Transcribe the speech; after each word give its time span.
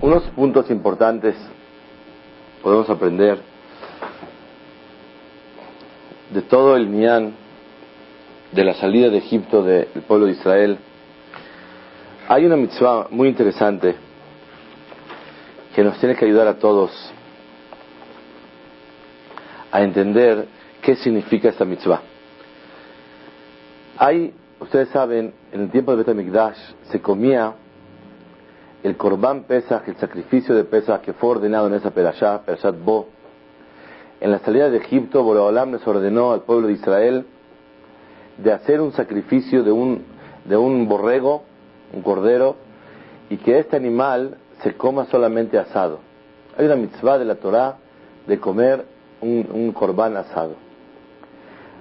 Unos 0.00 0.22
puntos 0.30 0.70
importantes 0.70 1.34
podemos 2.62 2.88
aprender 2.88 3.40
de 6.30 6.42
todo 6.42 6.76
el 6.76 6.88
Nián 6.88 7.34
de 8.52 8.62
la 8.62 8.74
salida 8.74 9.08
de 9.08 9.18
Egipto 9.18 9.64
del 9.64 9.88
pueblo 10.06 10.26
de 10.26 10.32
Israel. 10.32 10.78
Hay 12.28 12.46
una 12.46 12.54
mitzvah 12.54 13.08
muy 13.10 13.28
interesante 13.28 13.96
que 15.74 15.82
nos 15.82 15.98
tiene 15.98 16.14
que 16.14 16.26
ayudar 16.26 16.46
a 16.46 16.58
todos 16.60 16.92
a 19.72 19.82
entender 19.82 20.46
qué 20.80 20.94
significa 20.94 21.48
esta 21.48 21.64
mitzvah. 21.64 22.02
Hay, 23.96 24.32
ustedes 24.60 24.90
saben, 24.90 25.34
en 25.50 25.60
el 25.60 25.70
tiempo 25.72 25.90
de 25.90 25.96
Betamikdash 25.96 26.58
se 26.84 27.00
comía 27.00 27.52
el 28.82 28.96
Korban 28.96 29.44
Pesach, 29.44 29.88
el 29.88 29.96
sacrificio 29.96 30.54
de 30.54 30.64
Pesach 30.64 31.00
que 31.00 31.12
fue 31.12 31.30
ordenado 31.30 31.66
en 31.66 31.74
esa 31.74 31.90
Perashá, 31.90 32.42
Perashat 32.42 32.76
Bo. 32.82 33.08
En 34.20 34.30
la 34.30 34.38
salida 34.40 34.70
de 34.70 34.78
Egipto, 34.78 35.22
Boreolam 35.22 35.72
les 35.72 35.86
ordenó 35.86 36.32
al 36.32 36.42
pueblo 36.42 36.68
de 36.68 36.74
Israel 36.74 37.26
de 38.36 38.52
hacer 38.52 38.80
un 38.80 38.92
sacrificio 38.92 39.64
de 39.64 39.72
un, 39.72 40.04
de 40.44 40.56
un 40.56 40.88
borrego, 40.88 41.42
un 41.92 42.02
cordero, 42.02 42.56
y 43.30 43.36
que 43.36 43.58
este 43.58 43.76
animal 43.76 44.38
se 44.62 44.74
coma 44.74 45.06
solamente 45.06 45.58
asado. 45.58 46.00
Hay 46.56 46.66
una 46.66 46.76
mitzvah 46.76 47.18
de 47.18 47.24
la 47.24 47.36
Torah 47.36 47.76
de 48.26 48.38
comer 48.38 48.84
un, 49.20 49.48
un 49.52 49.72
corbán 49.72 50.16
asado. 50.16 50.54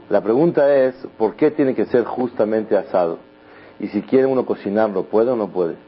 La 0.10 0.22
pregunta 0.22 0.76
es, 0.76 0.96
¿por 1.18 1.36
qué 1.36 1.52
tiene 1.52 1.76
que 1.76 1.86
ser 1.86 2.06
justamente 2.06 2.78
asado? 2.78 3.20
Y 3.80 3.88
si 3.88 4.02
quiere 4.02 4.26
uno 4.26 4.46
cocinarlo, 4.46 5.04
¿puede 5.04 5.32
o 5.32 5.36
no 5.36 5.50
puede? 5.50 5.87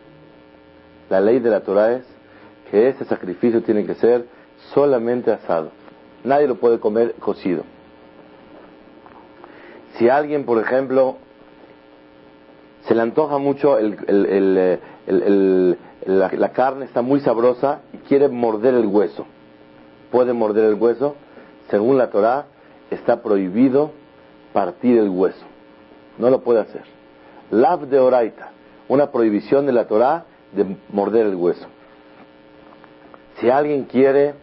La 1.10 1.20
ley 1.20 1.40
de 1.40 1.50
la 1.50 1.62
Torah 1.62 1.94
es 1.94 2.06
que 2.70 2.90
ese 2.90 3.06
sacrificio 3.06 3.64
tiene 3.64 3.86
que 3.86 3.96
ser 3.96 4.26
solamente 4.74 5.32
asado. 5.32 5.72
Nadie 6.24 6.48
lo 6.48 6.56
puede 6.56 6.80
comer 6.80 7.16
cocido. 7.16 7.64
Si 9.98 10.08
alguien, 10.08 10.46
por 10.46 10.62
ejemplo, 10.62 11.18
se 12.82 12.94
le 12.94 13.02
antoja 13.02 13.38
mucho 13.38 13.78
el, 13.78 14.80
la, 16.06 16.32
la, 16.32 16.50
carne, 16.52 16.86
está 16.86 17.02
muy 17.02 17.20
sabrosa 17.22 17.82
y 17.94 17.98
quiere 17.98 18.30
morder 18.30 18.76
el 18.76 18.86
hueso, 18.86 19.26
puede 20.12 20.34
morder 20.34 20.66
el 20.66 20.76
hueso, 20.76 21.16
según 21.70 21.98
la 21.98 22.10
Torah 22.10 22.46
está 22.92 23.22
prohibido 23.22 23.92
partir 24.54 24.98
el 24.98 25.10
hueso. 25.10 25.46
No 26.18 26.30
lo 26.30 26.42
puede 26.42 26.60
hacer. 26.60 26.84
Lav 27.52 27.88
de 27.88 28.00
oraita, 28.00 28.52
una 28.88 29.12
prohibición 29.12 29.66
de 29.66 29.72
la 29.72 29.88
Torah 29.88 30.26
de 30.54 30.78
morder 30.92 31.28
el 31.28 31.36
hueso. 31.36 31.68
Si 33.40 33.50
alguien 33.50 33.86
quiere 33.86 34.34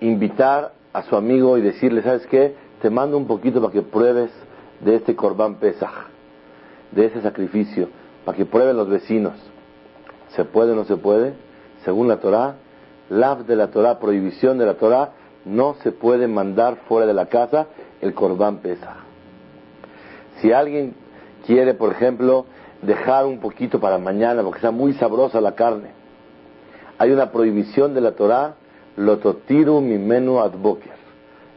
invitar 0.00 0.72
a 0.92 1.02
su 1.02 1.16
amigo 1.16 1.58
y 1.58 1.62
decirle, 1.62 2.02
¿sabes 2.02 2.26
qué? 2.26 2.54
Te 2.82 2.90
mando 2.90 3.16
un 3.16 3.26
poquito 3.26 3.60
para 3.60 3.72
que 3.72 3.82
pruebes 3.82 4.30
de 4.80 4.96
este 4.96 5.14
Corban 5.14 5.56
Pesaj, 5.56 6.06
de 6.92 7.06
ese 7.06 7.22
sacrificio, 7.22 7.88
para 8.24 8.36
que 8.36 8.44
prueben 8.44 8.76
los 8.76 8.88
vecinos. 8.88 9.34
¿Se 10.28 10.44
puede 10.44 10.72
o 10.72 10.74
no 10.74 10.84
se 10.84 10.96
puede? 10.96 11.34
Según 11.84 12.08
la 12.08 12.18
Torah, 12.18 12.56
lav 13.08 13.46
de 13.46 13.56
la 13.56 13.68
Torah, 13.68 13.98
prohibición 13.98 14.58
de 14.58 14.66
la 14.66 14.74
Torah, 14.74 15.12
no 15.44 15.74
se 15.82 15.92
puede 15.92 16.26
mandar 16.26 16.76
fuera 16.88 17.06
de 17.06 17.14
la 17.14 17.26
casa 17.26 17.68
el 18.00 18.12
Corban 18.14 18.58
Pesaj. 18.58 18.96
Si 20.40 20.52
alguien 20.52 20.94
quiere, 21.46 21.74
por 21.74 21.92
ejemplo, 21.92 22.46
dejar 22.82 23.26
un 23.26 23.40
poquito 23.40 23.80
para 23.80 23.98
mañana 23.98 24.42
porque 24.42 24.58
está 24.58 24.70
muy 24.70 24.92
sabrosa 24.94 25.40
la 25.40 25.54
carne, 25.54 25.90
hay 26.98 27.10
una 27.10 27.30
prohibición 27.30 27.94
de 27.94 28.00
la 28.00 28.12
Torah, 28.12 28.54
lototiru 28.96 29.80
mi 29.80 29.98
menú 29.98 30.40
adboker. 30.40 30.96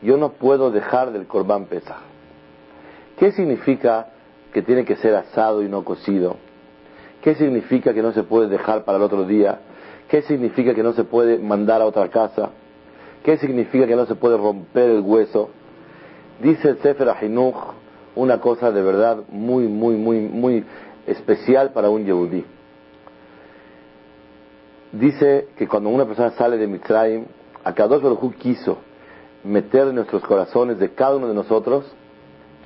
Yo 0.02 0.18
no 0.18 0.34
puedo 0.34 0.72
dejar 0.72 1.12
del 1.12 1.28
Corban 1.28 1.66
Pesaj. 1.66 1.98
¿Qué 3.18 3.32
significa 3.32 4.08
que 4.54 4.62
tiene 4.62 4.86
que 4.86 4.96
ser 4.98 5.16
asado 5.16 5.62
y 5.62 5.70
no 5.70 5.84
cocido? 5.84 6.38
¿Qué 7.22 7.36
significa 7.36 7.94
que 7.94 8.02
no 8.02 8.14
se 8.14 8.24
puede 8.24 8.48
dejar 8.48 8.86
para 8.86 8.98
el 8.98 9.04
otro 9.04 9.26
día? 9.26 9.60
¿Qué 10.08 10.22
significa 10.24 10.74
que 10.74 10.84
no 10.84 10.94
se 10.94 11.04
puede 11.04 11.38
mandar 11.38 11.82
a 11.82 11.86
otra 11.86 12.08
casa? 12.10 12.50
¿Qué 13.24 13.38
significa 13.38 13.86
que 13.88 13.96
no 13.96 14.06
se 14.06 14.16
puede 14.16 14.38
romper 14.38 14.90
el 14.90 15.02
hueso? 15.02 15.50
Dice 16.42 16.70
el 16.70 16.78
Sefer 16.78 17.10
Ahinuch 17.10 17.58
una 18.16 18.40
cosa 18.40 18.72
de 18.72 18.82
verdad 18.82 19.18
muy, 19.30 19.68
muy, 19.68 19.96
muy, 19.96 20.20
muy 20.22 20.64
especial 21.10 21.72
para 21.72 21.90
un 21.90 22.06
yehudí. 22.06 22.46
Dice 24.92 25.50
que 25.58 25.68
cuando 25.68 25.90
una 25.90 26.06
persona 26.06 26.32
sale 26.32 26.58
de 26.58 26.68
Mitzrayim, 26.68 27.26
Akadosh 27.64 28.02
Baruj 28.02 28.34
quiso 28.36 28.78
meter 29.44 29.88
en 29.88 29.96
nuestros 29.96 30.24
corazones 30.24 30.80
de 30.80 30.94
cada 30.94 31.16
uno 31.16 31.28
de 31.28 31.34
nosotros 31.34 31.86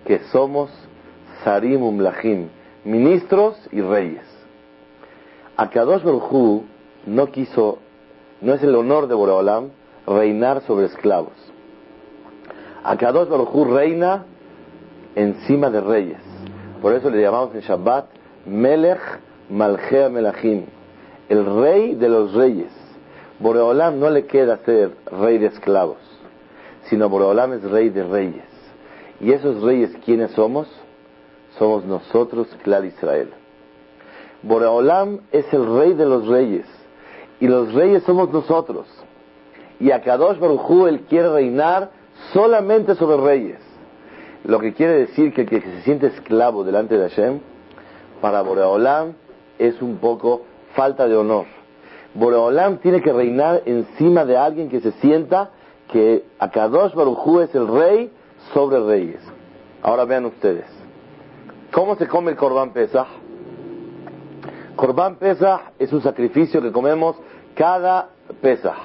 que 0.06 0.20
somos 0.32 0.72
Sarim 1.44 1.84
Umlahim, 1.84 2.48
ministros 2.86 3.58
y 3.72 3.82
reyes. 3.82 4.24
Akadosh 5.58 6.04
Baruj 6.04 6.64
no 7.06 7.28
quiso, 7.28 7.80
no 8.42 8.54
es 8.54 8.64
el 8.64 8.76
honor 8.76 9.08
de 9.08 9.16
Boreolam 9.16 9.70
reinar 10.08 10.62
sobre 10.62 10.86
esclavos. 10.86 11.34
Akadosh 12.84 13.28
Baruj 13.28 13.68
reina 13.68 14.26
encima 15.16 15.70
de 15.70 15.82
reyes. 15.82 16.20
Por 16.82 16.94
eso 16.94 17.10
le 17.10 17.22
llamamos 17.22 17.54
en 17.56 17.62
Shabbat 17.62 18.23
Melech 18.46 19.00
Malchea 19.50 20.10
Melachim, 20.10 20.66
el 21.30 21.46
rey 21.62 21.96
de 21.96 22.10
los 22.10 22.34
reyes. 22.34 22.72
Boreolam 23.40 24.00
no 24.00 24.10
le 24.10 24.26
queda 24.26 24.58
ser 24.66 24.92
rey 25.12 25.38
de 25.38 25.48
esclavos, 25.48 25.98
sino 26.90 27.08
Boreolam 27.08 27.54
es 27.54 27.64
rey 27.64 27.90
de 27.90 28.04
reyes. 28.04 28.44
¿Y 29.22 29.32
esos 29.32 29.62
reyes 29.62 29.92
quiénes 30.04 30.32
somos? 30.32 30.68
Somos 31.58 31.86
nosotros, 31.86 32.48
Clar 32.64 32.84
Israel. 32.84 33.30
Boreolam 34.42 35.22
es 35.32 35.46
el 35.54 35.66
rey 35.78 35.94
de 35.94 36.06
los 36.06 36.28
reyes, 36.28 36.66
y 37.40 37.48
los 37.48 37.74
reyes 37.74 38.04
somos 38.04 38.32
nosotros. 38.32 38.88
Y 39.80 39.92
Akadosh 39.92 40.40
Baruj 40.40 40.88
él 40.88 41.02
quiere 41.10 41.30
reinar 41.30 41.92
solamente 42.34 42.96
sobre 42.96 43.18
reyes. 43.18 43.60
Lo 44.44 44.60
que 44.60 44.74
quiere 44.74 44.94
decir 45.00 45.34
que 45.34 45.42
el 45.42 45.48
que 45.48 45.62
se 45.62 45.82
siente 45.84 46.08
esclavo 46.08 46.66
delante 46.66 46.98
de 46.98 47.10
Hashem, 47.10 47.40
para 48.24 48.42
Boreolam 48.42 49.16
es 49.60 49.82
un 49.82 49.98
poco 49.98 50.44
falta 50.76 51.10
de 51.10 51.18
honor. 51.18 51.46
Boreolam 52.14 52.78
tiene 52.78 53.02
que 53.02 53.12
reinar 53.12 53.64
encima 53.66 54.24
de 54.24 54.38
alguien 54.38 54.70
que 54.70 54.80
se 54.80 54.94
sienta 54.94 55.50
que 55.92 56.24
Akadosh 56.40 56.94
Baruj 56.94 57.42
es 57.42 57.54
el 57.54 57.68
rey 57.68 58.10
sobre 58.54 58.80
reyes. 58.80 59.20
Ahora 59.82 60.06
vean 60.06 60.24
ustedes. 60.24 60.64
¿Cómo 61.74 61.98
se 61.98 62.08
come 62.08 62.32
el 62.32 62.38
Corban 62.38 62.72
Pesach? 62.72 63.08
Corban 64.78 65.18
Pesach 65.18 65.74
es 65.78 65.92
un 65.92 66.02
sacrificio 66.02 66.62
que 66.62 66.72
comemos 66.72 67.18
cada 67.56 68.08
Pesach. 68.40 68.78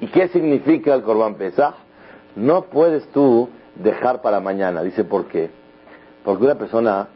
¿Y 0.00 0.06
qué 0.06 0.28
significa 0.28 0.94
el 0.94 1.02
Corban 1.02 1.34
Pesach? 1.34 1.74
No 2.34 2.62
puedes 2.62 3.06
tú 3.08 3.50
dejar 3.74 4.22
para 4.22 4.40
mañana. 4.40 4.82
Dice, 4.82 5.04
¿por 5.04 5.26
qué? 5.26 5.50
Porque 6.24 6.44
una 6.44 6.54
persona 6.54 7.08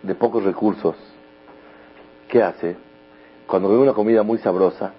de 0.00 0.14
pocos 0.14 0.44
recursos, 0.44 0.94
¿qué 2.28 2.42
hace? 2.42 2.76
Cuando 3.46 3.68
ve 3.68 3.78
una 3.78 3.94
comida 3.94 4.22
muy 4.22 4.38
sabrosa, 4.38 4.92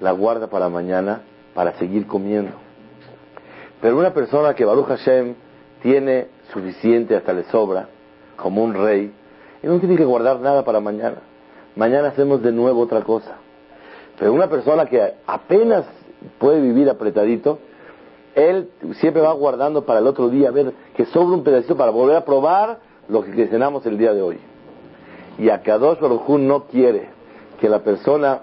la 0.00 0.12
guarda 0.12 0.48
para 0.48 0.68
mañana 0.68 1.22
para 1.54 1.72
seguir 1.78 2.06
comiendo. 2.06 2.52
Pero 3.80 3.98
una 3.98 4.12
persona 4.12 4.54
que 4.54 4.64
Baruch 4.64 4.86
Hashem 4.86 5.34
tiene 5.82 6.28
suficiente 6.52 7.14
hasta 7.14 7.32
le 7.32 7.44
sobra, 7.44 7.88
como 8.36 8.64
un 8.64 8.74
rey, 8.74 9.12
y 9.62 9.66
no 9.66 9.78
tiene 9.78 9.96
que 9.96 10.04
guardar 10.04 10.40
nada 10.40 10.64
para 10.64 10.80
mañana. 10.80 11.18
Mañana 11.76 12.08
hacemos 12.08 12.42
de 12.42 12.52
nuevo 12.52 12.80
otra 12.80 13.02
cosa. 13.02 13.36
Pero 14.18 14.32
una 14.32 14.48
persona 14.48 14.86
que 14.86 15.14
apenas 15.26 15.84
puede 16.38 16.60
vivir 16.60 16.88
apretadito, 16.88 17.58
él 18.34 18.70
siempre 18.94 19.22
va 19.22 19.32
guardando 19.32 19.84
para 19.84 20.00
el 20.00 20.06
otro 20.06 20.28
día, 20.28 20.48
a 20.48 20.52
ver 20.52 20.72
que 20.94 21.04
sobra 21.06 21.36
un 21.36 21.44
pedacito 21.44 21.76
para 21.76 21.90
volver 21.90 22.16
a 22.16 22.24
probar 22.24 22.78
lo 23.08 23.22
que 23.22 23.46
cenamos 23.46 23.84
el 23.86 23.98
día 23.98 24.12
de 24.12 24.22
hoy. 24.22 24.38
Y 25.38 25.50
Akadosh 25.50 26.00
Baruj 26.00 26.38
no 26.38 26.64
quiere 26.64 27.08
que 27.60 27.68
la 27.68 27.80
persona 27.80 28.42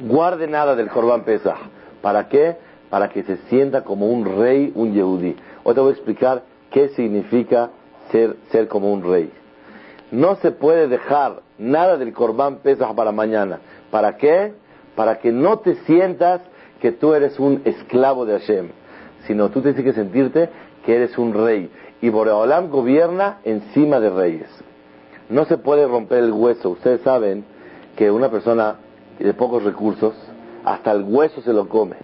guarde 0.00 0.46
nada 0.46 0.74
del 0.74 0.88
Corban 0.88 1.22
Pesach. 1.22 1.58
¿Para 2.00 2.28
qué? 2.28 2.56
Para 2.90 3.08
que 3.10 3.22
se 3.22 3.36
sienta 3.48 3.84
como 3.84 4.06
un 4.08 4.24
rey, 4.24 4.72
un 4.74 4.94
Yehudí. 4.94 5.36
Hoy 5.64 5.74
te 5.74 5.80
voy 5.80 5.90
a 5.90 5.92
explicar 5.92 6.42
qué 6.70 6.88
significa 6.90 7.70
ser, 8.10 8.68
como 8.68 8.92
un 8.92 9.02
rey. 9.02 9.30
No 10.10 10.36
se 10.36 10.50
puede 10.50 10.88
dejar 10.88 11.42
nada 11.58 11.98
del 11.98 12.12
Corban 12.12 12.58
Pesach 12.58 12.94
para 12.94 13.12
mañana. 13.12 13.58
¿Para 13.90 14.16
qué? 14.16 14.54
Para 14.94 15.18
que 15.18 15.32
no 15.32 15.58
te 15.58 15.74
sientas 15.86 16.40
que 16.80 16.92
tú 16.92 17.12
eres 17.12 17.38
un 17.38 17.60
esclavo 17.64 18.24
de 18.24 18.38
Hashem, 18.38 18.68
sino 19.26 19.50
tú 19.50 19.60
tienes 19.60 19.82
que 19.82 19.92
sentirte 19.92 20.48
que 20.86 20.96
eres 20.96 21.18
un 21.18 21.34
rey. 21.34 21.70
Y 22.00 22.08
Boreolam 22.08 22.70
gobierna 22.70 23.38
encima 23.44 24.00
de 24.00 24.10
reyes. 24.10 24.57
No 25.28 25.44
se 25.44 25.58
puede 25.58 25.86
romper 25.86 26.24
el 26.24 26.32
hueso. 26.32 26.70
Ustedes 26.70 27.02
saben 27.02 27.44
que 27.96 28.10
una 28.10 28.30
persona 28.30 28.76
de 29.18 29.34
pocos 29.34 29.62
recursos, 29.62 30.14
hasta 30.64 30.92
el 30.92 31.02
hueso 31.02 31.42
se 31.42 31.52
lo 31.52 31.68
come. 31.68 31.96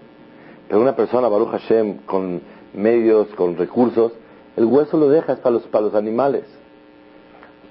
Pero 0.68 0.80
una 0.80 0.96
persona, 0.96 1.28
Baruch 1.28 1.50
Hashem, 1.50 1.98
con 2.06 2.40
medios, 2.74 3.28
con 3.36 3.56
recursos, 3.56 4.12
el 4.56 4.64
hueso 4.64 4.96
lo 4.96 5.08
deja 5.08 5.36
para 5.36 5.52
los, 5.52 5.62
para 5.64 5.86
los 5.86 5.94
animales. 5.94 6.44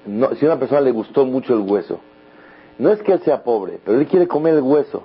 No, 0.06 0.34
si 0.34 0.44
a 0.44 0.48
una 0.48 0.58
persona 0.58 0.80
le 0.80 0.90
gustó 0.90 1.24
mucho 1.24 1.54
el 1.54 1.60
hueso, 1.60 2.00
no 2.78 2.90
es 2.90 3.02
que 3.02 3.12
él 3.12 3.20
sea 3.20 3.42
pobre, 3.42 3.78
pero 3.84 3.98
él 3.98 4.06
quiere 4.06 4.26
comer 4.26 4.54
el 4.54 4.62
hueso. 4.62 5.02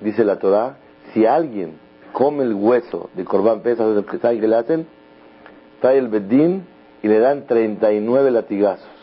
Dice 0.00 0.24
la 0.24 0.38
Torah, 0.38 0.76
si 1.12 1.26
alguien 1.26 1.78
come 2.12 2.44
el 2.44 2.54
hueso 2.54 3.10
de 3.14 3.24
Corban 3.24 3.60
Pesas, 3.60 3.86
¿saben 4.20 4.40
qué 4.40 4.48
le 4.48 4.56
hacen? 4.56 4.86
Trae 5.80 5.98
el 5.98 6.08
bedín 6.08 6.66
y 7.02 7.08
le 7.08 7.18
dan 7.18 7.46
39 7.46 8.30
latigazos. 8.30 8.99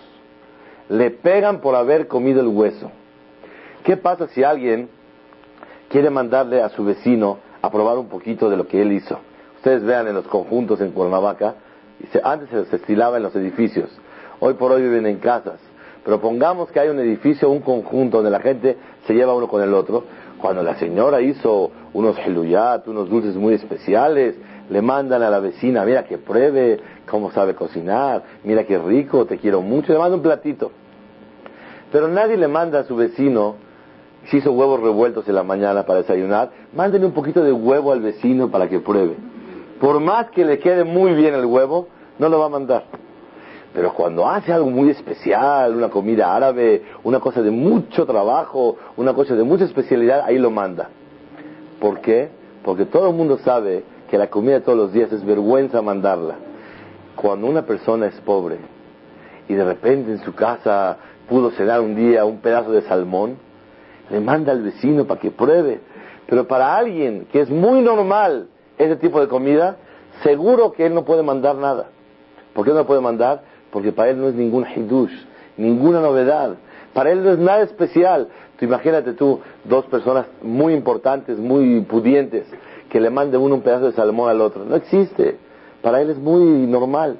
Le 0.89 1.11
pegan 1.11 1.59
por 1.59 1.75
haber 1.75 2.07
comido 2.07 2.41
el 2.41 2.47
hueso. 2.47 2.91
¿Qué 3.83 3.97
pasa 3.97 4.27
si 4.27 4.43
alguien 4.43 4.89
quiere 5.89 6.09
mandarle 6.09 6.61
a 6.61 6.69
su 6.69 6.83
vecino 6.83 7.39
a 7.61 7.71
probar 7.71 7.97
un 7.97 8.07
poquito 8.07 8.49
de 8.49 8.57
lo 8.57 8.67
que 8.67 8.81
él 8.81 8.91
hizo? 8.91 9.19
Ustedes 9.57 9.83
vean 9.83 10.07
en 10.07 10.15
los 10.15 10.27
conjuntos 10.27 10.79
en 10.81 10.91
Cuernavaca, 10.91 11.55
antes 12.23 12.49
se 12.69 12.75
estilaba 12.75 13.17
en 13.17 13.23
los 13.23 13.35
edificios, 13.35 13.89
hoy 14.39 14.53
por 14.53 14.71
hoy 14.71 14.81
viven 14.83 15.05
en 15.05 15.17
casas. 15.17 15.59
Pero 16.05 16.21
pongamos 16.21 16.71
que 16.71 16.79
hay 16.79 16.87
un 16.87 16.99
edificio, 16.99 17.49
un 17.49 17.59
conjunto 17.59 18.17
donde 18.17 18.31
la 18.31 18.39
gente 18.39 18.77
se 19.05 19.13
lleva 19.13 19.35
uno 19.35 19.49
con 19.49 19.61
el 19.61 19.73
otro. 19.73 20.05
Cuando 20.39 20.63
la 20.63 20.75
señora 20.75 21.19
hizo 21.19 21.71
unos 21.93 22.17
heluyat, 22.19 22.87
unos 22.87 23.09
dulces 23.09 23.35
muy 23.35 23.55
especiales, 23.55 24.35
le 24.69 24.81
mandan 24.81 25.23
a 25.23 25.29
la 25.29 25.39
vecina, 25.39 25.85
mira 25.85 26.03
que 26.03 26.17
pruebe 26.17 26.79
cómo 27.09 27.31
sabe 27.31 27.55
cocinar, 27.55 28.23
mira 28.43 28.65
qué 28.65 28.77
rico, 28.77 29.25
te 29.25 29.37
quiero 29.37 29.61
mucho, 29.61 29.93
le 29.93 29.99
manda 29.99 30.15
un 30.15 30.21
platito. 30.21 30.71
Pero 31.91 32.07
nadie 32.07 32.37
le 32.37 32.47
manda 32.47 32.79
a 32.79 32.83
su 32.83 32.95
vecino, 32.95 33.55
si 34.25 34.37
hizo 34.37 34.51
huevos 34.51 34.81
revueltos 34.81 35.27
en 35.29 35.35
la 35.35 35.43
mañana 35.43 35.83
para 35.83 35.99
desayunar, 35.99 36.51
mándenle 36.73 37.07
un 37.07 37.13
poquito 37.13 37.43
de 37.43 37.51
huevo 37.51 37.93
al 37.93 38.01
vecino 38.01 38.49
para 38.51 38.67
que 38.67 38.79
pruebe. 38.79 39.15
Por 39.79 39.99
más 39.99 40.29
que 40.31 40.43
le 40.43 40.59
quede 40.59 40.83
muy 40.83 41.13
bien 41.13 41.33
el 41.33 41.45
huevo, 41.45 41.87
no 42.19 42.27
lo 42.27 42.39
va 42.39 42.47
a 42.47 42.49
mandar. 42.49 42.83
Pero 43.73 43.93
cuando 43.93 44.27
hace 44.27 44.51
algo 44.51 44.69
muy 44.69 44.89
especial, 44.89 45.75
una 45.75 45.89
comida 45.89 46.35
árabe, 46.35 46.83
una 47.03 47.19
cosa 47.19 47.41
de 47.41 47.51
mucho 47.51 48.05
trabajo, 48.05 48.75
una 48.97 49.13
cosa 49.13 49.35
de 49.35 49.43
mucha 49.43 49.65
especialidad, 49.65 50.23
ahí 50.25 50.39
lo 50.39 50.49
manda. 50.49 50.89
¿Por 51.79 51.99
qué? 52.01 52.29
Porque 52.63 52.85
todo 52.85 53.09
el 53.09 53.15
mundo 53.15 53.37
sabe 53.37 53.83
que 54.09 54.17
la 54.17 54.27
comida 54.27 54.61
todos 54.61 54.77
los 54.77 54.93
días 54.93 55.11
es 55.11 55.25
vergüenza 55.25 55.81
mandarla. 55.81 56.35
Cuando 57.15 57.47
una 57.47 57.63
persona 57.63 58.07
es 58.07 58.19
pobre 58.21 58.57
y 59.47 59.53
de 59.53 59.63
repente 59.63 60.11
en 60.11 60.19
su 60.19 60.33
casa 60.33 60.97
pudo 61.27 61.51
cenar 61.51 61.81
un 61.81 61.95
día 61.95 62.25
un 62.25 62.39
pedazo 62.39 62.71
de 62.71 62.81
salmón, 62.83 63.37
le 64.09 64.19
manda 64.19 64.51
al 64.51 64.61
vecino 64.61 65.05
para 65.05 65.19
que 65.19 65.31
pruebe. 65.31 65.81
Pero 66.27 66.47
para 66.47 66.75
alguien 66.75 67.27
que 67.31 67.41
es 67.41 67.49
muy 67.49 67.81
normal 67.81 68.47
ese 68.77 68.95
tipo 68.97 69.19
de 69.19 69.27
comida, 69.27 69.77
seguro 70.23 70.71
que 70.71 70.85
él 70.85 70.93
no 70.93 71.05
puede 71.05 71.23
mandar 71.23 71.55
nada. 71.55 71.87
¿Por 72.53 72.65
qué 72.65 72.73
no 72.73 72.85
puede 72.85 73.01
mandar? 73.01 73.41
Porque 73.71 73.91
para 73.91 74.09
él 74.09 74.19
no 74.19 74.27
es 74.27 74.35
ningún 74.35 74.65
hidush, 74.65 75.13
ninguna 75.57 76.01
novedad. 76.01 76.55
Para 76.93 77.11
él 77.11 77.23
no 77.23 77.31
es 77.31 77.39
nada 77.39 77.61
especial. 77.61 78.29
Tú 78.57 78.65
imagínate 78.65 79.13
tú, 79.13 79.39
dos 79.63 79.85
personas 79.85 80.25
muy 80.41 80.73
importantes, 80.73 81.37
muy 81.37 81.81
pudientes, 81.81 82.47
que 82.89 82.99
le 82.99 83.09
mande 83.09 83.37
uno 83.37 83.55
un 83.55 83.61
pedazo 83.61 83.85
de 83.85 83.91
salmón 83.93 84.29
al 84.29 84.41
otro. 84.41 84.65
No 84.65 84.75
existe. 84.75 85.37
Para 85.81 86.01
él 86.01 86.09
es 86.09 86.17
muy 86.17 86.43
normal. 86.67 87.19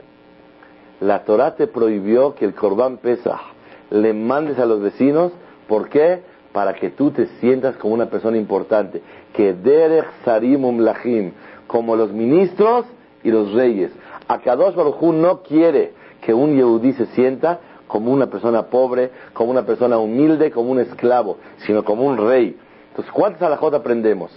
La 1.00 1.24
Torah 1.24 1.56
te 1.56 1.68
prohibió 1.68 2.36
que 2.36 2.46
el 2.46 2.54
Corban 2.54 2.98
Pesach 2.98 3.40
le 3.90 4.14
mandes 4.14 4.58
a 4.60 4.66
los 4.66 4.82
vecinos. 4.82 5.32
¿Por 5.68 5.90
qué? 5.90 6.22
Para 6.54 6.74
que 6.74 6.90
tú 6.90 7.12
te 7.12 7.28
sientas 7.40 7.76
como 7.78 7.94
una 7.94 8.08
persona 8.08 8.38
importante. 8.38 9.02
Que 9.34 9.54
Derech 9.54 10.08
Sarimum 10.26 10.80
Lachim, 10.80 11.34
como 11.68 11.96
los 11.96 12.12
ministros 12.12 12.86
y 13.24 13.32
los 13.32 13.54
reyes. 13.54 13.92
Akadosh 14.28 14.76
Baruj 14.76 15.02
no 15.14 15.42
quiere 15.44 15.94
que 16.22 16.34
un 16.34 16.56
Yehudí 16.56 16.94
se 16.94 17.06
sienta 17.08 17.60
como 17.88 18.12
una 18.12 18.28
persona 18.28 18.64
pobre, 18.64 19.12
como 19.34 19.52
una 19.52 19.66
persona 19.66 19.98
humilde, 19.98 20.52
como 20.52 20.72
un 20.72 20.80
esclavo, 20.80 21.38
sino 21.60 21.84
como 21.84 22.04
un 22.04 22.18
rey. 22.18 22.58
Entonces, 22.90 23.14
¿cuántas 23.14 23.44
alajot 23.44 23.74
aprendemos? 23.74 24.32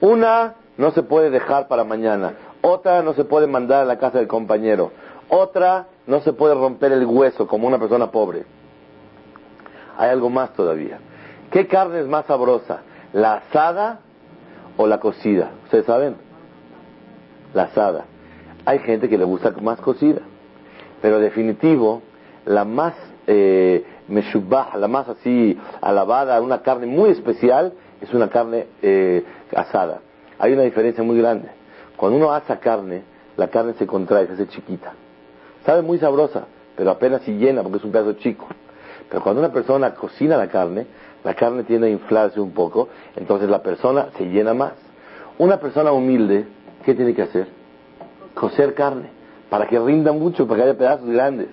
Una 0.00 0.54
no 0.76 0.90
se 0.90 1.02
puede 1.02 1.30
dejar 1.30 1.68
para 1.68 1.84
mañana. 1.84 2.34
Otra 2.62 3.02
no 3.02 3.14
se 3.14 3.24
puede 3.24 3.46
mandar 3.46 3.82
a 3.82 3.84
la 3.84 3.98
casa 3.98 4.18
del 4.18 4.28
compañero. 4.28 4.92
Otra 5.28 5.86
no 6.06 6.20
se 6.20 6.32
puede 6.32 6.54
romper 6.54 6.92
el 6.92 7.06
hueso 7.06 7.46
como 7.46 7.66
una 7.66 7.78
persona 7.78 8.10
pobre. 8.10 8.44
Hay 9.96 10.10
algo 10.10 10.30
más 10.30 10.52
todavía. 10.52 10.98
¿Qué 11.50 11.66
carne 11.66 12.00
es 12.00 12.06
más 12.06 12.26
sabrosa? 12.26 12.82
¿La 13.12 13.34
asada 13.34 14.00
o 14.76 14.86
la 14.86 15.00
cocida? 15.00 15.50
¿Ustedes 15.64 15.86
saben? 15.86 16.16
La 17.54 17.64
asada. 17.64 18.04
Hay 18.64 18.80
gente 18.80 19.08
que 19.08 19.16
le 19.16 19.24
gusta 19.24 19.52
más 19.62 19.80
cocida. 19.80 20.20
Pero 21.00 21.18
definitivo, 21.18 22.02
la 22.44 22.64
más 22.64 22.94
eh, 23.26 23.84
la 24.08 24.88
más 24.88 25.08
así 25.08 25.58
alabada, 25.80 26.40
una 26.40 26.62
carne 26.62 26.86
muy 26.86 27.10
especial, 27.10 27.72
es 28.00 28.12
una 28.14 28.28
carne 28.28 28.66
eh, 28.82 29.24
asada. 29.54 30.00
Hay 30.38 30.52
una 30.52 30.62
diferencia 30.62 31.02
muy 31.02 31.18
grande. 31.18 31.48
Cuando 31.96 32.18
uno 32.18 32.32
asa 32.32 32.58
carne, 32.58 33.02
la 33.36 33.48
carne 33.48 33.74
se 33.74 33.86
contrae, 33.86 34.26
se 34.26 34.34
hace 34.34 34.48
chiquita. 34.48 34.92
Sabe 35.64 35.82
muy 35.82 35.98
sabrosa, 35.98 36.46
pero 36.76 36.90
apenas 36.90 37.22
si 37.22 37.32
llena 37.32 37.62
porque 37.62 37.78
es 37.78 37.84
un 37.84 37.92
pedazo 37.92 38.14
chico. 38.14 38.46
Pero 39.08 39.22
cuando 39.22 39.40
una 39.40 39.52
persona 39.52 39.94
cocina 39.94 40.36
la 40.36 40.48
carne, 40.48 40.86
la 41.24 41.34
carne 41.34 41.64
tiende 41.64 41.88
a 41.88 41.90
inflarse 41.90 42.40
un 42.40 42.52
poco, 42.52 42.88
entonces 43.16 43.48
la 43.48 43.62
persona 43.62 44.08
se 44.16 44.24
llena 44.26 44.54
más. 44.54 44.72
Una 45.38 45.58
persona 45.58 45.92
humilde, 45.92 46.46
¿qué 46.84 46.94
tiene 46.94 47.14
que 47.14 47.22
hacer? 47.22 47.48
Cocer 48.34 48.74
carne, 48.74 49.10
para 49.48 49.66
que 49.66 49.78
rinda 49.78 50.12
mucho, 50.12 50.46
para 50.46 50.62
que 50.62 50.68
haya 50.70 50.78
pedazos 50.78 51.08
grandes. 51.08 51.48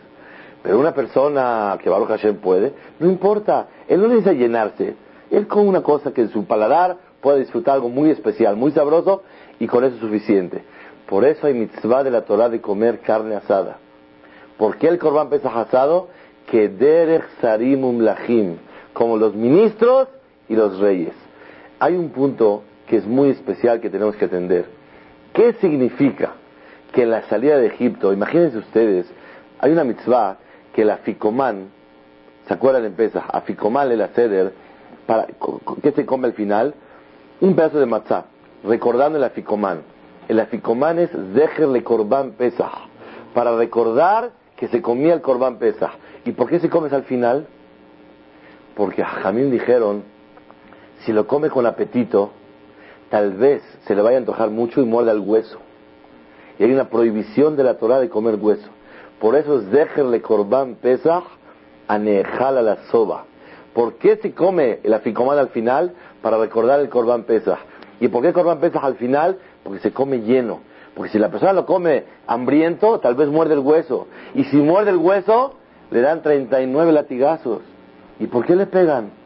Pero 0.62 0.80
una 0.80 0.94
persona 0.94 1.78
que 1.82 1.90
Baruch 1.90 2.08
Hashem 2.08 2.38
puede, 2.38 2.74
no 3.00 3.08
importa, 3.08 3.68
él 3.88 4.02
no 4.02 4.08
necesita 4.08 4.34
llenarse. 4.34 4.96
Él 5.30 5.48
con 5.48 5.68
una 5.68 5.82
cosa 5.82 6.14
que 6.14 6.22
en 6.22 6.30
su 6.30 6.46
paladar 6.46 6.98
puede 7.24 7.40
disfrutar 7.40 7.76
algo 7.76 7.90
muy 7.90 8.12
especial, 8.12 8.58
muy 8.58 8.72
sabroso, 8.72 9.24
y 9.60 9.66
con 9.66 9.84
eso 9.86 9.96
es 9.96 10.02
suficiente. 10.02 10.62
Por 11.08 11.24
eso 11.24 11.48
hay 11.48 11.54
mitzvah 11.54 12.04
de 12.04 12.12
la 12.12 12.26
Torah 12.26 12.50
de 12.50 12.60
comer 12.62 13.00
carne 13.00 13.36
asada. 13.36 13.78
¿Por 14.58 14.78
qué 14.78 14.90
el 14.90 15.00
corbán 15.00 15.30
pesa 15.30 15.50
asado? 15.60 16.10
Que 16.52 16.68
derech 16.68 17.24
sarimum 17.40 18.02
lachim, 18.02 18.58
como 18.92 19.18
los 19.18 19.34
ministros 19.34 20.10
y 20.50 20.56
los 20.56 20.78
reyes. 20.80 21.14
Hay 21.80 21.96
un 21.96 22.10
punto 22.10 22.64
que 22.88 22.98
es 22.98 23.08
muy 23.08 23.30
especial 23.30 23.80
que 23.80 23.90
tenemos 23.90 24.18
que 24.18 24.26
atender. 24.26 24.66
¿Qué 25.34 25.54
significa 25.54 26.34
que 26.92 27.04
en 27.04 27.10
la 27.10 27.24
salida 27.24 27.58
de 27.58 27.68
Egipto, 27.68 28.12
imagínense 28.12 28.58
ustedes, 28.58 29.12
hay 29.60 29.72
una 29.72 29.86
mitzvah 29.86 30.38
que 30.74 30.84
la 30.84 30.98
ficomán, 30.98 31.70
¿se 32.48 32.54
acuerdan 32.54 32.84
en 32.84 32.94
Pesach? 32.94 33.24
A 33.32 33.42
ficomán 33.42 33.92
el 33.92 34.02
aceder, 34.02 34.52
para, 35.08 35.28
¿qué 35.82 35.92
se 35.94 36.06
come 36.06 36.28
al 36.28 36.34
final? 36.34 36.74
Un 37.44 37.56
pedazo 37.56 37.78
de 37.78 37.86
matzah, 37.86 38.24
recordando 38.64 39.18
el 39.18 39.24
aficomán. 39.26 39.82
El 40.30 40.40
aficomán 40.40 40.98
es 40.98 41.10
Zeher 41.34 41.84
Corban 41.84 42.32
Pesach, 42.38 42.72
para 43.34 43.54
recordar 43.58 44.32
que 44.56 44.70
se 44.70 44.82
comía 44.82 45.14
el 45.14 45.20
Corban 45.20 45.58
Pesach. 45.58 45.92
¿Y 46.24 46.32
por 46.32 46.48
qué 46.48 46.62
se 46.62 46.70
come 46.70 46.88
al 46.96 47.04
final? 47.04 47.46
Porque 48.78 49.04
a 49.04 49.08
Jamín 49.08 49.52
dijeron, 49.52 50.04
si 51.00 51.12
lo 51.12 51.28
come 51.28 51.50
con 51.50 51.66
apetito, 51.66 52.32
tal 53.10 53.34
vez 53.34 53.62
se 53.88 53.94
le 53.94 54.02
vaya 54.02 54.16
a 54.16 54.20
antojar 54.22 54.50
mucho 54.50 54.80
y 54.80 54.86
muerda 54.86 55.12
el 55.12 55.20
hueso. 55.20 55.60
Y 56.60 56.64
hay 56.64 56.72
una 56.72 56.90
prohibición 56.90 57.58
de 57.58 57.66
la 57.66 57.74
Torah 57.74 58.00
de 58.00 58.08
comer 58.08 58.36
hueso. 58.36 58.70
Por 59.20 59.36
eso 59.36 59.60
es 59.60 59.70
dejerle 59.70 60.22
corban 60.22 60.76
pesach 60.76 61.26
anejala 61.90 62.62
la 62.62 62.78
soba. 62.90 63.26
¿Por 63.74 63.96
qué 63.96 64.18
se 64.18 64.34
come 64.34 64.80
el 64.84 64.94
aficomán 64.94 65.38
al 65.38 65.50
final? 65.50 65.94
Para 66.22 66.38
recordar 66.38 66.80
el 66.80 66.90
corban 66.90 67.24
pesach. 67.24 67.60
¿Y 68.00 68.08
por 68.08 68.22
qué 68.22 68.30
el 68.30 68.34
corban 68.34 68.60
pesach 68.60 68.84
al 68.84 68.96
final? 68.96 69.38
Porque 69.64 69.80
se 69.80 69.92
come 69.92 70.22
lleno. 70.22 70.62
Porque 70.96 71.12
si 71.12 71.20
la 71.20 71.30
persona 71.30 71.54
lo 71.54 71.66
come 71.66 72.04
hambriento, 72.28 73.00
tal 73.00 73.16
vez 73.16 73.30
muerde 73.30 73.56
el 73.56 73.60
hueso. 73.60 74.08
Y 74.36 74.44
si 74.46 74.58
muerde 74.58 74.92
el 74.92 74.98
hueso, 74.98 75.56
le 75.90 76.02
dan 76.02 76.22
39 76.22 76.92
latigazos. 76.92 77.62
¿Y 78.20 78.28
por 78.28 78.46
qué 78.46 78.56
le 78.56 78.68
pegan? 78.68 79.24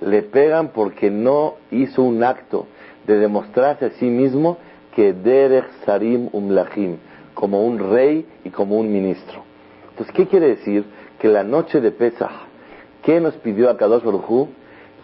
le 0.00 0.22
pegan 0.22 0.68
porque 0.68 1.10
no 1.10 1.54
hizo 1.70 2.02
un 2.02 2.22
acto 2.22 2.66
de 3.06 3.18
demostrarse 3.18 3.86
a 3.86 3.90
sí 3.90 4.06
mismo 4.06 4.58
que 4.94 5.12
Derech 5.12 5.70
Sarim 5.84 6.28
Umlachim, 6.32 6.96
como 7.34 7.64
un 7.64 7.78
rey 7.78 8.26
y 8.44 8.50
como 8.50 8.78
un 8.78 8.90
ministro. 8.90 9.42
Entonces, 9.90 10.14
¿qué 10.14 10.26
quiere 10.26 10.48
decir? 10.48 10.84
Que 11.18 11.28
la 11.28 11.42
noche 11.42 11.80
de 11.80 11.90
Pesach, 11.90 12.30
¿qué 13.06 13.20
nos 13.20 13.34
pidió 13.36 13.70
a 13.70 13.76
Kadosh 13.76 14.02
Baruj 14.02 14.48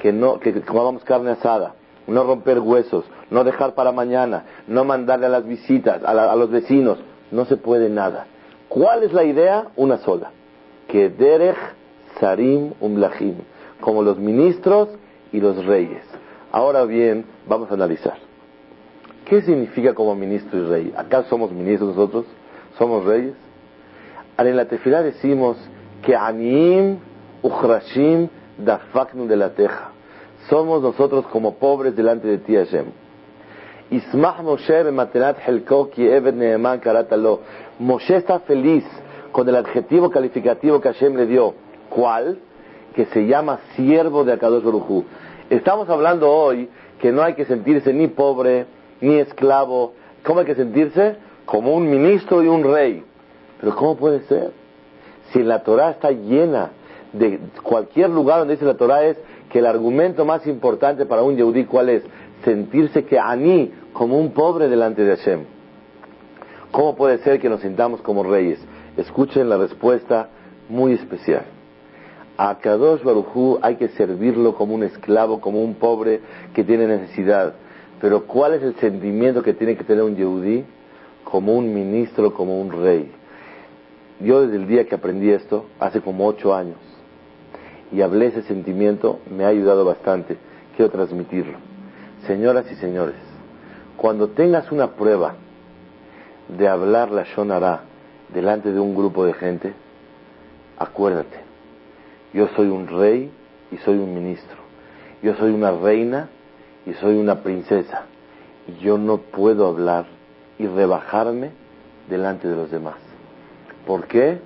Que, 0.01 0.13
no, 0.13 0.41
que 0.41 0.53
comamos 0.63 1.05
carne 1.05 1.31
asada, 1.31 1.75
no 2.09 2.25
romper 2.25 2.59
huesos, 2.59 3.05
no 3.31 3.45
dejar 3.45 3.75
para 3.75 3.93
mañana, 3.93 4.45
no 4.67 4.85
mandarle 4.85 5.27
a 5.27 5.29
las 5.29 5.47
visitas, 5.47 6.03
a, 6.03 6.11
a 6.11 6.37
los 6.37 6.51
vecinos, 6.51 6.99
no 7.31 7.45
se 7.45 7.57
puede 7.57 7.89
nada. 7.89 8.27
¿Cuál 8.69 9.05
es 9.05 9.13
la 9.13 9.23
idea? 9.23 9.69
Una 9.77 9.99
sola. 9.99 10.33
Que 10.89 11.11
Derech 11.11 11.57
Sarim 12.19 12.73
Umlachim, 12.81 13.37
como 13.81 14.03
los 14.03 14.19
ministros 14.19 14.89
y 15.33 15.41
los 15.41 15.65
reyes. 15.65 16.03
Ahora 16.51 16.85
bien, 16.85 17.25
vamos 17.47 17.71
a 17.71 17.75
analizar. 17.75 18.17
¿Qué 19.27 19.43
significa 19.43 19.95
como 19.95 20.17
ministro 20.17 20.59
y 20.59 20.65
rey? 20.65 20.95
¿Acaso 20.97 21.29
somos 21.29 21.53
ministros 21.53 21.97
nosotros? 21.97 22.27
¿Somos 22.77 23.05
reyes? 23.05 23.35
En 24.39 24.57
la 24.57 24.65
tefilá 24.65 25.03
decimos 25.03 25.57
que 26.03 26.17
Anim 26.17 26.99
Uchrashim 27.43 28.29
Dafaknu 28.59 29.27
de 29.27 29.37
la 29.37 29.51
Teja. 29.51 29.91
Somos 30.49 30.83
nosotros 30.83 31.27
como 31.27 31.55
pobres 31.55 31.95
delante 31.97 32.29
de 32.29 32.39
ti, 32.39 32.57
Hashem. 32.57 32.87
Ismach 33.91 34.41
Moshe 34.41 34.91
Matenat 34.91 35.39
Helko 35.47 35.91
Ki 35.91 36.07
Eved 36.07 36.35
Neeman 36.35 36.81
Karatalo. 36.81 37.41
Moshe 37.79 38.17
está 38.17 38.41
feliz 38.41 38.85
con 39.33 39.49
el 39.49 39.57
adjetivo 39.57 40.11
calificativo 40.11 40.81
que 40.81 40.89
Hashem 40.93 41.17
le 41.17 41.27
dio. 41.27 41.55
¿Cuál? 41.91 42.39
Que 42.95 43.07
se 43.07 43.27
llama 43.27 43.61
siervo 43.77 44.25
de 44.25 44.33
Akadosh 44.33 44.63
Baruj 44.63 45.05
Estamos 45.51 45.89
hablando 45.89 46.31
hoy 46.31 46.69
que 47.01 47.13
no 47.13 47.23
hay 47.23 47.35
que 47.35 47.45
sentirse 47.45 47.93
ni 47.93 48.09
pobre, 48.09 48.67
ni 49.01 49.17
esclavo. 49.19 49.95
¿Cómo 50.25 50.41
hay 50.41 50.47
que 50.47 50.55
sentirse? 50.55 51.17
Como 51.45 51.75
un 51.75 51.91
ministro 51.91 52.43
y 52.43 52.49
un 52.49 52.63
rey. 52.63 53.05
Pero 53.61 53.77
¿cómo 53.77 53.97
puede 53.97 54.21
ser? 54.23 54.53
Si 55.33 55.43
la 55.43 55.63
Torah 55.63 55.91
está 55.91 56.11
llena 56.11 56.71
de 57.13 57.39
cualquier 57.63 58.11
lugar 58.11 58.39
donde 58.39 58.55
dice 58.55 58.65
la 58.65 58.77
Torah 58.77 59.05
es 59.05 59.19
que 59.51 59.59
el 59.59 59.67
argumento 59.67 60.25
más 60.25 60.47
importante 60.47 61.07
para 61.07 61.23
un 61.23 61.37
yehudí, 61.37 61.65
¿cuál 61.65 61.91
es? 61.91 62.03
Sentirse 62.45 63.05
que 63.05 63.19
a 63.19 63.37
mí, 63.37 63.71
como 63.93 64.19
un 64.19 64.33
pobre 64.33 64.69
delante 64.69 65.05
de 65.05 65.17
Hashem. 65.17 65.41
¿Cómo 66.71 66.97
puede 66.97 67.19
ser 67.19 67.39
que 67.39 67.51
nos 67.51 67.61
sintamos 67.61 68.01
como 68.01 68.23
reyes? 68.23 68.59
Escuchen 68.97 69.49
la 69.49 69.59
respuesta 69.59 70.31
muy 70.69 70.95
especial. 70.95 71.45
A 72.39 72.59
Kadosh 72.59 73.03
Barujú 73.03 73.59
hay 73.61 73.77
que 73.77 73.89
servirlo 73.89 74.55
como 74.55 74.75
un 74.75 74.83
esclavo, 74.83 75.41
como 75.41 75.63
un 75.63 75.75
pobre 75.75 76.21
que 76.55 76.65
tiene 76.65 76.87
necesidad. 76.87 77.55
Pero 78.01 78.27
¿cuál 78.27 78.55
es 78.55 78.63
el 78.63 78.75
sentimiento 78.77 79.43
que 79.43 79.53
tiene 79.53 79.77
que 79.77 79.85
tener 79.85 80.03
un 80.03 80.17
yehudí? 80.17 80.65
Como 81.25 81.55
un 81.55 81.73
ministro, 81.75 82.33
como 82.33 82.59
un 82.59 82.73
rey. 82.73 83.13
Yo 84.21 84.43
desde 84.43 84.57
el 84.57 84.67
día 84.67 84.87
que 84.87 84.95
aprendí 84.95 85.31
esto, 85.31 85.67
hace 85.79 86.01
como 86.01 86.27
ocho 86.27 86.55
años, 86.55 86.77
y 87.93 88.01
hablé 88.01 88.27
ese 88.27 88.43
sentimiento, 88.43 89.21
me 89.31 89.45
ha 89.45 89.49
ayudado 89.49 89.85
bastante. 89.85 90.39
Quiero 90.77 90.91
transmitirlo. 90.91 91.59
Señoras 92.27 92.71
y 92.71 92.75
señores, 92.77 93.17
cuando 93.97 94.29
tengas 94.29 94.73
una 94.73 94.93
prueba 94.93 95.35
de 96.49 96.69
hablar 96.69 97.11
la 97.11 97.25
Shonara 97.25 97.83
delante 98.33 98.73
de 98.73 98.81
un 98.81 98.95
grupo 98.95 99.27
de 99.27 99.35
gente, 99.35 99.75
acuérdate, 100.79 101.39
yo 102.33 102.49
soy 102.57 102.69
un 102.69 102.89
rey 102.89 103.31
y 103.71 103.77
soy 103.79 103.99
un 103.99 104.15
ministro. 104.15 104.57
Yo 105.23 105.35
soy 105.35 105.53
una 105.53 105.71
reina 105.71 106.29
y 106.87 106.95
soy 106.95 107.17
una 107.17 107.43
princesa. 107.43 108.07
Y 108.67 108.83
yo 108.83 108.97
no 108.97 109.19
puedo 109.19 109.67
hablar 109.67 110.07
y 110.59 110.67
rebajarme 110.67 111.51
delante 112.09 112.49
de 112.49 112.57
los 112.57 112.71
demás. 112.71 112.97
¿Por 113.87 114.07
qué? 114.07 114.39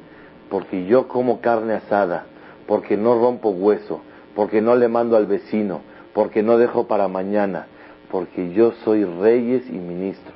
Porque 0.50 0.86
yo 0.86 1.06
como 1.08 1.40
carne 1.40 1.74
asada, 1.74 2.26
porque 2.66 2.96
no 2.96 3.18
rompo 3.18 3.50
hueso, 3.50 4.00
porque 4.34 4.60
no 4.60 4.74
le 4.74 4.88
mando 4.88 5.16
al 5.16 5.26
vecino, 5.26 5.80
porque 6.12 6.42
no 6.42 6.58
dejo 6.58 6.86
para 6.86 7.08
mañana, 7.08 7.66
porque 8.10 8.52
yo 8.52 8.72
soy 8.84 9.04
reyes 9.04 9.68
y 9.68 9.78
ministros. 9.78 10.34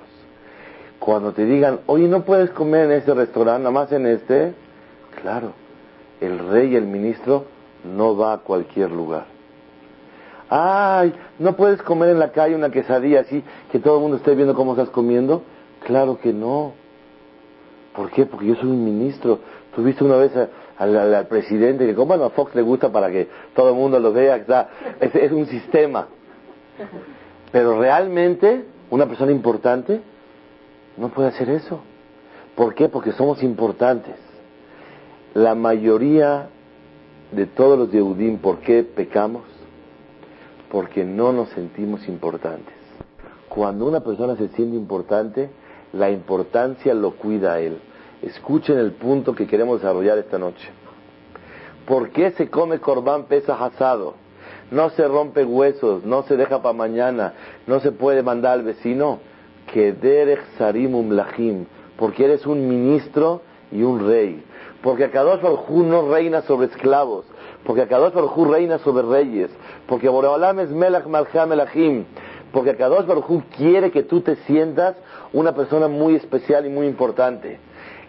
Cuando 0.98 1.32
te 1.32 1.44
digan, 1.44 1.80
oye, 1.86 2.08
no 2.08 2.24
puedes 2.24 2.50
comer 2.50 2.90
en 2.90 2.98
ese 2.98 3.14
restaurante, 3.14 3.60
nada 3.60 3.70
más 3.70 3.92
en 3.92 4.06
este, 4.06 4.52
claro, 5.22 5.52
el 6.20 6.38
rey 6.50 6.72
y 6.72 6.76
el 6.76 6.86
ministro 6.86 7.46
no 7.84 8.16
va 8.16 8.34
a 8.34 8.38
cualquier 8.38 8.90
lugar. 8.90 9.24
Ay, 10.50 11.14
no 11.38 11.54
puedes 11.54 11.80
comer 11.82 12.10
en 12.10 12.18
la 12.18 12.32
calle 12.32 12.56
una 12.56 12.70
quesadilla 12.70 13.20
así, 13.20 13.42
que 13.70 13.78
todo 13.78 13.96
el 13.96 14.02
mundo 14.02 14.16
esté 14.16 14.34
viendo 14.34 14.54
cómo 14.54 14.72
estás 14.72 14.90
comiendo. 14.90 15.42
Claro 15.86 16.18
que 16.18 16.32
no. 16.32 16.72
¿Por 17.94 18.10
qué? 18.10 18.26
Porque 18.26 18.46
yo 18.46 18.56
soy 18.56 18.68
un 18.68 18.84
ministro. 18.84 19.38
Tuviste 19.74 20.02
una 20.02 20.16
vez 20.16 20.32
al, 20.80 21.26
presidente 21.26 21.86
que, 21.86 21.92
bueno, 21.92 22.24
a 22.24 22.30
Fox 22.30 22.54
le 22.54 22.62
gusta 22.62 22.90
para 22.90 23.10
que 23.10 23.28
todo 23.54 23.68
el 23.68 23.74
mundo 23.74 24.00
lo 24.00 24.12
vea, 24.12 24.36
está, 24.36 24.68
es, 24.98 25.14
es 25.14 25.30
un 25.30 25.46
sistema. 25.46 26.08
Pero 27.52 27.78
realmente, 27.78 28.64
una 28.88 29.06
persona 29.06 29.30
importante 29.30 30.00
no 30.96 31.10
puede 31.10 31.28
hacer 31.28 31.50
eso. 31.50 31.80
¿Por 32.56 32.74
qué? 32.74 32.88
Porque 32.88 33.12
somos 33.12 33.42
importantes. 33.42 34.14
La 35.34 35.54
mayoría 35.54 36.48
de 37.30 37.46
todos 37.46 37.78
los 37.78 37.92
Yehudim, 37.92 38.38
¿por 38.38 38.60
qué 38.60 38.82
pecamos? 38.82 39.42
Porque 40.70 41.04
no 41.04 41.32
nos 41.32 41.50
sentimos 41.50 42.08
importantes. 42.08 42.74
Cuando 43.50 43.86
una 43.86 44.00
persona 44.00 44.34
se 44.36 44.48
siente 44.48 44.76
importante, 44.76 45.50
la 45.92 46.10
importancia 46.10 46.94
lo 46.94 47.16
cuida 47.16 47.54
a 47.54 47.60
él. 47.60 47.80
Escuchen 48.22 48.78
el 48.78 48.92
punto 48.92 49.34
que 49.34 49.46
queremos 49.46 49.80
desarrollar 49.80 50.18
esta 50.18 50.38
noche. 50.38 50.68
¿Por 51.86 52.10
qué 52.10 52.32
se 52.32 52.50
come 52.50 52.78
corbán 52.78 53.24
pesa 53.24 53.54
asado? 53.64 54.14
No 54.70 54.90
se 54.90 55.08
rompe 55.08 55.44
huesos, 55.44 56.04
no 56.04 56.22
se 56.24 56.36
deja 56.36 56.62
para 56.62 56.74
mañana, 56.74 57.34
no 57.66 57.80
se 57.80 57.92
puede 57.92 58.22
mandar 58.22 58.52
al 58.52 58.62
vecino. 58.62 59.18
Que 59.72 59.92
derech 59.92 60.40
sarim 60.58 61.10
lachim, 61.10 61.64
porque 61.96 62.24
eres 62.24 62.46
un 62.46 62.68
ministro 62.68 63.40
y 63.72 63.82
un 63.82 64.06
rey. 64.06 64.44
Porque 64.82 65.04
Akadosh 65.04 65.40
Baruj 65.40 65.70
no 65.70 66.10
reina 66.10 66.42
sobre 66.42 66.66
esclavos. 66.66 67.24
Porque 67.64 67.82
Akadosh 67.82 68.12
Baruj 68.12 68.50
reina 68.50 68.78
sobre 68.78 69.02
reyes. 69.02 69.50
Porque 69.86 70.08
Boreolam 70.08 70.60
es 70.60 70.70
Melach 70.70 71.06
Malcham 71.06 71.50
Melachim. 71.50 72.04
Porque 72.52 72.70
Akadosh 72.70 73.06
Baruj 73.06 73.42
quiere 73.56 73.90
que 73.90 74.02
tú 74.02 74.20
te 74.20 74.36
sientas 74.46 74.96
una 75.32 75.54
persona 75.54 75.88
muy 75.88 76.16
especial 76.16 76.66
y 76.66 76.70
muy 76.70 76.86
importante. 76.86 77.58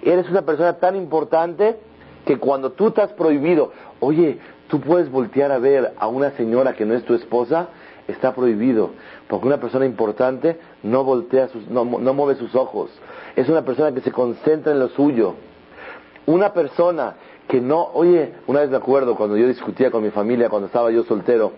Eres 0.04 0.30
una 0.30 0.42
persona 0.44 0.74
tan 0.80 0.96
importante 0.96 1.78
que 2.26 2.38
cuando 2.38 2.72
tú 2.72 2.88
estás 2.88 3.12
prohibido, 3.14 3.72
oye, 4.00 4.40
tú 4.68 4.80
puedes 4.80 5.10
voltear 5.10 5.52
a 5.52 5.60
ver 5.60 5.94
a 5.98 6.08
una 6.08 6.32
señora 6.32 6.74
que 6.74 6.86
no 6.86 6.94
es 6.94 7.04
tu 7.04 7.14
esposa, 7.14 7.70
está 8.08 8.34
prohibido. 8.34 8.92
Porque 9.28 9.48
una 9.48 9.60
persona 9.60 9.86
importante 9.86 10.58
no 10.84 11.04
voltea 11.04 11.48
sus, 11.50 11.68
no, 11.68 11.86
no 11.86 12.14
mueve 12.14 12.36
sus 12.36 12.56
ojos. 12.56 12.92
Es 13.36 13.50
una 13.50 13.64
persona 13.64 13.94
que 13.94 14.02
se 14.02 14.12
concentra 14.12 14.72
en 14.72 14.80
lo 14.80 14.90
suyo. 14.90 15.36
Una 16.26 16.54
persona 16.54 17.16
que 17.48 17.60
no, 17.60 17.90
oye, 17.94 18.34
una 18.48 18.62
vez 18.62 18.70
me 18.70 18.78
acuerdo 18.78 19.16
cuando 19.16 19.38
yo 19.38 19.48
discutía 19.48 19.92
con 19.92 20.04
mi 20.04 20.10
familia, 20.10 20.50
cuando 20.50 20.68
estaba 20.68 20.92
yo 20.92 21.04
soltero, 21.04 21.52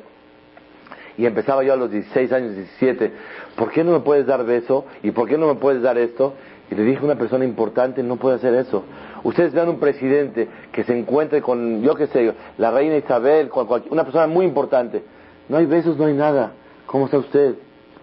y 1.18 1.26
empezaba 1.26 1.64
yo 1.64 1.74
a 1.74 1.76
los 1.76 1.92
16 1.92 2.32
años, 2.32 2.56
17, 2.56 3.12
¿por 3.56 3.72
qué 3.72 3.84
no 3.84 3.92
me 3.92 4.00
puedes 4.00 4.26
dar 4.26 4.44
beso? 4.46 4.86
¿Y 5.04 5.12
por 5.12 5.28
qué 5.28 5.38
no 5.38 5.48
me 5.48 5.56
puedes 5.56 5.82
dar 5.82 5.98
esto? 5.98 6.34
Y 6.72 6.76
le 6.76 6.84
dije, 6.84 7.04
una 7.04 7.16
persona 7.16 7.46
importante 7.46 8.02
no 8.04 8.16
puede 8.16 8.38
hacer 8.38 8.54
eso. 8.56 8.84
Ustedes 9.24 9.54
vean 9.54 9.70
un 9.70 9.80
presidente 9.80 10.48
que 10.72 10.84
se 10.84 10.98
encuentre 10.98 11.42
con, 11.42 11.82
yo 11.82 11.96
qué 11.96 12.08
sé, 12.08 12.34
la 12.58 12.72
reina 12.72 12.98
Isabel, 12.98 13.50
con 13.50 13.68
una 13.90 14.04
persona 14.04 14.28
muy 14.28 14.46
importante. 14.46 15.04
No 15.50 15.58
hay 15.58 15.66
besos, 15.66 15.98
no 15.98 16.06
hay 16.06 16.14
nada. 16.14 16.54
¿Cómo 16.86 17.06
está 17.06 17.18
usted? 17.18 17.56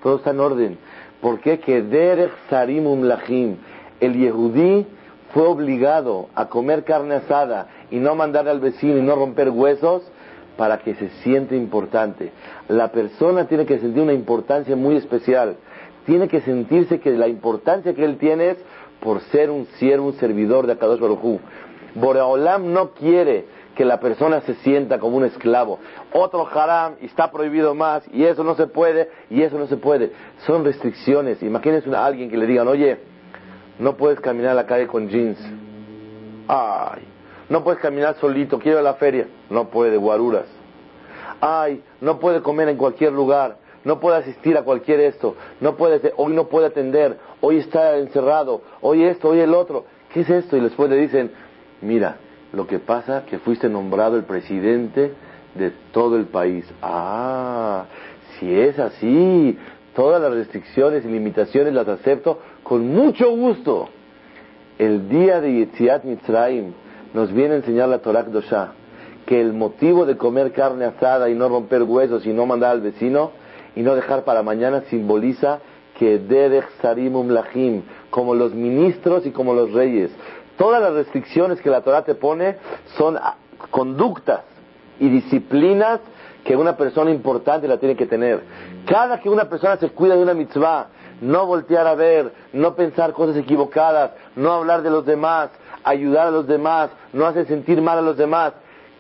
Todo 0.03 0.17
está 0.17 0.31
en 0.31 0.41
orden. 0.41 0.79
¿Por 1.21 1.41
qué? 1.41 1.59
Que 1.59 1.83
derech 1.83 2.33
lachim. 2.51 3.57
El 4.01 4.15
yehudí 4.15 4.87
fue 5.33 5.47
obligado 5.47 6.29
a 6.35 6.49
comer 6.49 6.85
carne 6.85 7.17
asada 7.17 7.69
y 7.91 7.97
no 7.97 8.15
mandarle 8.15 8.51
al 8.51 8.61
vecino 8.61 8.99
y 8.99 9.03
no 9.03 9.15
romper 9.15 9.51
huesos 9.51 10.03
para 10.57 10.79
que 10.79 10.95
se 10.95 11.09
siente 11.23 11.57
importante. 11.57 12.33
La 12.69 12.89
persona 12.93 13.47
tiene 13.47 13.67
que 13.67 13.79
sentir 13.79 14.03
una 14.03 14.13
importancia 14.13 14.77
muy 14.77 14.97
especial. 14.97 15.57
Tiene 16.11 16.27
que 16.27 16.41
sentirse 16.41 16.99
que 16.99 17.13
la 17.13 17.29
importancia 17.29 17.95
que 17.95 18.05
él 18.05 18.19
tiene 18.19 18.51
es 18.51 18.57
por 18.99 19.21
ser 19.31 19.49
un 19.49 19.67
siervo, 19.79 20.07
un 20.07 20.15
servidor 20.15 20.67
de 20.67 20.73
Akadosh 20.73 20.99
Baruj 20.99 21.39
Boreolam 21.95 22.73
no 22.73 22.91
quiere 22.95 23.45
que 23.77 23.85
la 23.85 24.01
persona 24.01 24.41
se 24.41 24.55
sienta 24.55 24.99
como 24.99 25.19
un 25.19 25.25
esclavo. 25.25 25.79
Otro 26.13 26.49
haram 26.53 26.95
está 27.01 27.31
prohibido 27.31 27.77
más 27.77 28.03
y 28.13 28.25
eso 28.25 28.43
no 28.43 28.57
se 28.57 28.67
puede 28.67 29.09
y 29.31 29.43
eso 29.43 29.57
no 29.57 29.69
se 29.69 29.77
puede. 29.77 30.11
Son 30.49 30.65
restricciones. 30.65 31.45
Imagínense 31.45 31.95
a 31.95 32.05
alguien 32.05 32.29
que 32.29 32.37
le 32.37 32.49
digan, 32.49 32.67
oye, 32.67 32.99
no 33.79 33.97
puedes 33.97 34.19
caminar 34.19 34.51
a 34.51 34.55
la 34.55 34.67
calle 34.67 34.89
con 34.89 35.09
jeans. 35.09 35.39
Ay, 36.49 37.05
no 37.49 37.63
puedes 37.63 37.79
caminar 37.79 38.17
solito, 38.17 38.59
quiero 38.59 38.79
ir 38.79 38.81
a 38.81 38.91
la 38.91 38.95
feria. 38.95 39.29
No 39.49 39.69
puede, 39.69 39.97
guaruras. 39.97 40.47
ay, 41.41 41.85
no 42.01 42.19
puede 42.19 42.43
comer 42.43 42.69
en 42.69 42.77
cualquier 42.77 43.13
lugar, 43.13 43.60
no 43.85 44.01
puede 44.01 44.19
asistir 44.19 44.57
a 44.57 44.63
cualquier 44.63 45.01
esto, 45.01 45.37
no 45.61 45.77
puede, 45.77 46.13
hoy 46.17 46.35
no 46.35 46.49
puede 46.49 46.67
atender, 46.67 47.17
hoy 47.41 47.59
está 47.59 47.97
encerrado, 47.97 48.63
hoy 48.81 49.05
esto, 49.05 49.31
hoy 49.31 49.41
el 49.41 49.55
otro. 49.55 49.85
¿Qué 50.13 50.21
es 50.21 50.31
esto? 50.31 50.57
Y 50.57 50.61
después 50.61 50.91
le 50.91 50.97
dicen, 50.97 51.31
mira, 51.81 52.17
lo 52.53 52.67
que 52.67 52.79
pasa 52.79 53.25
que 53.27 53.39
fuiste 53.39 53.69
nombrado 53.69 54.17
el 54.17 54.25
presidente 54.25 55.13
de 55.55 55.73
todo 55.93 56.17
el 56.17 56.27
país. 56.27 56.65
Ah, 56.83 57.87
si 58.39 58.53
es 58.53 58.79
así, 58.79 59.59
todas 59.95 60.21
las 60.21 60.33
restricciones 60.33 61.05
y 61.05 61.09
limitaciones 61.09 61.73
las 61.73 61.89
acepto 61.89 62.41
con 62.63 62.89
mucho 62.89 63.31
gusto. 63.31 63.89
El 64.79 65.09
día 65.09 65.41
de 65.41 65.53
Yetziat 65.53 66.05
Mitzrayim 66.05 66.73
nos 67.15 67.33
viene 67.33 67.55
a 67.55 67.57
enseñar 67.59 67.89
la 67.89 67.99
Torah 67.99 68.23
Dosha 68.25 68.73
que 69.27 69.41
el 69.41 69.53
motivo 69.53 70.07
de 70.07 70.17
comer 70.17 70.53
carne 70.53 70.87
asada 70.87 71.29
y 71.29 71.35
no 71.35 71.49
romper 71.49 71.83
huesos 71.83 72.27
y 72.27 72.33
no 72.33 72.47
mandar 72.47 72.73
al 72.73 72.81
vecino 72.81 73.31
y 73.77 73.83
no 73.83 73.95
dejar 73.95 74.25
para 74.25 74.43
mañana 74.43 74.83
simboliza 74.91 75.61
que 75.99 76.19
Derech 76.19 76.69
Sarimum 76.81 77.29
Lachim, 77.29 77.83
como 78.11 78.35
los 78.35 78.55
ministros 78.55 79.27
y 79.27 79.31
como 79.31 79.55
los 79.55 79.73
reyes. 79.73 80.11
Todas 80.57 80.81
las 80.81 80.93
restricciones 80.95 81.61
que 81.61 81.71
la 81.71 81.83
Torah 81.83 82.05
te 82.05 82.15
pone 82.15 82.57
son 82.97 83.19
conductas 83.71 84.41
y 84.99 85.09
disciplinas 85.09 86.01
que 86.45 86.57
una 86.57 86.77
persona 86.77 87.11
importante 87.11 87.69
la 87.69 87.79
tiene 87.79 87.97
que 87.97 88.07
tener. 88.07 88.43
Cada 88.87 89.21
que 89.21 89.29
una 89.29 89.49
persona 89.49 89.77
se 89.77 89.91
cuida 89.91 90.17
de 90.17 90.23
una 90.23 90.35
mitzvah, 90.35 90.89
no 91.21 91.47
voltear 91.47 91.87
a 91.87 91.95
ver, 91.95 92.33
no 92.53 92.75
pensar 92.75 93.13
cosas 93.13 93.37
equivocadas, 93.37 94.13
no 94.37 94.53
hablar 94.53 94.83
de 94.83 94.91
los 94.91 95.05
demás, 95.05 95.51
ayudar 95.85 96.29
a 96.29 96.31
los 96.31 96.47
demás, 96.47 96.91
no 97.13 97.27
hacer 97.27 97.47
sentir 97.47 97.83
mal 97.83 97.99
a 97.99 98.03
los 98.03 98.17
demás. 98.17 98.55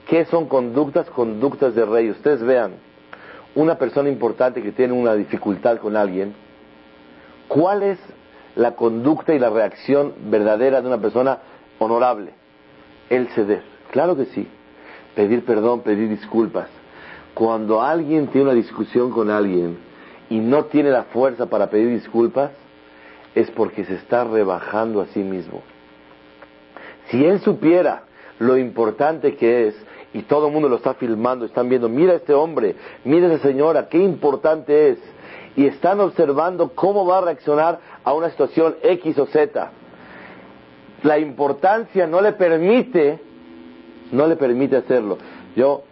¿Qué 0.06 0.24
son 0.26 0.46
conductas? 0.46 1.08
Conductas 1.10 1.74
de 1.74 1.84
rey. 1.84 2.10
Ustedes 2.10 2.42
vean, 2.42 2.72
una 3.54 3.76
persona 3.76 4.09
importante 4.09 4.62
que 4.62 4.73
tiene 4.73 4.92
una 4.92 5.14
dificultad 5.14 5.78
con 5.78 5.97
alguien, 5.97 6.35
¿cuál 7.49 7.83
es 7.83 7.99
la 8.57 8.75
conducta 8.76 9.35
y 9.35 9.38
la 9.38 9.50
reacción 9.50 10.14
verdadera 10.26 10.80
de 10.80 10.87
una 10.87 10.99
persona 10.99 11.38
honorable? 11.78 12.33
El 13.09 13.28
ceder. 13.28 13.62
Claro 13.90 14.16
que 14.16 14.26
sí. 14.26 14.47
Pedir 15.14 15.45
perdón, 15.45 15.80
pedir 15.80 16.09
disculpas. 16.09 16.69
Cuando 17.35 17.83
alguien 17.83 18.28
tiene 18.28 18.49
una 18.49 18.54
discusión 18.54 19.11
con 19.11 19.30
alguien 19.30 19.78
y 20.28 20.38
no 20.38 20.66
tiene 20.66 20.90
la 20.90 21.04
fuerza 21.04 21.47
para 21.47 21.71
pedir 21.71 21.88
disculpas, 21.90 22.52
es 23.35 23.50
porque 23.50 23.85
se 23.85 23.95
está 23.95 24.25
rebajando 24.25 25.00
a 25.00 25.07
sí 25.07 25.21
mismo. 25.21 25.62
Si 27.09 27.25
él 27.25 27.40
supiera 27.40 28.04
lo 28.38 28.57
importante 28.57 29.35
que 29.37 29.69
es, 29.69 29.87
y 30.12 30.23
todo 30.23 30.49
el 30.49 30.52
mundo 30.52 30.69
lo 30.69 30.76
está 30.76 30.95
filmando, 30.95 31.45
están 31.45 31.69
viendo, 31.69 31.88
mira 31.88 32.14
este 32.14 32.35
hombre, 32.35 32.75
mira 33.05 33.29
esa 33.33 33.43
señora, 33.47 33.88
qué 33.88 33.99
importante 33.99 34.90
es, 34.90 34.99
y 35.57 35.67
están 35.67 36.00
observando 36.00 36.71
cómo 36.75 37.07
va 37.07 37.19
a 37.19 37.21
reaccionar 37.23 37.81
a 38.02 38.12
una 38.12 38.31
situación 38.31 38.76
X 38.83 39.19
o 39.19 39.26
Z. 39.26 39.71
La 41.02 41.19
importancia 41.19 42.07
no 42.07 42.21
le 42.21 42.33
permite, 42.33 43.21
no 44.12 44.26
le 44.26 44.37
permite 44.37 44.76
hacerlo. 44.76 45.19
Yo 45.57 45.83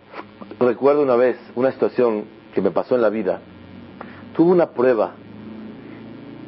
recuerdo 0.61 1.03
una 1.03 1.17
vez 1.17 1.39
una 1.55 1.73
situación 1.73 2.25
que 2.55 2.61
me 2.61 2.71
pasó 2.71 2.95
en 2.95 3.03
la 3.03 3.09
vida. 3.09 3.41
Tuve 4.35 4.53
una 4.53 4.71
prueba 4.71 5.13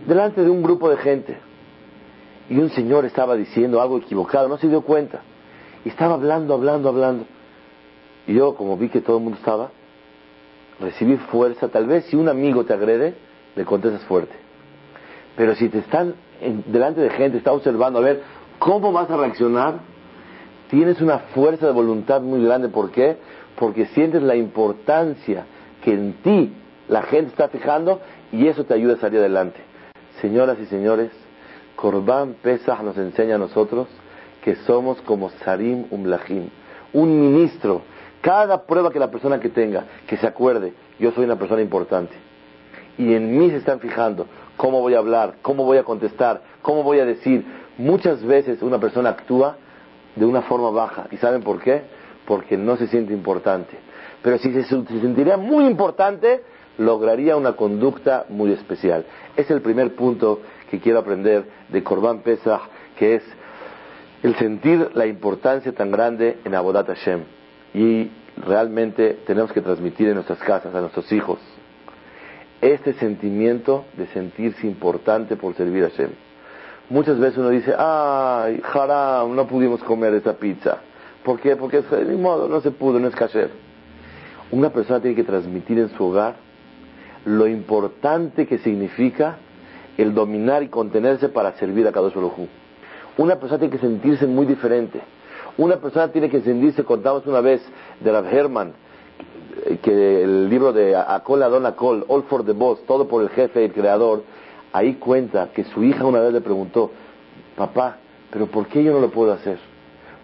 delante 0.06 0.42
de 0.42 0.50
un 0.50 0.62
grupo 0.62 0.90
de 0.90 0.96
gente 0.98 1.36
y 2.48 2.58
un 2.58 2.70
señor 2.70 3.04
estaba 3.04 3.36
diciendo 3.36 3.80
algo 3.80 3.98
equivocado, 3.98 4.48
no 4.48 4.58
se 4.58 4.68
dio 4.68 4.82
cuenta. 4.82 5.20
Y 5.84 5.88
estaba 5.88 6.14
hablando, 6.14 6.54
hablando, 6.54 6.88
hablando. 6.88 7.24
Y 8.26 8.34
yo, 8.34 8.54
como 8.54 8.76
vi 8.76 8.88
que 8.88 9.00
todo 9.00 9.18
el 9.18 9.22
mundo 9.24 9.38
estaba, 9.38 9.70
recibí 10.80 11.16
fuerza. 11.16 11.68
Tal 11.68 11.86
vez 11.86 12.04
si 12.06 12.16
un 12.16 12.28
amigo 12.28 12.64
te 12.64 12.72
agrede, 12.72 13.14
le 13.56 13.64
contestas 13.64 14.02
fuerte. 14.04 14.34
Pero 15.36 15.54
si 15.54 15.68
te 15.68 15.78
están 15.78 16.14
delante 16.66 17.00
de 17.00 17.10
gente, 17.10 17.38
está 17.38 17.52
observando 17.52 17.98
a 17.98 18.02
ver 18.02 18.22
cómo 18.58 18.92
vas 18.92 19.10
a 19.10 19.16
reaccionar, 19.16 19.80
tienes 20.70 21.00
una 21.00 21.18
fuerza 21.18 21.66
de 21.66 21.72
voluntad 21.72 22.20
muy 22.20 22.44
grande. 22.44 22.68
¿Por 22.68 22.90
qué? 22.90 23.16
Porque 23.56 23.86
sientes 23.86 24.22
la 24.22 24.36
importancia 24.36 25.46
que 25.82 25.92
en 25.92 26.14
ti 26.22 26.52
la 26.88 27.02
gente 27.02 27.30
está 27.30 27.48
fijando 27.48 28.00
y 28.32 28.46
eso 28.46 28.64
te 28.64 28.74
ayuda 28.74 28.94
a 28.94 28.98
salir 28.98 29.20
adelante. 29.20 29.60
Señoras 30.20 30.58
y 30.60 30.66
señores, 30.66 31.10
Corban 31.76 32.34
Pesach 32.42 32.82
nos 32.82 32.98
enseña 32.98 33.36
a 33.36 33.38
nosotros 33.38 33.88
que 34.42 34.56
somos 34.56 35.00
como 35.02 35.30
Sarim 35.44 35.86
Umlahim, 35.90 36.48
un 36.92 37.20
ministro. 37.20 37.82
Cada 38.20 38.66
prueba 38.66 38.90
que 38.90 38.98
la 38.98 39.10
persona 39.10 39.40
que 39.40 39.48
tenga, 39.48 39.84
que 40.06 40.16
se 40.16 40.26
acuerde, 40.26 40.74
yo 40.98 41.10
soy 41.12 41.24
una 41.24 41.36
persona 41.36 41.62
importante. 41.62 42.14
Y 42.98 43.14
en 43.14 43.38
mí 43.38 43.50
se 43.50 43.56
están 43.56 43.80
fijando 43.80 44.26
cómo 44.56 44.80
voy 44.80 44.94
a 44.94 44.98
hablar, 44.98 45.36
cómo 45.40 45.64
voy 45.64 45.78
a 45.78 45.84
contestar, 45.84 46.42
cómo 46.60 46.82
voy 46.82 47.00
a 47.00 47.06
decir. 47.06 47.46
Muchas 47.78 48.22
veces 48.22 48.60
una 48.62 48.78
persona 48.78 49.10
actúa 49.10 49.56
de 50.16 50.26
una 50.26 50.42
forma 50.42 50.70
baja. 50.70 51.06
¿Y 51.10 51.16
saben 51.16 51.42
por 51.42 51.60
qué? 51.60 51.82
Porque 52.26 52.58
no 52.58 52.76
se 52.76 52.88
siente 52.88 53.14
importante. 53.14 53.78
Pero 54.22 54.36
si 54.36 54.52
se, 54.52 54.64
sentiría 54.64 55.38
muy 55.38 55.64
importante, 55.64 56.42
lograría 56.76 57.36
una 57.36 57.52
conducta 57.52 58.26
muy 58.28 58.52
especial. 58.52 59.06
Es 59.34 59.50
el 59.50 59.62
primer 59.62 59.94
punto 59.94 60.40
que 60.70 60.78
quiero 60.78 60.98
aprender 60.98 61.44
de 61.70 61.82
Corban 61.82 62.20
Pesach, 62.20 62.60
que 62.98 63.14
es 63.14 63.22
el 64.22 64.34
sentir 64.36 64.90
la 64.92 65.06
importancia 65.06 65.72
tan 65.72 65.90
grande 65.90 66.38
en 66.44 66.54
Abodat 66.54 66.86
Hashem. 66.86 67.39
Y 67.74 68.10
realmente 68.36 69.18
tenemos 69.26 69.52
que 69.52 69.60
transmitir 69.60 70.08
en 70.08 70.14
nuestras 70.14 70.38
casas, 70.40 70.74
a 70.74 70.80
nuestros 70.80 71.10
hijos, 71.12 71.38
este 72.60 72.92
sentimiento 72.94 73.84
de 73.96 74.06
sentirse 74.08 74.66
importante 74.66 75.36
por 75.36 75.54
servir 75.54 75.84
a 75.84 75.90
Hashem. 75.90 76.10
Muchas 76.90 77.18
veces 77.18 77.38
uno 77.38 77.50
dice, 77.50 77.74
ay, 77.78 78.60
haram, 78.74 79.34
no 79.36 79.46
pudimos 79.46 79.82
comer 79.84 80.14
esa 80.14 80.34
pizza. 80.34 80.78
¿Por 81.24 81.38
qué? 81.38 81.54
Porque 81.54 81.82
de 81.82 82.04
mi 82.04 82.16
modo 82.16 82.48
no 82.48 82.60
se 82.60 82.70
pudo, 82.70 82.98
no 82.98 83.06
es 83.06 83.14
kasher. 83.14 83.50
Una 84.50 84.70
persona 84.70 85.00
tiene 85.00 85.14
que 85.14 85.22
transmitir 85.22 85.78
en 85.78 85.90
su 85.90 86.04
hogar 86.04 86.34
lo 87.24 87.46
importante 87.46 88.46
que 88.46 88.58
significa 88.58 89.36
el 89.98 90.14
dominar 90.14 90.62
y 90.62 90.68
contenerse 90.68 91.28
para 91.28 91.52
servir 91.52 91.86
a 91.86 91.92
Kadosh 91.92 92.14
Baruj 92.14 92.48
Una 93.18 93.36
persona 93.36 93.60
tiene 93.60 93.76
que 93.76 93.80
sentirse 93.80 94.26
muy 94.26 94.46
diferente. 94.46 95.00
Una 95.58 95.76
persona 95.76 96.08
tiene 96.08 96.30
que 96.30 96.40
sentirse, 96.40 96.84
contamos 96.84 97.26
una 97.26 97.40
vez 97.40 97.62
de 98.00 98.12
Rav 98.12 98.26
Herman, 98.26 98.72
que 99.82 100.22
el 100.22 100.48
libro 100.48 100.72
de 100.72 100.96
Akol 100.96 101.42
Adon 101.42 101.66
Akol, 101.66 102.04
All 102.08 102.22
for 102.24 102.44
the 102.44 102.52
Boss, 102.52 102.84
todo 102.86 103.08
por 103.08 103.22
el 103.22 103.28
jefe, 103.30 103.64
el 103.64 103.72
creador, 103.72 104.22
ahí 104.72 104.94
cuenta 104.94 105.50
que 105.52 105.64
su 105.64 105.82
hija 105.82 106.04
una 106.04 106.20
vez 106.20 106.32
le 106.32 106.40
preguntó, 106.40 106.90
papá, 107.56 107.96
pero 108.30 108.46
¿por 108.46 108.66
qué 108.68 108.82
yo 108.82 108.92
no 108.92 109.00
lo 109.00 109.10
puedo 109.10 109.32
hacer? 109.32 109.58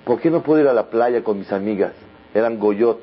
¿Por 0.05 0.21
qué 0.21 0.31
no 0.31 0.43
puedo 0.43 0.61
ir 0.61 0.69
a 0.69 0.73
la 0.73 0.89
playa 0.89 1.23
con 1.25 1.39
mis 1.39 1.53
amigas? 1.53 1.93
Eran 2.33 2.59
Goyot. 2.59 3.01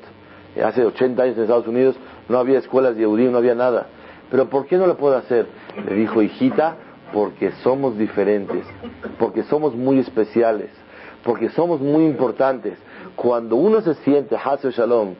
Hace 0.64 0.84
80 0.84 1.22
años 1.22 1.36
en 1.36 1.42
Estados 1.42 1.66
Unidos 1.66 1.96
no 2.28 2.38
había 2.38 2.58
escuelas 2.58 2.96
de 2.96 3.06
Udí, 3.06 3.24
no 3.24 3.38
había 3.38 3.54
nada. 3.54 3.86
Pero 4.30 4.48
¿por 4.48 4.66
qué 4.66 4.78
no 4.78 4.86
lo 4.86 4.96
puedo 4.96 5.16
hacer? 5.16 5.46
Le 5.86 5.94
dijo, 5.94 6.22
hijita, 6.22 6.76
porque 7.12 7.52
somos 7.62 7.98
diferentes, 7.98 8.64
porque 9.18 9.42
somos 9.44 9.74
muy 9.74 9.98
especiales, 9.98 10.70
porque 11.24 11.48
somos 11.50 11.80
muy 11.80 12.04
importantes. 12.04 12.78
Cuando 13.16 13.56
uno 13.56 13.80
se 13.80 13.94
siente, 13.96 14.36
Hazel 14.36 14.72
Shalom, 14.72 15.14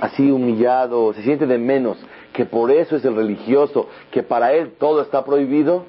así 0.00 0.30
humillado, 0.30 1.12
se 1.14 1.22
siente 1.22 1.46
de 1.46 1.58
menos, 1.58 1.98
que 2.32 2.44
por 2.44 2.70
eso 2.70 2.96
es 2.96 3.04
el 3.04 3.16
religioso, 3.16 3.88
que 4.10 4.22
para 4.22 4.52
él 4.52 4.72
todo 4.78 5.00
está 5.00 5.24
prohibido, 5.24 5.84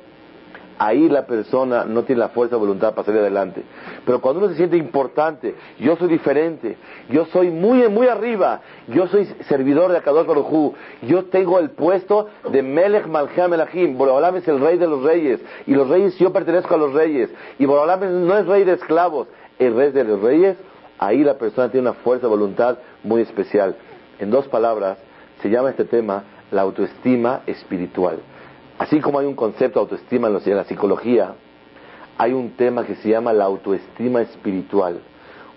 ahí 0.82 1.10
la 1.10 1.28
persona 1.28 1.86
no 1.86 2.04
tiene 2.04 2.22
la 2.22 2.30
fuerza 2.30 2.56
voluntad 2.56 2.96
para 2.96 3.06
salir 3.06 3.22
adelante. 3.22 3.62
Pero 4.04 4.20
cuando 4.20 4.40
uno 4.40 4.50
se 4.50 4.56
siente 4.56 4.78
importante, 4.78 5.54
yo 5.80 5.96
soy 5.96 6.08
diferente, 6.08 6.76
yo 7.10 7.26
soy 7.26 7.52
muy, 7.52 7.88
muy 7.88 8.08
arriba, 8.08 8.62
yo 8.88 9.06
soy 9.08 9.26
servidor 9.48 9.92
de 9.92 10.00
Akadosh 10.00 10.26
Baruj 10.26 10.74
yo 11.04 11.26
tengo 11.26 11.60
el 11.60 11.70
puesto 11.70 12.30
de 12.52 12.64
Melech 12.64 13.06
Malcham 13.06 13.52
Melachim, 13.52 13.96
Borolam 13.96 14.38
es 14.38 14.48
el 14.48 14.60
rey 14.60 14.80
de 14.80 14.88
los 14.88 15.04
reyes, 15.04 15.40
y 15.68 15.76
los 15.76 15.88
reyes 15.88 16.18
yo 16.18 16.34
pertenezco 16.34 16.74
a 16.74 16.78
los 16.78 16.94
reyes, 16.94 17.30
y 17.60 17.66
Borolam 17.68 18.26
no 18.26 18.36
es 18.38 18.48
rey 18.48 18.64
de 18.64 18.74
esclavos, 18.74 19.28
el 19.60 19.76
rey 19.76 19.92
de 19.92 20.04
los 20.04 20.22
reyes, 20.22 20.58
ahí 21.00 21.24
la 21.24 21.38
persona 21.38 21.70
tiene 21.70 21.90
una 21.90 22.00
fuerza 22.00 22.28
de 22.28 22.30
voluntad 22.30 22.78
muy 23.04 23.22
especial. 23.22 23.76
En 24.20 24.30
dos 24.32 24.48
palabras, 24.48 24.98
se 25.42 25.50
llama 25.50 25.72
este 25.72 25.86
tema 25.86 26.24
la 26.52 26.62
autoestima 26.62 27.42
espiritual. 27.48 28.20
Así 28.78 29.00
como 29.00 29.20
hay 29.20 29.26
un 29.26 29.36
concepto 29.36 29.80
de 29.80 29.84
autoestima 29.84 30.28
en, 30.28 30.56
la 30.56 30.64
psicología, 30.64 31.36
hay 32.18 32.34
un 32.34 32.52
tema 32.52 32.86
que 32.86 32.96
se 32.96 33.10
llama 33.10 33.34
la 33.34 33.46
autoestima 33.46 34.22
espiritual. 34.22 35.00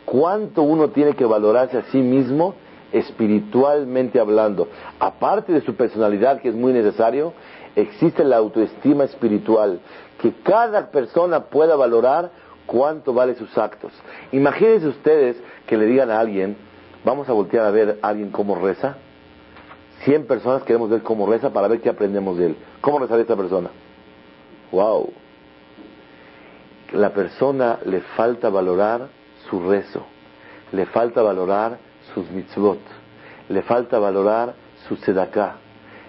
¿Cuánto 0.05 0.63
uno 0.63 0.91
tiene 0.91 1.15
que 1.15 1.25
valorarse 1.25 1.79
a 1.79 1.83
sí 1.85 1.99
mismo 1.99 2.55
espiritualmente 2.93 4.21
hablando? 4.21 4.69
Aparte 4.99 5.53
de 5.53 5.63
su 5.63 5.75
personalidad, 5.75 6.41
que 6.41 6.51
es 6.51 6.55
muy 6.55 6.73
necesario, 6.73 7.33
existe 7.75 8.25
la 8.25 8.37
autoestima 8.37 9.05
espiritual, 9.05 9.81
que 10.21 10.33
cada 10.43 10.91
persona 10.91 11.45
pueda 11.45 11.77
valorar 11.77 12.31
cuánto 12.67 13.13
vale 13.13 13.35
sus 13.35 13.57
actos. 13.59 13.93
Imagínense 14.33 14.89
ustedes 14.89 15.37
que 15.67 15.77
le 15.77 15.87
digan 15.87 16.11
a 16.11 16.21
alguien, 16.21 16.57
vamos 17.05 17.29
a 17.29 17.33
voltear 17.33 17.67
a 17.67 17.71
ver 17.71 17.99
a 18.03 18.09
alguien 18.09 18.31
cómo 18.31 18.55
reza. 18.55 18.97
100 20.05 20.27
personas 20.27 20.63
queremos 20.65 20.91
ver 20.91 21.03
cómo 21.03 21.27
reza 21.27 21.51
para 21.51 21.69
ver 21.69 21.81
qué 21.81 21.89
aprendemos 21.89 22.37
de 22.37 22.47
él. 22.47 22.57
¿Cómo 22.81 22.99
reza 22.99 23.19
esta 23.19 23.37
persona? 23.37 23.71
¡Wow! 24.71 25.13
La 26.93 27.11
persona 27.11 27.79
le 27.87 28.01
falta 28.01 28.51
valorar 28.51 29.09
su 29.49 29.61
rezo, 29.69 30.05
le 30.73 30.87
falta 30.87 31.23
valorar 31.23 31.79
sus 32.13 32.31
mitzvot, 32.31 32.79
le 33.49 33.63
falta 33.63 33.99
valorar 33.99 34.55
su 34.87 34.97
tzedakah. 34.97 35.57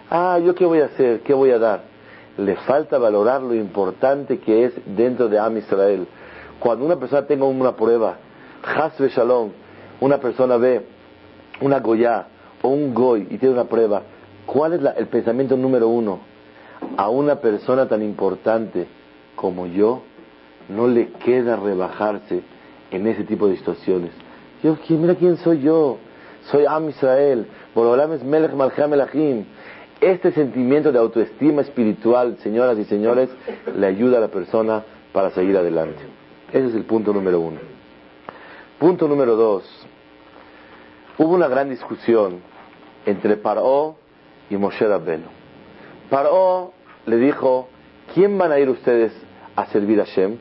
Ah, 0.10 0.40
¿yo 0.40 0.54
qué 0.54 0.66
voy 0.66 0.82
a 0.82 0.86
hacer? 0.86 1.22
¿Qué 1.22 1.34
voy 1.34 1.52
a 1.52 1.60
dar? 1.60 1.84
Le 2.38 2.56
falta 2.58 2.98
valorar 2.98 3.42
lo 3.42 3.56
importante 3.56 4.40
que 4.40 4.66
es 4.66 4.74
dentro 4.86 5.30
de 5.30 5.40
Am 5.40 5.58
Israel. 5.58 6.08
Cuando 6.60 6.86
una 6.86 6.98
persona 6.98 7.26
tenga 7.26 7.46
una 7.46 7.76
prueba, 7.76 8.18
Hasbe 8.64 9.10
Shalom, 9.10 9.52
una 10.00 10.18
persona 10.18 10.58
ve 10.58 10.86
una 11.62 11.80
Goya 11.80 12.28
o 12.62 12.70
un 12.70 12.94
Goy 12.94 13.28
y 13.30 13.38
tiene 13.38 13.54
una 13.54 13.66
prueba, 13.66 14.02
¿cuál 14.46 14.74
es 14.74 14.82
el 14.98 15.08
pensamiento 15.08 15.56
número 15.56 15.88
uno? 15.88 16.20
A 16.98 17.10
una 17.10 17.36
persona 17.36 17.88
tan 17.88 18.02
importante 18.02 18.88
como 19.36 19.68
yo, 19.68 20.02
no 20.70 20.88
le 20.88 21.10
queda 21.24 21.56
rebajarse 21.56 22.42
en 22.92 23.08
ese 23.08 23.24
tipo 23.24 23.48
de 23.48 23.58
situaciones. 23.58 24.12
Yo, 24.64 24.78
mira 24.90 25.16
quién 25.16 25.38
soy 25.38 25.62
yo. 25.62 25.98
Soy 26.52 26.66
Am 26.66 26.90
Israel. 26.90 27.48
Es 28.14 28.24
Melech 28.24 28.54
Malcham 28.54 28.94
Elachim. 28.94 29.46
Este 30.02 30.32
sentimiento 30.32 30.92
de 30.92 31.00
autoestima 31.00 31.62
espiritual, 31.62 32.38
señoras 32.42 32.78
y 32.78 32.86
señores, 32.86 33.30
le 33.78 33.88
ayuda 33.88 34.18
a 34.18 34.22
la 34.22 34.28
persona 34.28 34.84
para 35.14 35.32
seguir 35.32 35.58
adelante. 35.58 36.02
Ese 36.56 36.68
es 36.68 36.76
el 36.76 36.86
punto 36.86 37.12
número 37.12 37.42
uno. 37.42 37.60
Punto 38.80 39.10
número 39.10 39.36
dos. 39.36 39.66
Hubo 41.18 41.34
una 41.34 41.50
gran 41.50 41.70
discusión 41.70 42.40
entre 43.06 43.36
Paró 43.36 43.98
y 44.50 44.56
Moshe 44.56 44.88
Rabbenu. 44.88 45.26
Paró 46.10 46.72
le 47.08 47.18
dijo, 47.18 47.68
¿quién 48.14 48.38
van 48.38 48.54
a 48.54 48.60
ir 48.60 48.70
ustedes 48.70 49.12
a 49.58 49.66
servir 49.66 50.00
a 50.00 50.06
Shem? 50.06 50.38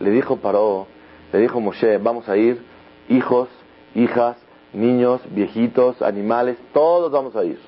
Le 0.00 0.10
dijo 0.10 0.38
Paró, 0.38 0.86
le 1.34 1.38
dijo 1.38 1.60
Moshe, 1.60 1.98
vamos 1.98 2.26
a 2.30 2.38
ir 2.38 2.62
hijos, 3.10 3.50
hijas, 3.94 4.38
niños, 4.72 5.20
viejitos, 5.28 6.00
animales, 6.00 6.56
todos 6.72 7.12
vamos 7.12 7.36
a 7.36 7.44
ir. 7.44 7.58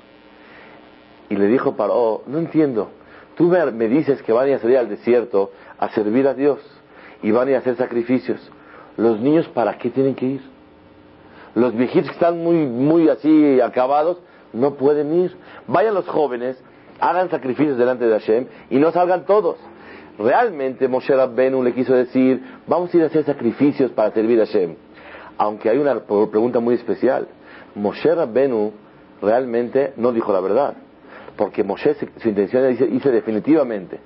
Y 1.28 1.36
le 1.36 1.48
dijo 1.48 1.76
Paró, 1.76 2.22
no 2.26 2.38
entiendo, 2.38 2.92
tú 3.36 3.48
me 3.48 3.88
dices 3.88 4.22
que 4.22 4.32
van 4.32 4.50
a 4.50 4.58
salir 4.58 4.78
al 4.78 4.88
desierto 4.88 5.50
a 5.78 5.90
servir 5.90 6.26
a 6.26 6.32
Dios 6.32 6.79
y 7.22 7.30
van 7.30 7.48
a 7.48 7.50
ir 7.50 7.56
a 7.56 7.60
hacer 7.60 7.76
sacrificios. 7.76 8.40
¿Los 8.96 9.20
niños 9.20 9.48
para 9.48 9.78
qué 9.78 9.90
tienen 9.90 10.14
que 10.14 10.26
ir? 10.26 10.42
Los 11.54 11.74
viejitos 11.74 12.08
que 12.10 12.14
están 12.14 12.42
muy, 12.42 12.66
muy 12.66 13.08
así 13.08 13.60
acabados 13.60 14.18
no 14.52 14.74
pueden 14.74 15.24
ir. 15.24 15.36
Vayan 15.66 15.94
los 15.94 16.06
jóvenes, 16.06 16.62
hagan 17.00 17.30
sacrificios 17.30 17.76
delante 17.76 18.06
de 18.06 18.12
Hashem 18.12 18.46
y 18.70 18.78
no 18.78 18.92
salgan 18.92 19.24
todos. 19.24 19.56
Realmente 20.18 20.86
Moshe 20.86 21.14
Rabbenu 21.14 21.62
le 21.62 21.72
quiso 21.72 21.94
decir, 21.94 22.42
vamos 22.66 22.92
a 22.92 22.96
ir 22.96 23.02
a 23.04 23.06
hacer 23.06 23.24
sacrificios 23.24 23.90
para 23.92 24.10
servir 24.12 24.40
a 24.40 24.46
Hashem. 24.46 24.74
Aunque 25.38 25.70
hay 25.70 25.78
una 25.78 25.98
pregunta 26.00 26.60
muy 26.60 26.74
especial. 26.74 27.26
Moshe 27.74 28.14
Rabbenu 28.14 28.72
realmente 29.22 29.94
no 29.96 30.12
dijo 30.12 30.32
la 30.32 30.40
verdad. 30.40 30.74
Porque 31.36 31.64
Moshe 31.64 31.94
su 31.94 32.28
intención 32.28 32.68
dice, 32.68 32.86
dice 32.86 33.10
definitivamente. 33.10 33.98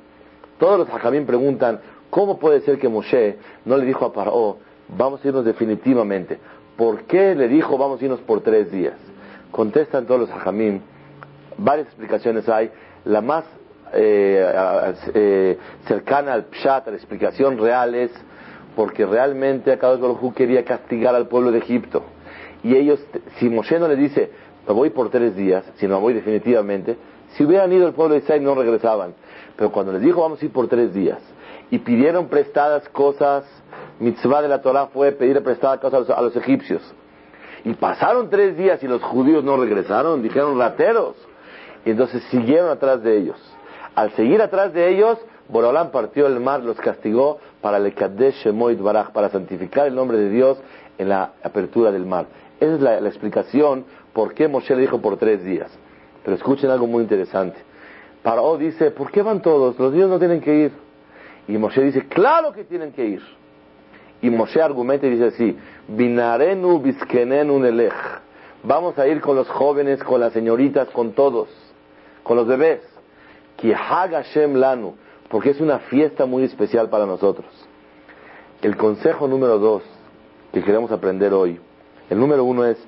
Todos 0.59 0.79
los 0.79 0.89
hajamim 0.89 1.27
preguntan, 1.27 1.81
¿cómo 2.15 2.39
puede 2.39 2.61
ser 2.61 2.79
que 2.79 2.89
Moshe 2.89 3.39
no 3.65 3.77
le 3.77 3.85
dijo 3.85 4.05
a 4.05 4.13
Paró, 4.13 4.59
vamos 4.97 5.25
a 5.25 5.27
irnos 5.27 5.45
definitivamente? 5.45 6.39
¿Por 6.77 7.03
qué 7.07 7.35
le 7.35 7.49
dijo 7.49 7.77
vamos 7.77 8.01
a 8.01 8.05
irnos 8.05 8.21
por 8.21 8.41
tres 8.41 8.71
días? 8.71 8.95
Contestan 9.51 10.07
todos 10.07 10.21
los 10.21 10.31
hajamim. 10.31 10.81
Varias 11.59 11.89
explicaciones 11.89 12.49
hay. 12.49 12.71
La 13.05 13.21
más 13.21 13.45
eh, 13.93 14.95
eh, 15.13 15.59
cercana 15.89 16.35
al 16.35 16.45
pshat, 16.45 16.87
a 16.87 16.91
la 16.93 16.97
explicación 16.97 17.59
real 17.59 17.97
es 17.97 18.13
porque 18.77 19.05
realmente 19.05 19.73
Akadosh 19.73 20.01
Baruj 20.01 20.35
quería 20.35 20.65
castigar 20.65 21.17
al 21.17 21.27
pueblo 21.27 21.51
de 21.51 21.59
Egipto. 21.59 22.05
Y 22.63 22.77
ellos, 22.77 23.05
si 23.39 23.49
Moshe 23.49 23.77
no 23.81 23.89
le 23.89 23.97
dice, 23.97 24.31
me 24.69 24.73
voy 24.73 24.91
por 24.91 25.11
tres 25.11 25.35
días, 25.35 25.65
sino 25.79 25.97
me 25.97 26.03
voy 26.03 26.15
definitivamente, 26.15 26.97
si 27.31 27.45
hubieran 27.45 27.73
ido 27.73 27.89
el 27.89 27.93
pueblo 27.93 28.15
de 28.15 28.21
Israel 28.21 28.45
no 28.45 28.55
regresaban. 28.55 29.15
Pero 29.57 29.73
cuando 29.73 29.93
les 29.93 30.01
dijo 30.01 30.21
vamos 30.21 30.41
a 30.41 30.45
ir 30.45 30.53
por 30.53 30.69
tres 30.69 30.95
días 30.95 31.19
y 31.71 31.79
pidieron 31.79 32.29
prestadas 32.29 32.89
cosas 32.91 33.45
mitzvah 33.99 34.43
de 34.43 34.49
la 34.49 34.61
Torah 34.61 34.87
fue 34.87 35.13
pedir 35.13 35.43
prestada 35.43 35.79
cosas 35.79 36.11
a 36.11 36.21
los, 36.21 36.37
egipcios. 36.37 36.83
Y 37.65 37.75
pasaron 37.75 38.29
tres 38.29 38.57
días 38.57 38.83
y 38.83 38.89
los 38.89 39.03
judíos 39.03 39.43
no 39.43 39.57
regresaron, 39.57 40.23
dijeron 40.23 40.59
rateros. 40.59 41.17
Y 41.85 41.91
entonces 41.91 42.23
siguieron 42.31 42.71
atrás 42.71 43.03
de 43.03 43.17
ellos. 43.17 43.37
Al 43.95 44.11
seguir 44.13 44.43
atrás 44.43 44.73
de 44.73 44.89
ellos, 44.89 45.19
Borolán 45.49 45.91
partió 45.91 46.27
el 46.27 46.41
mar, 46.41 46.63
los 46.63 46.77
castigó 46.77 47.39
para 47.61 47.79
el 47.79 47.95
Kadesh 47.95 48.45
Shemoit 48.45 48.81
Baraj, 48.81 49.13
para 49.13 49.29
santificar 49.29 49.87
el 49.87 49.95
nombre 49.95 50.19
de 50.19 50.31
Dios 50.31 50.59
en 50.99 51.09
la 51.09 51.33
apertura 51.43 51.91
del 51.91 52.05
mar. 52.05 52.27
Esa 52.61 52.75
es 52.75 52.81
la, 52.81 53.01
la 53.01 53.09
explicación 53.09 53.85
por 54.13 54.35
qué 54.35 54.49
Moshe 54.49 54.75
le 54.75 54.83
dijo 54.83 55.01
por 55.01 55.17
tres 55.17 55.45
días. 55.45 55.71
Pero 56.23 56.37
escuchen 56.37 56.71
algo 56.71 56.87
muy 56.87 57.03
interesante. 57.03 57.59
Paró 58.23 58.57
dice, 58.57 58.91
¿por 58.91 59.11
qué 59.11 59.23
van 59.23 59.43
todos? 59.43 59.79
Los 59.79 59.93
niños 59.93 60.09
no 60.09 60.19
tienen 60.19 60.41
que 60.41 60.55
ir. 60.55 60.84
Y 61.49 61.59
Moshe 61.59 61.83
dice, 61.83 62.07
claro 62.09 62.53
que 62.53 62.65
tienen 62.65 62.93
que 62.93 63.05
ir. 63.05 63.23
Y 64.23 64.31
Moshe 64.31 64.61
argumenta 64.61 65.07
y 65.07 65.11
dice 65.11 65.27
así, 65.27 65.57
Binarenu 65.89 66.81
biskenenu 66.81 67.59
nelech. 67.59 67.95
Vamos 68.63 68.99
a 68.99 69.07
ir 69.07 69.21
con 69.21 69.37
los 69.37 69.49
jóvenes, 69.49 70.03
con 70.03 70.21
las 70.21 70.33
señoritas, 70.33 70.89
con 70.91 71.13
todos, 71.13 71.49
con 72.23 72.37
los 72.37 72.47
bebés. 72.47 72.81
Hashem 73.63 74.55
lanu, 74.55 74.95
porque 75.29 75.51
es 75.51 75.61
una 75.61 75.79
fiesta 75.79 76.27
muy 76.27 76.45
especial 76.45 76.89
para 76.89 77.07
nosotros. 77.07 77.47
El 78.63 78.77
consejo 78.77 79.29
número 79.29 79.59
dos 79.59 79.83
que 80.53 80.63
queremos 80.63 80.91
aprender 80.93 81.33
hoy, 81.33 81.61
el 82.11 82.19
número 82.19 82.45
uno 82.45 82.65
es 82.65 82.79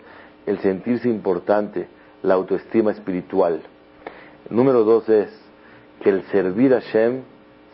el 0.46 0.58
sentirse 0.60 1.08
importante, 1.08 1.88
la 2.22 2.34
autoestima 2.34 2.90
espiritual. 2.92 3.62
El 4.48 4.56
número 4.56 4.84
dos 4.84 5.08
es 5.08 5.28
que 6.02 6.10
el 6.10 6.22
servir 6.24 6.74
a 6.74 6.80
Hashem 6.80 7.22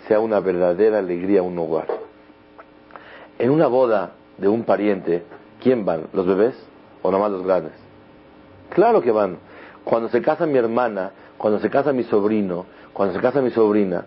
sea 0.09 0.21
una 0.21 0.41
verdadera 0.41 0.99
alegría 0.99 1.43
un 1.43 1.59
hogar. 1.59 1.87
En 3.39 3.51
una 3.51 3.67
boda 3.67 4.13
de 4.39 4.49
un 4.49 4.65
pariente, 4.65 5.25
¿quién 5.63 5.85
van? 5.85 6.05
¿Los 6.13 6.27
bebés 6.27 6.55
o 7.03 7.11
nomás 7.11 7.31
los 7.31 7.45
grandes? 7.45 7.73
Claro 8.71 9.03
que 9.03 9.11
van. 9.11 9.39
Cuando 9.85 10.09
se 10.09 10.23
casa 10.23 10.47
mi 10.47 10.59
hermana, 10.59 11.11
cuando 11.39 11.59
se 11.59 11.71
casa 11.71 11.93
mi 11.93 12.05
sobrino, 12.05 12.67
cuando 12.93 13.15
se 13.15 13.21
casa 13.21 13.41
mi 13.41 13.51
sobrina, 13.51 14.05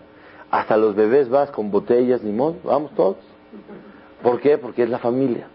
hasta 0.50 0.76
los 0.76 0.94
bebés 0.94 1.28
vas 1.28 1.50
con 1.50 1.70
botellas, 1.70 2.22
limón, 2.22 2.58
vamos 2.64 2.92
todos. 2.94 3.16
¿Por 4.22 4.40
qué? 4.40 4.58
Porque 4.58 4.84
es 4.84 4.90
la 4.90 4.98
familia. 4.98 5.48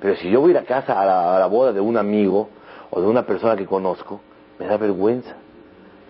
Pero 0.00 0.16
si 0.16 0.30
yo 0.30 0.40
voy 0.40 0.50
a 0.50 0.52
ir 0.52 0.58
a 0.58 0.64
casa 0.64 1.00
a 1.00 1.04
la, 1.04 1.36
a 1.36 1.38
la 1.38 1.46
boda 1.46 1.72
de 1.72 1.80
un 1.80 1.96
amigo 1.96 2.48
o 2.90 3.00
de 3.00 3.06
una 3.06 3.26
persona 3.26 3.56
que 3.56 3.66
conozco, 3.66 4.20
me 4.58 4.66
da 4.66 4.76
vergüenza. 4.76 5.34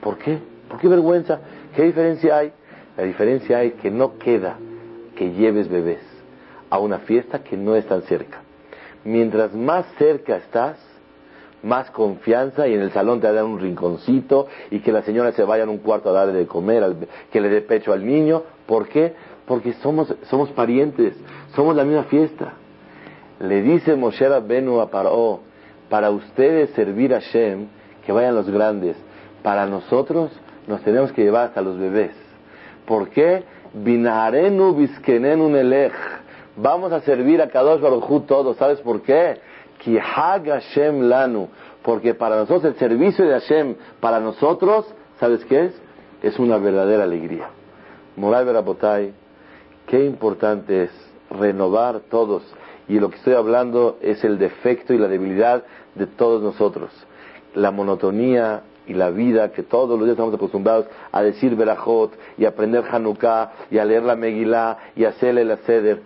¿Por 0.00 0.16
qué? 0.18 0.38
¿Por 0.68 0.78
qué 0.78 0.88
vergüenza? 0.88 1.40
¿Qué 1.74 1.82
diferencia 1.82 2.38
hay? 2.38 2.52
La 3.00 3.06
diferencia 3.06 3.56
hay 3.56 3.70
que 3.70 3.90
no 3.90 4.18
queda 4.18 4.58
que 5.16 5.30
lleves 5.30 5.70
bebés 5.70 6.02
a 6.68 6.78
una 6.78 6.98
fiesta 6.98 7.42
que 7.42 7.56
no 7.56 7.74
es 7.74 7.86
tan 7.86 8.02
cerca. 8.02 8.42
Mientras 9.04 9.54
más 9.54 9.86
cerca 9.96 10.36
estás, 10.36 10.76
más 11.62 11.90
confianza 11.92 12.68
y 12.68 12.74
en 12.74 12.82
el 12.82 12.90
salón 12.92 13.18
te 13.22 13.32
dan 13.32 13.46
un 13.46 13.58
rinconcito 13.58 14.48
y 14.70 14.80
que 14.80 14.92
la 14.92 15.00
señora 15.00 15.32
se 15.32 15.44
vaya 15.44 15.62
en 15.62 15.70
un 15.70 15.78
cuarto 15.78 16.10
a 16.10 16.12
darle 16.12 16.34
de 16.34 16.46
comer, 16.46 16.94
que 17.32 17.40
le 17.40 17.48
dé 17.48 17.62
pecho 17.62 17.94
al 17.94 18.04
niño. 18.04 18.42
¿Por 18.66 18.86
qué? 18.88 19.14
Porque 19.46 19.72
somos, 19.80 20.14
somos 20.24 20.50
parientes, 20.50 21.16
somos 21.54 21.74
la 21.74 21.84
misma 21.84 22.02
fiesta. 22.02 22.52
Le 23.40 23.62
dice 23.62 23.96
Moshe 23.96 24.28
Benu 24.40 24.78
a 24.78 24.90
Paró, 24.90 25.40
para 25.88 26.10
ustedes 26.10 26.68
servir 26.74 27.14
a 27.14 27.20
Shem, 27.20 27.66
que 28.04 28.12
vayan 28.12 28.34
los 28.34 28.50
grandes. 28.50 28.94
Para 29.42 29.64
nosotros 29.64 30.30
nos 30.66 30.82
tenemos 30.82 31.12
que 31.12 31.22
llevar 31.22 31.46
hasta 31.46 31.62
los 31.62 31.78
bebés. 31.78 32.28
¿Por 32.90 33.08
qué? 33.10 33.44
Binarenu 33.72 34.74
biskenenu 34.74 35.48
nelech 35.48 35.94
Vamos 36.56 36.90
a 36.90 37.00
servir 37.02 37.40
a 37.40 37.46
Kadosh 37.46 37.80
Baruj 37.80 38.26
todos. 38.26 38.56
¿Sabes 38.56 38.80
por 38.80 39.02
qué? 39.02 39.38
Hashem 39.84 41.02
lanu. 41.02 41.48
Porque 41.84 42.14
para 42.14 42.34
nosotros 42.34 42.64
el 42.64 42.74
servicio 42.80 43.24
de 43.24 43.34
Hashem, 43.34 43.76
para 44.00 44.18
nosotros, 44.18 44.92
¿sabes 45.20 45.44
qué 45.44 45.66
es? 45.66 45.82
Es 46.20 46.40
una 46.40 46.58
verdadera 46.58 47.04
alegría. 47.04 47.50
Moray 48.16 48.44
Berabotay, 48.44 49.12
qué 49.86 50.04
importante 50.04 50.82
es 50.82 50.90
renovar 51.30 52.00
todos. 52.10 52.42
Y 52.88 52.98
lo 52.98 53.08
que 53.08 53.18
estoy 53.18 53.34
hablando 53.34 53.98
es 54.02 54.24
el 54.24 54.36
defecto 54.36 54.94
y 54.94 54.98
la 54.98 55.06
debilidad 55.06 55.62
de 55.94 56.08
todos 56.08 56.42
nosotros. 56.42 56.90
La 57.54 57.70
monotonía 57.70 58.64
y 58.90 58.94
la 58.94 59.10
vida 59.10 59.52
que 59.52 59.62
todos 59.62 59.90
los 59.90 60.00
días 60.00 60.10
estamos 60.10 60.34
acostumbrados 60.34 60.86
a 61.12 61.22
decir 61.22 61.54
Berajot 61.54 62.12
y 62.36 62.44
aprender 62.44 62.84
Hanukkah 62.90 63.52
y 63.70 63.78
a 63.78 63.84
leer 63.84 64.02
la 64.02 64.16
Megillah 64.16 64.78
y 64.96 65.04
hacerle 65.04 65.44
la 65.44 65.58
Seder 65.58 66.02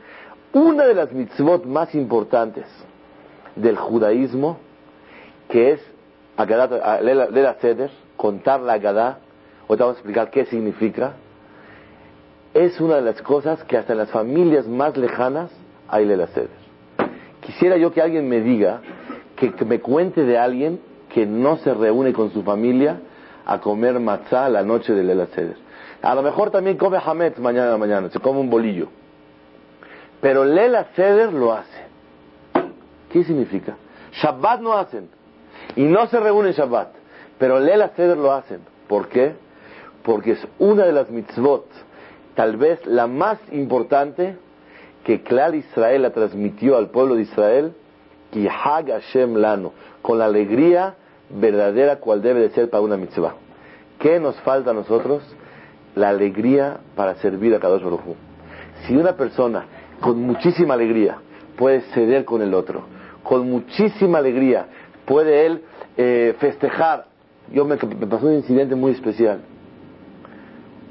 una 0.53 0.85
de 0.85 0.95
las 0.95 1.11
mitzvot 1.13 1.65
más 1.65 1.95
importantes 1.95 2.67
del 3.57 3.77
judaísmo, 3.77 4.59
que 5.49 5.73
es 5.73 5.81
leer 6.37 7.17
la 7.33 7.55
Seder, 7.55 7.91
contar 8.17 8.61
la 8.61 8.79
Gadá, 8.79 9.19
te 9.67 9.83
vamos 9.83 9.97
a 9.97 9.99
explicar 9.99 10.31
qué 10.31 10.45
significa, 10.45 11.15
es 12.53 12.81
una 12.81 12.97
de 12.97 13.03
las 13.03 13.21
cosas 13.23 13.65
que 13.65 13.77
hasta 13.79 13.95
en 13.95 13.99
las 13.99 14.11
familias 14.11 14.69
más 14.69 14.97
lejanas 14.97 15.51
hay 15.89 16.05
Lela 16.05 16.29
Seder. 16.29 16.65
Quisiera 17.41 17.77
yo 17.77 17.93
que 17.93 18.01
alguien 18.01 18.29
me 18.29 18.41
diga, 18.41 18.81
que, 19.37 19.53
me 19.65 19.81
cuente 19.81 20.23
de 20.23 20.39
alguien 20.39 20.79
que 21.15 21.27
no 21.27 21.59
se 21.59 21.73
reúne 21.73 22.13
con 22.13 22.33
su 22.33 22.43
familia 22.43 22.99
a 23.47 23.61
comer 23.61 24.01
matzá 24.01 24.49
la 24.49 24.65
noche 24.65 24.93
de 24.93 25.05
Lela 25.05 25.27
Seder. 25.27 25.57
A 26.03 26.13
lo 26.13 26.23
mejor 26.23 26.51
también 26.51 26.77
come 26.77 26.99
hametz 26.99 27.39
mañana 27.39 27.73
a 27.73 27.79
mañana, 27.79 28.11
se 28.11 28.19
come 28.19 28.41
un 28.41 28.51
bolillo. 28.51 28.89
Pero 30.21 30.45
Lela 30.45 30.89
Seder 30.97 31.33
lo 31.33 31.53
hace. 31.53 31.85
¿Qué 33.11 33.23
significa? 33.23 33.77
Shabbat 34.13 34.61
no 34.61 34.73
hacen. 34.73 35.09
Y 35.77 35.85
no 35.85 36.09
se 36.09 36.19
reúnen 36.19 36.53
Shabbat. 36.53 36.89
Pero 37.39 37.61
Lela 37.61 37.91
Seder 37.95 38.17
lo 38.17 38.33
hacen. 38.33 38.63
¿Por 38.89 39.07
qué? 39.09 39.35
Porque 40.03 40.33
es 40.33 40.49
una 40.59 40.85
de 40.85 40.93
las 40.93 41.11
mitzvot 41.11 41.67
tal 42.35 42.57
vez 42.57 42.85
la 42.87 43.07
más 43.07 43.39
importante 43.53 44.37
que 45.05 45.23
Clar 45.23 45.55
Israel 45.55 46.03
la 46.03 46.11
transmitió 46.11 46.77
al 46.77 46.91
pueblo 46.91 47.15
de 47.15 47.23
Israel, 47.23 47.73
Kihag 48.33 48.89
Hashem 48.89 49.37
Lano, 49.37 49.73
con 50.03 50.19
la 50.19 50.25
alegría 50.25 50.97
verdadera 51.35 51.97
cual 51.97 52.23
debe 52.23 52.41
de 52.41 52.51
ser 52.51 52.71
para 52.71 52.83
una 52.83 52.97
mitzvah. 52.97 53.35
¿Qué 53.99 54.21
nos 54.21 54.37
falta 54.41 54.71
a 54.71 54.75
nosotros? 54.75 55.23
La 55.95 56.09
alegría 56.09 56.79
para 56.97 57.15
servir 57.17 57.55
a 57.55 57.61
Kadosh 57.61 57.83
Baruj 57.83 58.01
Si 58.87 58.97
una 58.97 59.17
persona 59.17 59.65
con 60.01 60.21
muchísima 60.23 60.75
alegría 60.75 61.19
puede 61.57 61.83
ceder 61.93 62.25
con 62.25 62.43
el 62.43 62.53
otro, 62.55 62.83
con 63.23 63.49
muchísima 63.49 64.19
alegría 64.19 64.67
puede 65.07 65.47
él 65.47 65.63
eh, 65.97 66.35
festejar. 66.39 67.07
Yo 67.53 67.65
me 67.65 67.77
pasó 67.77 68.27
un 68.27 68.35
incidente 68.35 68.75
muy 68.75 68.93
especial. 68.93 69.41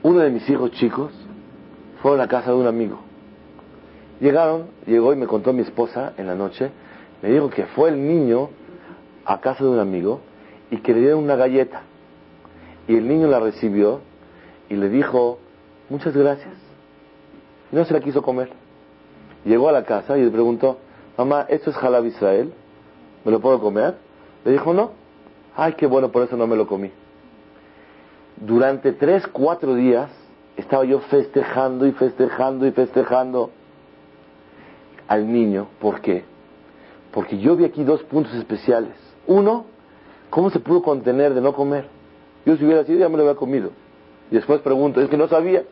Uno 0.03 0.19
de 0.19 0.29
mis 0.29 0.47
hijos 0.49 0.71
chicos 0.71 1.11
fueron 2.01 2.21
a 2.21 2.27
casa 2.27 2.51
de 2.51 2.57
un 2.57 2.67
amigo. 2.67 2.99
Llegaron, 4.19 4.67
llegó 4.85 5.13
y 5.13 5.15
me 5.15 5.27
contó 5.27 5.51
mi 5.53 5.61
esposa 5.61 6.13
en 6.17 6.27
la 6.27 6.35
noche, 6.35 6.69
me 7.21 7.29
dijo 7.29 7.49
que 7.49 7.65
fue 7.67 7.89
el 7.89 8.05
niño 8.05 8.49
a 9.25 9.39
casa 9.39 9.63
de 9.63 9.69
un 9.69 9.79
amigo 9.79 10.21
y 10.73 10.77
que 10.77 10.91
le 10.91 11.01
dieron 11.01 11.23
una 11.23 11.35
galleta. 11.35 11.83
Y 12.87 12.95
el 12.95 13.07
niño 13.07 13.27
la 13.27 13.39
recibió 13.39 14.01
y 14.69 14.75
le 14.75 14.89
dijo, 14.89 15.37
muchas 15.87 16.17
gracias. 16.17 16.55
Y 17.71 17.75
no 17.75 17.85
se 17.85 17.93
la 17.93 17.99
quiso 17.99 18.23
comer. 18.23 18.49
Llegó 19.45 19.69
a 19.69 19.71
la 19.71 19.83
casa 19.83 20.17
y 20.17 20.23
le 20.23 20.31
preguntó, 20.31 20.79
mamá, 21.15 21.45
¿esto 21.47 21.69
es 21.69 21.75
Jalab 21.75 22.05
Israel? 22.05 22.51
¿Me 23.23 23.31
lo 23.31 23.39
puedo 23.39 23.59
comer? 23.59 23.97
Le 24.43 24.53
dijo, 24.53 24.73
no. 24.73 24.93
Ay, 25.55 25.73
qué 25.73 25.85
bueno, 25.85 26.11
por 26.11 26.23
eso 26.23 26.35
no 26.35 26.47
me 26.47 26.55
lo 26.55 26.65
comí. 26.65 26.89
Durante 28.37 28.93
tres, 28.93 29.27
cuatro 29.27 29.75
días 29.75 30.09
estaba 30.57 30.85
yo 30.85 31.01
festejando 31.01 31.85
y 31.85 31.91
festejando 31.91 32.65
y 32.65 32.71
festejando 32.71 33.51
al 35.07 35.31
niño. 35.31 35.67
¿Por 35.79 36.01
qué? 36.01 36.23
Porque 37.11 37.37
yo 37.37 37.55
vi 37.55 37.65
aquí 37.65 37.83
dos 37.83 38.01
puntos 38.01 38.33
especiales. 38.33 38.95
Uno, 39.27 39.71
¿cómo 40.33 40.49
se 40.49 40.59
pudo 40.59 40.81
contener 40.81 41.33
de 41.33 41.41
no 41.41 41.53
comer? 41.53 41.85
Yo 42.45 42.57
si 42.57 42.65
hubiera 42.65 42.83
sido 42.83 42.99
ya 42.99 43.09
me 43.09 43.17
lo 43.17 43.23
había 43.23 43.35
comido. 43.35 43.71
Y 44.31 44.35
después 44.35 44.61
pregunto, 44.61 45.01
¿es 45.01 45.09
que 45.09 45.17
no 45.17 45.27
sabía? 45.27 45.63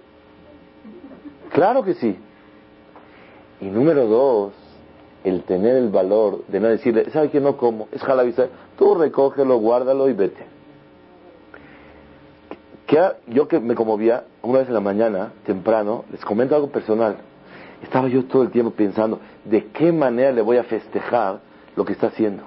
Claro 1.52 1.84
que 1.84 1.96
sí. 1.96 2.18
Y 3.60 3.66
número 3.66 4.08
dos, 4.08 4.54
el 5.24 5.44
tener 5.44 5.76
el 5.76 5.90
valor 5.90 6.46
de 6.48 6.60
no 6.60 6.68
decirle, 6.68 7.10
¿sabe 7.12 7.30
que 7.30 7.40
no 7.40 7.58
como? 7.58 7.88
Es 7.92 8.02
jalavisa. 8.02 8.48
Tú 8.78 8.96
recógelo, 8.96 9.58
guárdalo 9.58 10.10
y 10.10 10.14
vete 10.14 10.52
yo 13.28 13.48
que 13.48 13.60
me 13.60 13.76
conmovía, 13.76 14.26
una 14.42 14.60
vez 14.60 14.68
en 14.68 14.74
la 14.74 14.82
mañana, 14.82 15.32
temprano, 15.46 16.04
les 16.12 16.24
comento 16.26 16.56
algo 16.56 16.68
personal. 16.68 17.18
Estaba 17.82 18.08
yo 18.08 18.26
todo 18.26 18.44
el 18.44 18.52
tiempo 18.52 18.72
pensando, 18.72 19.20
¿de 19.46 19.68
qué 19.68 19.92
manera 19.92 20.32
le 20.32 20.42
voy 20.42 20.58
a 20.58 20.64
festejar 20.64 21.40
lo 21.76 21.86
que 21.86 21.94
está 21.94 22.08
haciendo? 22.08 22.44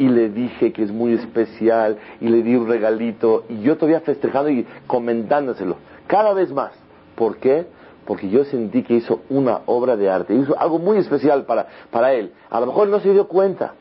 Y 0.00 0.08
le 0.08 0.30
dije 0.30 0.72
que 0.72 0.82
es 0.82 0.90
muy 0.90 1.12
especial, 1.12 1.98
y 2.22 2.28
le 2.28 2.42
di 2.42 2.56
un 2.56 2.66
regalito, 2.66 3.44
y 3.50 3.60
yo 3.60 3.76
todavía 3.76 4.00
festejando 4.00 4.48
y 4.48 4.66
comentándoselo, 4.86 5.76
cada 6.06 6.32
vez 6.32 6.50
más. 6.54 6.72
¿Por 7.14 7.36
qué? 7.36 7.66
Porque 8.06 8.30
yo 8.30 8.44
sentí 8.44 8.82
que 8.82 8.94
hizo 8.94 9.20
una 9.28 9.60
obra 9.66 9.98
de 9.98 10.08
arte, 10.08 10.34
hizo 10.34 10.58
algo 10.58 10.78
muy 10.78 10.96
especial 10.96 11.44
para, 11.44 11.66
para 11.90 12.14
él. 12.14 12.32
A 12.48 12.60
lo 12.60 12.66
mejor 12.68 12.88
no 12.88 12.98
se 13.00 13.12
dio 13.12 13.28
cuenta, 13.28 13.74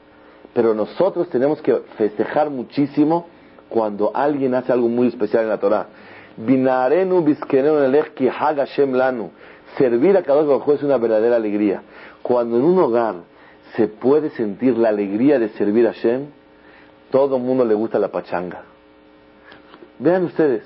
pero 0.54 0.74
nosotros 0.74 1.30
tenemos 1.30 1.62
que 1.62 1.74
festejar 1.98 2.50
muchísimo 2.50 3.28
cuando 3.70 4.12
alguien 4.14 4.56
hace 4.56 4.74
algo 4.74 4.90
muy 4.90 5.08
especial 5.08 5.44
en 5.44 5.50
la 5.50 5.58
Torah. 5.58 5.88
Servir 9.78 10.18
a 10.18 10.24
cada 10.24 10.42
uno 10.42 10.74
es 10.74 10.84
una 10.84 10.98
verdadera 10.98 11.38
alegría. 11.38 11.82
Cuando 12.22 12.58
en 12.58 12.66
un 12.66 12.78
hogar 12.78 13.16
se 13.76 13.88
puede 13.88 14.30
sentir 14.32 14.78
la 14.78 14.90
alegría 14.90 15.40
de 15.40 15.50
servir 15.50 15.88
a 15.88 15.94
Hashem, 15.94 16.28
todo 17.12 17.38
el 17.38 17.44
mundo 17.44 17.66
le 17.66 17.74
gusta 17.74 18.00
la 18.00 18.10
pachanga. 18.10 18.64
Vean 20.00 20.24
ustedes, 20.26 20.64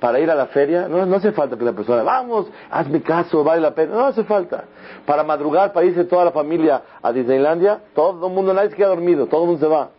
para 0.00 0.18
ir 0.20 0.30
a 0.30 0.34
la 0.34 0.46
feria 0.46 0.88
no, 0.88 1.02
hace 1.14 1.32
falta 1.32 1.56
que 1.56 1.64
la 1.64 1.72
persona, 1.72 2.02
vamos, 2.02 2.46
hazme 2.70 3.02
caso, 3.02 3.44
vale 3.44 3.60
la 3.60 3.74
pena. 3.74 3.94
No 3.94 4.06
hace 4.06 4.24
falta. 4.24 4.64
Para 5.06 5.22
madrugar, 5.22 5.72
para 5.72 5.86
irse 5.86 6.04
toda 6.04 6.24
la 6.24 6.32
familia 6.32 6.82
a 7.02 7.12
Disneylandia, 7.12 7.80
todo 7.94 8.26
el 8.26 8.32
mundo, 8.32 8.52
nadie 8.52 8.70
se 8.70 8.76
queda 8.76 8.88
dormido, 8.88 9.26
todo 9.26 9.42
el 9.42 9.46
mundo 9.48 9.66
se 9.66 9.72
va. 9.72 9.90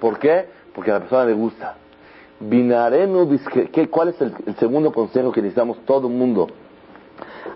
¿Por 0.00 0.18
qué? 0.18 0.56
porque 0.76 0.90
a 0.90 0.94
la 0.94 1.00
persona 1.00 1.24
le 1.24 1.32
gusta. 1.32 1.74
¿cuál 3.90 4.08
es 4.10 4.20
el, 4.20 4.34
segundo 4.58 4.92
consejo 4.92 5.32
que 5.32 5.40
necesitamos 5.40 5.78
todo 5.86 6.06
el 6.06 6.12
mundo? 6.12 6.48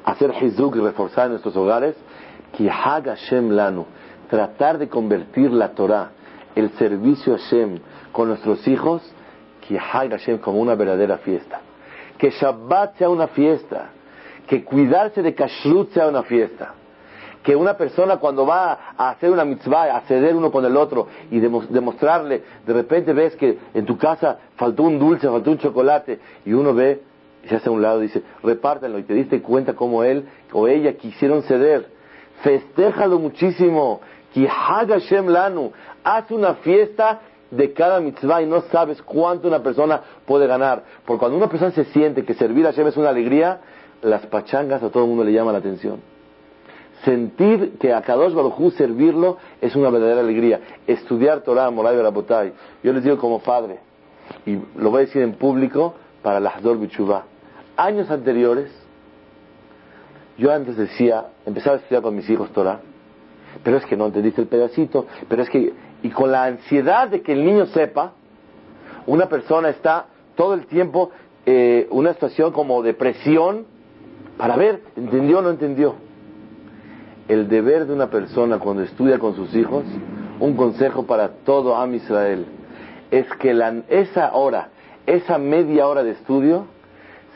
Hacer 0.06 0.32
hizuk 0.40 0.74
y 0.76 0.80
reforzar 0.80 1.26
en 1.26 1.32
nuestros 1.32 1.54
hogares. 1.54 1.96
Hashem 2.56 3.50
lanu. 3.50 3.84
Tratar 4.30 4.78
de 4.78 4.88
convertir 4.88 5.50
la 5.50 5.70
Torah, 5.70 6.12
el 6.54 6.70
servicio 6.78 7.34
a 7.34 7.38
Hashem 7.38 7.80
con 8.12 8.28
nuestros 8.28 8.66
hijos, 8.68 9.02
Hashem 9.78 10.38
como 10.38 10.60
una 10.60 10.74
verdadera 10.74 11.18
fiesta. 11.18 11.60
Que 12.18 12.30
Shabbat 12.30 12.96
sea 12.96 13.08
una 13.08 13.28
fiesta. 13.28 13.90
Que 14.46 14.64
cuidarse 14.64 15.22
de 15.22 15.34
Kashrut 15.34 15.92
sea 15.92 16.08
una 16.08 16.22
fiesta 16.22 16.74
que 17.42 17.56
una 17.56 17.74
persona 17.74 18.18
cuando 18.18 18.44
va 18.44 18.92
a 18.98 19.10
hacer 19.10 19.30
una 19.30 19.46
mitzvah, 19.46 19.96
a 19.96 20.02
ceder 20.02 20.36
uno 20.36 20.52
con 20.52 20.62
el 20.66 20.76
otro 20.76 21.06
y 21.30 21.40
demostrarle, 21.40 22.42
de 22.66 22.72
repente 22.74 23.14
ves 23.14 23.34
que 23.36 23.58
en 23.72 23.86
tu 23.86 23.96
casa 23.96 24.38
faltó 24.56 24.82
un 24.82 24.98
dulce, 24.98 25.26
faltó 25.26 25.50
un 25.52 25.58
chocolate 25.58 26.20
y 26.44 26.52
uno 26.52 26.74
ve 26.74 27.00
y 27.42 27.48
se 27.48 27.56
hace 27.56 27.70
a 27.70 27.72
un 27.72 27.80
lado 27.80 28.00
y 28.00 28.08
dice, 28.08 28.22
repártanlo 28.42 28.98
y 28.98 29.04
te 29.04 29.14
diste 29.14 29.40
cuenta 29.40 29.72
cómo 29.72 30.04
él 30.04 30.28
o 30.52 30.68
ella 30.68 30.92
quisieron 30.98 31.42
ceder. 31.44 31.88
Festéjalo 32.42 33.18
muchísimo. 33.18 34.00
Hashem 34.34 35.28
lanu. 35.28 35.72
Haz 36.04 36.30
una 36.30 36.54
fiesta 36.54 37.20
de 37.50 37.72
cada 37.72 38.00
mitzvah 38.00 38.42
y 38.42 38.46
no 38.46 38.62
sabes 38.62 39.02
cuánto 39.02 39.48
una 39.48 39.62
persona 39.62 40.00
puede 40.26 40.46
ganar. 40.46 40.84
Porque 41.04 41.18
cuando 41.20 41.36
una 41.36 41.48
persona 41.48 41.72
se 41.72 41.84
siente 41.86 42.24
que 42.24 42.34
servir 42.34 42.66
a 42.66 42.70
Hashem 42.70 42.86
es 42.86 42.96
una 42.96 43.10
alegría, 43.10 43.60
las 44.02 44.26
pachangas 44.26 44.82
a 44.82 44.90
todo 44.90 45.02
el 45.04 45.08
mundo 45.08 45.24
le 45.24 45.32
llama 45.32 45.52
la 45.52 45.58
atención. 45.58 46.00
Sentir 47.04 47.78
que 47.78 47.94
a 47.94 48.02
Kadosh 48.02 48.34
Baruj 48.34 48.72
servirlo 48.74 49.38
es 49.60 49.74
una 49.74 49.90
verdadera 49.90 50.20
alegría. 50.20 50.60
Estudiar 50.86 51.40
Torah, 51.40 51.70
Moray 51.70 51.96
Barabotay. 51.96 52.52
Yo 52.82 52.92
les 52.92 53.02
digo 53.02 53.16
como 53.18 53.40
padre, 53.40 53.78
y 54.44 54.58
lo 54.76 54.90
voy 54.90 54.98
a 54.98 55.06
decir 55.06 55.22
en 55.22 55.32
público 55.34 55.94
para 56.22 56.40
la 56.40 56.50
Hador 56.50 56.78
Bichuvá. 56.78 57.24
Años 57.76 58.10
anteriores, 58.10 58.70
yo 60.36 60.52
antes 60.52 60.76
decía, 60.76 61.28
empezaba 61.46 61.76
a 61.76 61.78
estudiar 61.78 62.02
con 62.02 62.14
mis 62.14 62.28
hijos 62.28 62.50
Torah, 62.52 62.80
pero 63.62 63.76
es 63.76 63.86
que 63.86 63.96
no 63.96 64.06
entendiste 64.06 64.40
el 64.40 64.48
pedacito, 64.48 65.06
pero 65.28 65.42
es 65.42 65.50
que, 65.50 65.72
y 66.02 66.10
con 66.10 66.32
la 66.32 66.44
ansiedad 66.44 67.08
de 67.08 67.22
que 67.22 67.32
el 67.32 67.44
niño 67.44 67.66
sepa, 67.66 68.12
una 69.06 69.26
persona 69.26 69.70
está 69.70 70.06
todo 70.36 70.54
el 70.54 70.66
tiempo, 70.66 71.10
eh, 71.46 71.86
una 71.90 72.12
situación 72.14 72.52
como 72.52 72.82
de 72.82 72.94
presión, 72.94 73.66
para 74.36 74.56
ver, 74.56 74.82
¿entendió 74.96 75.38
o 75.38 75.42
no 75.42 75.50
entendió? 75.50 75.96
el 77.30 77.48
deber 77.48 77.86
de 77.86 77.92
una 77.92 78.10
persona 78.10 78.58
cuando 78.58 78.82
estudia 78.82 79.20
con 79.20 79.36
sus 79.36 79.54
hijos, 79.54 79.84
un 80.40 80.56
consejo 80.56 81.06
para 81.06 81.28
todo 81.44 81.76
Am 81.76 81.94
Israel, 81.94 82.44
es 83.08 83.24
que 83.34 83.56
esa 83.88 84.32
hora, 84.32 84.70
esa 85.06 85.38
media 85.38 85.86
hora 85.86 86.02
de 86.02 86.10
estudio, 86.10 86.66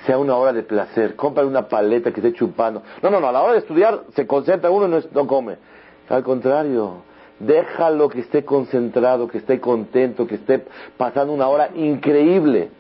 sea 0.05 0.18
una 0.18 0.35
hora 0.35 0.53
de 0.53 0.64
placer. 0.64 1.14
Compra 1.14 1.46
una 1.46 1.68
paleta 1.68 2.11
que 2.11 2.18
esté 2.20 2.33
chupando. 2.33 2.83
No, 3.03 3.11
no, 3.11 3.20
no, 3.20 3.29
a 3.29 3.33
la 3.33 3.40
hora 3.40 3.53
de 3.53 3.61
estudiar 3.61 4.03
se 4.16 4.27
concentra 4.27 4.68
uno 4.68 4.87
y 4.87 4.90
no, 4.90 4.98
no 5.12 5.27
come. 5.29 5.59
Al 6.08 6.22
contrario, 6.22 7.02
déjalo 7.38 8.08
que 8.08 8.20
esté 8.20 8.44
concentrado, 8.44 9.28
que 9.28 9.38
esté 9.38 9.60
contento, 9.60 10.26
que 10.26 10.36
esté 10.36 10.64
pasando 10.96 11.32
una 11.32 11.48
hora 11.48 11.70
increíble. 11.74 12.70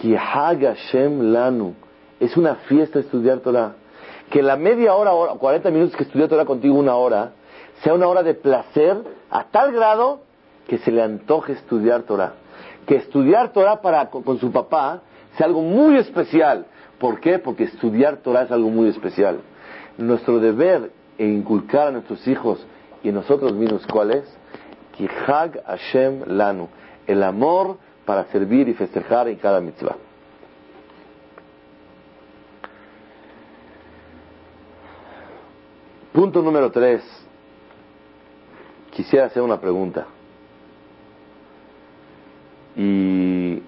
Shem 0.00 1.32
Lanu. 1.32 1.74
Es 2.18 2.36
una 2.36 2.56
fiesta 2.56 2.98
estudiar 2.98 3.40
Torah 3.40 3.74
que 4.32 4.42
la 4.42 4.56
media 4.56 4.94
hora, 4.94 5.12
hora 5.12 5.34
40 5.34 5.70
minutos 5.70 5.94
que 5.94 6.04
estudió 6.04 6.26
Torah 6.26 6.46
contigo 6.46 6.74
una 6.74 6.94
hora, 6.96 7.32
sea 7.82 7.92
una 7.92 8.08
hora 8.08 8.22
de 8.22 8.32
placer 8.32 8.96
a 9.30 9.44
tal 9.44 9.72
grado 9.72 10.20
que 10.66 10.78
se 10.78 10.90
le 10.90 11.02
antoje 11.02 11.52
estudiar 11.52 12.04
Torah. 12.04 12.32
que 12.86 12.96
estudiar 12.96 13.52
Torah 13.52 13.82
para, 13.82 14.08
con, 14.08 14.22
con 14.22 14.38
su 14.38 14.50
papá 14.50 15.02
sea 15.36 15.46
algo 15.46 15.60
muy 15.60 15.98
especial. 15.98 16.64
¿Por 16.98 17.20
qué? 17.20 17.38
Porque 17.38 17.64
estudiar 17.64 18.16
Torah 18.18 18.44
es 18.44 18.50
algo 18.50 18.70
muy 18.70 18.88
especial. 18.88 19.40
Nuestro 19.98 20.40
deber 20.40 20.90
e 21.18 21.26
inculcar 21.26 21.88
a 21.88 21.90
nuestros 21.92 22.26
hijos 22.26 22.64
y 23.02 23.08
a 23.08 23.12
nosotros 23.12 23.52
mismos, 23.52 23.86
¿cuál 23.86 24.12
es? 24.12 24.38
Kihag 24.96 25.62
Hashem 25.64 26.22
Lanu. 26.26 26.68
El 27.06 27.22
amor 27.22 27.78
para 28.04 28.24
servir 28.26 28.68
y 28.68 28.74
festejar 28.74 29.28
en 29.28 29.36
cada 29.36 29.60
mitzvah. 29.60 29.96
Punto 36.12 36.42
número 36.42 36.70
tres. 36.70 37.02
Quisiera 38.90 39.26
hacer 39.26 39.42
una 39.42 39.58
pregunta. 39.60 40.06
Y 42.76 43.62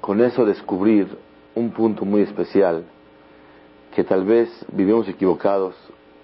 con 0.00 0.20
eso 0.20 0.44
descubrir 0.44 1.18
un 1.54 1.70
punto 1.70 2.04
muy 2.04 2.22
especial 2.22 2.84
que 3.94 4.04
tal 4.04 4.24
vez 4.24 4.48
vivimos 4.72 5.08
equivocados 5.08 5.74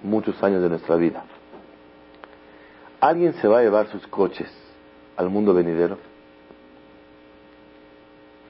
muchos 0.03 0.43
años 0.43 0.63
de 0.63 0.69
nuestra 0.69 0.97
vida. 0.97 1.25
¿Alguien 3.01 3.35
se 3.35 3.49
va 3.49 3.59
a 3.59 3.63
llevar 3.63 3.89
sus 3.89 4.07
coches 4.09 4.51
al 5.17 5.31
mundo 5.31 5.55
venidero? 5.55 5.99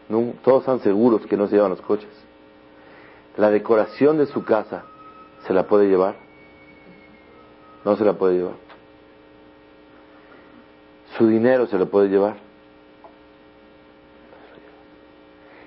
No, 0.08 0.32
todos 0.42 0.60
están 0.60 0.80
seguros 0.80 1.26
que 1.26 1.36
no 1.36 1.46
se 1.48 1.56
llevan 1.56 1.70
los 1.70 1.82
coches. 1.82 2.08
La 3.36 3.50
decoración 3.50 4.18
de 4.18 4.26
su 4.26 4.44
casa 4.44 4.84
se 5.46 5.52
la 5.52 5.66
puede 5.66 5.88
llevar. 5.88 6.16
No 7.84 7.96
se 7.96 8.04
la 8.04 8.14
puede 8.14 8.38
llevar. 8.38 8.54
Su 11.16 11.26
dinero 11.26 11.66
se 11.66 11.78
lo 11.78 11.88
puede 11.88 12.08
llevar. 12.08 12.36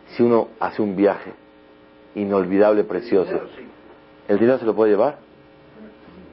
Si 0.07 0.23
uno 0.23 0.49
hace 0.59 0.81
un 0.81 0.95
viaje 0.95 1.33
inolvidable, 2.15 2.83
precioso, 2.83 3.41
¿el 4.27 4.39
dinero 4.39 4.57
se 4.57 4.65
lo 4.65 4.75
puede 4.75 4.91
llevar? 4.91 5.19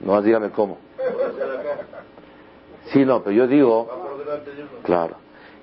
No 0.01 0.23
dígame 0.23 0.51
cómo. 0.51 0.79
Sí, 2.87 3.05
no, 3.05 3.23
pero 3.23 3.37
yo 3.37 3.47
digo, 3.47 3.89
claro, 4.83 5.17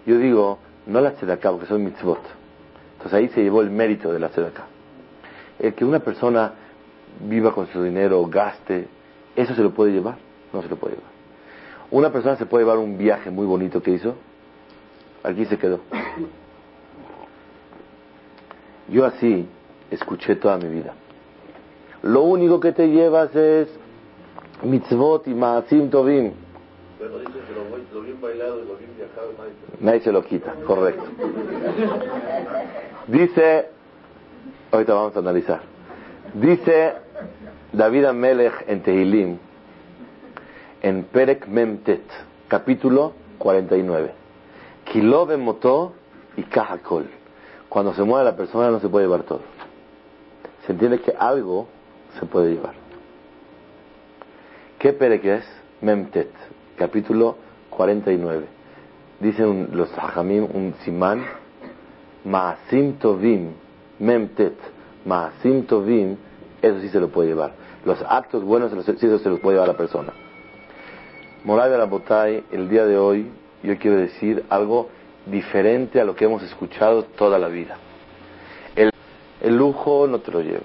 yo 0.05 0.17
digo, 0.17 0.59
no 0.85 1.01
la 1.01 1.09
acá 1.09 1.51
porque 1.51 1.65
son 1.65 1.83
mitzvot. 1.83 2.21
Entonces 2.93 3.13
ahí 3.13 3.29
se 3.29 3.41
llevó 3.41 3.61
el 3.61 3.71
mérito 3.71 4.11
de 4.11 4.19
la 4.19 4.27
acá. 4.27 4.65
El 5.59 5.73
que 5.73 5.85
una 5.85 5.99
persona 5.99 6.53
viva 7.21 7.53
con 7.53 7.67
su 7.67 7.81
dinero, 7.81 8.25
gaste, 8.27 8.87
¿eso 9.35 9.55
se 9.55 9.61
lo 9.61 9.71
puede 9.71 9.91
llevar? 9.91 10.17
No 10.53 10.61
se 10.61 10.69
lo 10.69 10.75
puede 10.75 10.95
llevar. 10.95 11.09
Una 11.91 12.11
persona 12.11 12.35
se 12.35 12.45
puede 12.45 12.65
llevar 12.65 12.77
un 12.77 12.97
viaje 12.97 13.31
muy 13.31 13.45
bonito 13.45 13.81
que 13.81 13.91
hizo, 13.91 14.15
aquí 15.23 15.45
se 15.45 15.57
quedó. 15.57 15.79
Yo 18.87 19.05
así 19.05 19.47
escuché 19.89 20.35
toda 20.35 20.57
mi 20.57 20.69
vida. 20.69 20.93
Lo 22.03 22.21
único 22.21 22.59
que 22.59 22.71
te 22.71 22.87
llevas 22.87 23.35
es 23.35 23.67
mitzvot 24.63 25.27
y 25.27 25.33
maasim 25.33 25.89
tovim. 25.89 26.31
Pero 26.99 27.19
dice 27.19 27.31
que 27.31 27.93
lo, 27.93 28.01
bien 28.01 28.21
bailado 28.21 28.63
y 28.63 28.67
lo 28.67 28.75
bien 28.77 28.91
viajado 28.97 29.31
nadie 29.79 29.99
se 30.01 30.11
lo 30.11 30.23
quita, 30.23 30.53
correcto. 30.65 31.03
Dice, 33.07 33.69
ahorita 34.71 34.93
vamos 34.93 35.15
a 35.15 35.19
analizar. 35.19 35.61
Dice 36.33 36.93
David 37.71 38.05
Amelech 38.05 38.63
en 38.67 38.81
Tehilim, 38.81 39.37
en 40.81 41.03
Perek 41.03 41.47
Memtet, 41.47 42.03
capítulo 42.47 43.13
49. 43.37 44.11
Kilove 44.85 45.37
moto 45.37 45.93
y 46.37 46.43
kahakol. 46.43 47.07
Cuando 47.69 47.93
se 47.93 48.03
mueve 48.03 48.25
la 48.25 48.35
persona 48.35 48.69
no 48.69 48.79
se 48.79 48.87
puede 48.87 49.05
llevar 49.05 49.23
todo. 49.23 49.41
Se 50.65 50.71
entiende 50.71 51.01
que 51.01 51.13
algo 51.17 51.67
se 52.19 52.25
puede 52.25 52.53
llevar. 52.53 52.84
¿Qué 54.79 54.91
Perek 54.91 55.23
es? 55.25 55.45
Memtet, 55.81 56.31
capítulo 56.77 57.37
49. 57.69 58.45
Dicen 59.21 59.69
los 59.71 59.89
hajamim 59.97 60.43
un 60.43 60.73
simán, 60.83 61.25
Maasim 62.25 62.97
Tovim, 62.99 63.53
Memtet, 63.99 64.57
Maasim 65.05 65.63
Tovim, 65.65 66.17
eso 66.61 66.81
sí 66.81 66.89
se 66.89 66.99
lo 66.99 67.07
puede 67.07 67.29
llevar. 67.29 67.53
Los 67.85 68.01
actos 68.01 68.43
buenos, 68.43 68.71
sí 68.71 69.05
eso 69.05 69.19
se 69.19 69.29
los 69.29 69.39
puede 69.39 69.55
llevar 69.55 69.69
a 69.69 69.73
la 69.73 69.77
persona. 69.77 70.11
Moravia 71.45 71.77
Rabotay, 71.77 72.43
el 72.51 72.67
día 72.67 72.85
de 72.85 72.97
hoy, 72.97 73.31
yo 73.63 73.77
quiero 73.77 73.97
decir 73.97 74.43
algo 74.49 74.89
diferente 75.25 76.01
a 76.01 76.03
lo 76.03 76.15
que 76.15 76.25
hemos 76.25 76.43
escuchado 76.43 77.03
toda 77.03 77.39
la 77.39 77.47
vida. 77.47 77.77
El, 78.75 78.91
el 79.41 79.55
lujo 79.55 80.05
no 80.07 80.19
te 80.19 80.31
lo 80.31 80.41
llevas. 80.41 80.63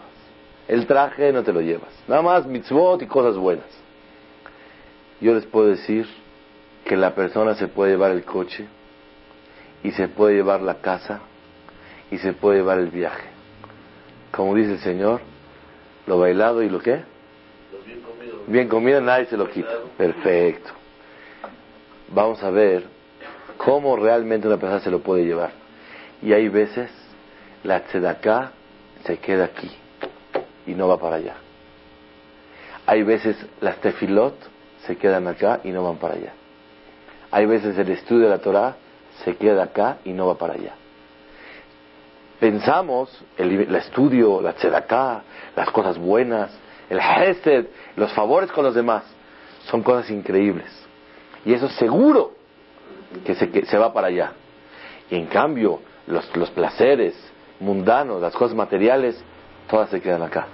El 0.66 0.86
traje 0.86 1.32
no 1.32 1.44
te 1.44 1.52
lo 1.52 1.60
llevas. 1.60 1.90
Nada 2.08 2.22
más 2.22 2.46
mitzvot 2.46 3.02
y 3.02 3.06
cosas 3.06 3.36
buenas. 3.36 3.66
Yo 5.20 5.34
les 5.34 5.44
puedo 5.44 5.68
decir 5.68 6.06
que 6.84 6.96
la 6.96 7.14
persona 7.14 7.54
se 7.54 7.68
puede 7.68 7.92
llevar 7.92 8.12
el 8.12 8.24
coche 8.24 8.66
y 9.82 9.92
se 9.92 10.08
puede 10.08 10.34
llevar 10.34 10.62
la 10.62 10.76
casa 10.80 11.20
y 12.10 12.18
se 12.18 12.32
puede 12.32 12.58
llevar 12.58 12.78
el 12.78 12.88
viaje. 12.88 13.28
Como 14.32 14.54
dice 14.54 14.72
el 14.72 14.78
Señor, 14.80 15.20
lo 16.06 16.18
bailado 16.18 16.62
y 16.62 16.68
lo 16.68 16.80
qué? 16.80 17.02
bien 17.84 18.00
comido. 18.00 18.42
Bien 18.46 18.68
comido, 18.68 19.00
nadie 19.00 19.26
se 19.26 19.36
lo 19.36 19.48
quita. 19.48 19.72
Perfecto. 19.96 20.70
Vamos 22.08 22.42
a 22.42 22.50
ver 22.50 22.84
cómo 23.56 23.96
realmente 23.96 24.46
una 24.46 24.56
persona 24.56 24.80
se 24.80 24.90
lo 24.90 25.00
puede 25.00 25.24
llevar. 25.24 25.52
Y 26.22 26.32
hay 26.32 26.48
veces 26.48 26.90
la 27.62 27.80
tzedaká 27.80 28.52
se 29.04 29.18
queda 29.18 29.44
aquí 29.44 29.70
y 30.66 30.74
no 30.74 30.88
va 30.88 30.98
para 30.98 31.16
allá. 31.16 31.36
Hay 32.86 33.02
veces 33.02 33.36
las 33.60 33.76
tefilot 33.80 34.34
se 34.86 34.96
quedan 34.96 35.26
acá 35.28 35.60
y 35.64 35.70
no 35.70 35.82
van 35.84 35.96
para 35.96 36.14
allá. 36.14 36.32
Hay 37.30 37.46
veces 37.46 37.78
el 37.78 37.90
estudio 37.90 38.24
de 38.24 38.30
la 38.30 38.38
Torah 38.38 38.76
se 39.24 39.36
queda 39.36 39.64
acá 39.64 39.98
y 40.04 40.12
no 40.12 40.26
va 40.26 40.36
para 40.36 40.54
allá. 40.54 40.74
Pensamos, 42.38 43.22
el, 43.36 43.74
estudio, 43.76 44.40
la 44.40 44.54
tzedaká, 44.54 45.22
las 45.54 45.70
cosas 45.70 45.98
buenas, 45.98 46.50
el 46.88 46.98
hesed, 46.98 47.66
los 47.96 48.12
favores 48.14 48.50
con 48.50 48.64
los 48.64 48.74
demás, 48.74 49.04
son 49.66 49.82
cosas 49.82 50.10
increíbles. 50.10 50.66
Y 51.44 51.52
eso 51.52 51.68
seguro 51.68 52.32
que 53.24 53.34
se, 53.34 53.50
que 53.50 53.66
se 53.66 53.76
va 53.76 53.92
para 53.92 54.06
allá. 54.06 54.32
Y 55.10 55.16
en 55.16 55.26
cambio, 55.26 55.80
los, 56.06 56.34
los 56.34 56.50
placeres 56.50 57.14
mundanos, 57.60 58.22
las 58.22 58.34
cosas 58.34 58.56
materiales, 58.56 59.22
todas 59.68 59.90
se 59.90 60.00
quedan 60.00 60.22
acá. 60.22 60.46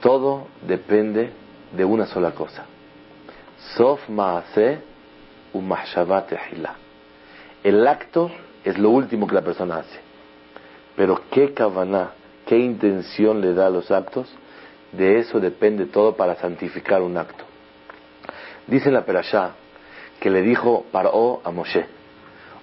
Todo 0.00 0.46
depende 0.66 1.30
de 1.72 1.84
una 1.84 2.06
sola 2.06 2.32
cosa. 2.32 2.64
Sof 3.76 4.08
maase 4.08 4.80
el 7.62 7.86
acto 7.86 8.30
es 8.64 8.78
lo 8.78 8.90
último 8.90 9.26
que 9.26 9.34
la 9.34 9.42
persona 9.42 9.78
hace. 9.78 10.00
Pero 10.96 11.20
qué 11.30 11.54
kavaná, 11.54 12.10
qué 12.46 12.58
intención 12.58 13.40
le 13.40 13.54
da 13.54 13.66
a 13.66 13.70
los 13.70 13.90
actos, 13.90 14.28
de 14.92 15.18
eso 15.18 15.40
depende 15.40 15.86
todo 15.86 16.16
para 16.16 16.36
santificar 16.36 17.02
un 17.02 17.16
acto. 17.16 17.44
Dice 18.66 18.90
la 18.90 19.04
Perashá 19.04 19.52
que 20.20 20.30
le 20.30 20.42
dijo 20.42 20.84
Paró 20.90 21.40
a 21.44 21.50
Moshe, 21.50 21.86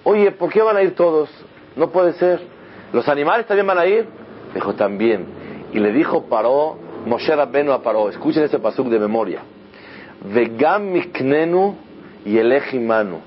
oye, 0.04 0.30
¿por 0.32 0.52
qué 0.52 0.62
van 0.62 0.76
a 0.76 0.82
ir 0.82 0.94
todos? 0.94 1.30
No 1.76 1.90
puede 1.90 2.12
ser. 2.14 2.40
¿Los 2.92 3.08
animales 3.08 3.46
también 3.46 3.66
van 3.66 3.78
a 3.78 3.86
ir? 3.86 4.06
Dijo 4.54 4.74
también. 4.74 5.26
Y 5.72 5.78
le 5.78 5.92
dijo 5.92 6.26
Paró, 6.26 6.78
Moshe 7.06 7.34
Rabbenu 7.34 7.72
a 7.72 7.82
Paró, 7.82 8.08
escuchen 8.08 8.44
ese 8.44 8.58
pasuk 8.58 8.88
de 8.88 8.98
memoria. 8.98 9.40
Vegam 10.22 10.90
miknenu 10.90 11.76
y 12.24 12.38
el 12.38 12.52
ejimano. 12.52 13.20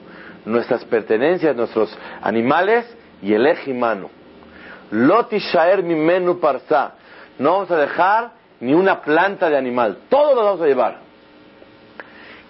Nuestras 0.45 0.83
pertenencias, 0.85 1.55
nuestros 1.55 1.95
animales 2.21 2.85
y 3.21 3.33
el 3.33 3.45
ejimano. 3.45 4.09
Loti 4.91 5.37
shaer 5.37 5.83
mi 5.83 5.95
menu 5.95 6.39
parsa. 6.39 6.93
No 7.37 7.51
vamos 7.51 7.71
a 7.71 7.77
dejar 7.77 8.31
ni 8.59 8.73
una 8.73 9.01
planta 9.01 9.49
de 9.49 9.57
animal. 9.57 9.99
Todo 10.09 10.33
lo 10.33 10.43
vamos 10.43 10.61
a 10.61 10.65
llevar. 10.65 10.97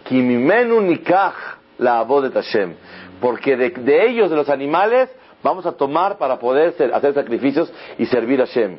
Ki 0.05 0.15
mi 0.21 0.37
menu 0.37 0.79
nikach 0.81 1.57
la 1.77 2.05
de 2.05 2.31
Hashem. 2.31 2.75
Porque 3.19 3.57
de, 3.57 4.05
ellos, 4.05 4.29
de 4.29 4.35
los 4.35 4.49
animales, 4.49 5.09
vamos 5.43 5.65
a 5.65 5.73
tomar 5.73 6.17
para 6.17 6.37
poder 6.39 6.75
hacer 6.93 7.13
sacrificios 7.13 7.73
y 7.97 8.05
servir 8.05 8.41
a 8.41 8.45
Hashem. 8.45 8.77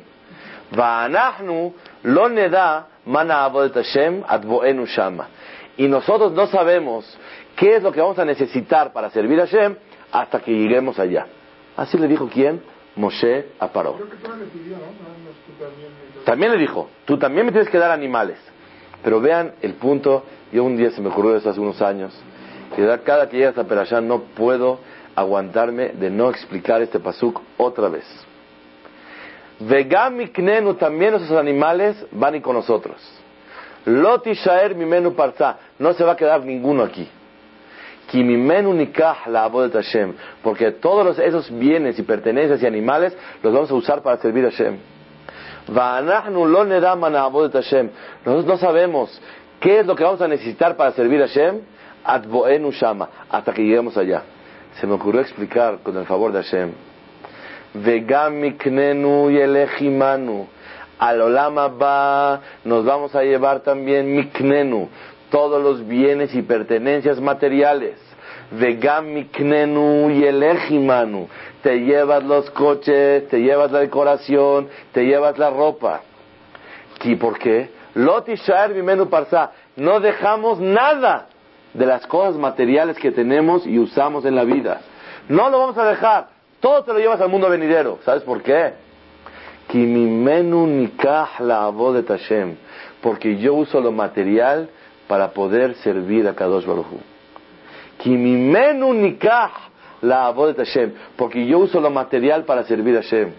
Va'anachnu 0.71 1.73
lo 2.03 2.29
neda 2.29 2.87
mana 3.05 3.45
avodet 3.45 3.73
Hashem 3.73 4.23
shama. 4.85 5.27
Y 5.77 5.87
nosotros 5.87 6.33
no 6.33 6.47
sabemos 6.47 7.17
qué 7.55 7.75
es 7.75 7.83
lo 7.83 7.91
que 7.91 8.01
vamos 8.01 8.19
a 8.19 8.25
necesitar 8.25 8.91
para 8.93 9.09
servir 9.09 9.39
a 9.41 9.47
Hashem 9.47 9.75
hasta 10.11 10.39
que 10.39 10.51
lleguemos 10.51 10.99
allá. 10.99 11.27
Así 11.77 11.97
le 11.97 12.07
dijo 12.07 12.29
quién? 12.31 12.61
Moshe 12.95 13.47
a 13.59 13.67
Paró. 13.69 13.97
También 16.25 16.51
le 16.51 16.57
dijo, 16.57 16.89
tú 17.05 17.17
también 17.17 17.45
me 17.45 17.51
tienes 17.51 17.69
que 17.69 17.77
dar 17.77 17.91
animales. 17.91 18.37
Pero 19.03 19.21
vean 19.21 19.53
el 19.61 19.75
punto, 19.75 20.25
yo 20.51 20.63
un 20.63 20.75
día 20.75 20.91
se 20.91 21.01
me 21.01 21.07
ocurrió 21.09 21.35
eso 21.37 21.49
hace 21.49 21.59
unos 21.59 21.81
años, 21.81 22.13
que 22.75 22.99
cada 23.05 23.29
que 23.29 23.37
llegas 23.37 23.57
a 23.57 23.63
Perashá 23.63 24.01
no 24.01 24.23
puedo 24.35 24.79
aguantarme 25.15 25.89
de 25.89 26.09
no 26.09 26.29
explicar 26.29 26.81
este 26.81 26.99
pasuk 26.99 27.41
otra 27.57 27.87
vez. 27.87 28.05
Vegam 29.59 30.17
Knenu, 30.31 30.75
también 30.75 31.15
esos 31.15 31.31
animales 31.31 32.05
van 32.11 32.35
y 32.35 32.41
con 32.41 32.55
nosotros. 32.55 32.95
Loti 33.85 34.33
Shaer 34.33 34.75
Mimenu 34.75 35.13
Parza, 35.13 35.57
no 35.79 35.93
se 35.93 36.03
va 36.03 36.13
a 36.13 36.15
quedar 36.15 36.43
ninguno 36.45 36.83
aquí. 36.83 37.07
Kimimenu 38.07 38.73
Nikah 38.73 39.27
la 39.27 39.49
de 39.49 39.69
Hashem, 39.69 40.13
porque 40.41 40.71
todos 40.71 41.19
esos 41.19 41.51
bienes 41.51 41.99
y 41.99 42.03
pertenencias 42.03 42.63
y 42.63 42.65
animales 42.65 43.15
los 43.43 43.53
vamos 43.53 43.69
a 43.69 43.75
usar 43.75 44.01
para 44.01 44.17
servir 44.17 44.45
a 44.45 44.49
Hashem. 44.49 44.77
Nosotros 48.25 48.45
no 48.45 48.57
sabemos 48.57 49.21
qué 49.59 49.79
es 49.79 49.85
lo 49.85 49.95
que 49.95 50.03
vamos 50.03 50.21
a 50.21 50.27
necesitar 50.27 50.75
para 50.75 50.91
servir 50.93 51.21
a 51.21 51.27
Hashem. 51.27 51.61
Shama, 52.71 53.09
hasta 53.29 53.53
que 53.53 53.61
lleguemos 53.61 53.95
allá. 53.97 54.23
Se 54.79 54.87
me 54.87 54.93
ocurrió 54.93 55.21
explicar 55.21 55.79
con 55.83 55.95
el 55.97 56.05
favor 56.05 56.31
de 56.31 56.41
Hashem 56.41 56.71
Vegam 57.73 58.35
miknenu 58.35 59.29
yelechimanu. 59.29 60.47
Al 60.97 61.21
olama 61.21 61.67
va, 61.67 62.41
nos 62.65 62.83
vamos 62.83 63.15
a 63.15 63.23
llevar 63.23 63.61
también 63.61 64.13
miknenu, 64.13 64.89
todos 65.29 65.63
los 65.63 65.87
bienes 65.87 66.33
y 66.35 66.41
pertenencias 66.41 67.21
materiales. 67.21 67.95
Vegam 68.51 69.13
miknenu 69.13 70.09
yelechimanu. 70.09 71.29
Te 71.61 71.79
llevas 71.81 72.23
los 72.23 72.49
coches, 72.51 73.27
te 73.29 73.39
llevas 73.41 73.71
la 73.71 73.79
decoración, 73.79 74.67
te 74.91 75.05
llevas 75.05 75.37
la 75.37 75.49
ropa. 75.49 76.01
¿Y 77.03 77.15
por 77.15 77.37
qué? 77.37 77.69
Loti 77.93 78.35
shaer 78.35 78.73
mimenu 78.73 79.09
parsa. 79.09 79.51
No 79.75 79.99
dejamos 79.99 80.59
nada 80.59 81.27
de 81.73 81.85
las 81.85 82.05
cosas 82.07 82.35
materiales 82.35 82.97
que 82.97 83.11
tenemos 83.11 83.65
y 83.65 83.77
usamos 83.79 84.25
en 84.25 84.35
la 84.35 84.43
vida. 84.43 84.81
No 85.27 85.49
lo 85.49 85.59
vamos 85.59 85.77
a 85.77 85.85
dejar. 85.85 86.38
Todo 86.59 86.83
te 86.83 86.93
lo 86.93 86.99
llevas 86.99 87.21
al 87.21 87.29
mundo 87.29 87.49
venidero. 87.49 87.99
¿Sabes 88.03 88.23
por 88.23 88.41
qué? 88.41 88.73
Porque 93.01 93.37
yo 93.37 93.53
uso 93.53 93.79
lo 93.79 93.91
material 93.91 94.69
para 95.07 95.29
poder 95.29 95.75
servir 95.75 96.27
a 96.27 96.33
Kadosh 96.33 96.65
Baruch 96.65 96.87
Kimimenu 97.99 99.15
la 100.01 100.33
Hashem. 100.33 100.93
Porque 101.15 101.45
yo 101.45 101.59
uso 101.59 101.79
lo 101.79 101.91
material 101.91 102.45
para 102.45 102.63
servir 102.63 102.97
a 102.97 103.01
Hashem. 103.01 103.31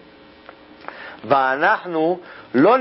Vanahnu 1.28 2.20
lo 2.52 2.78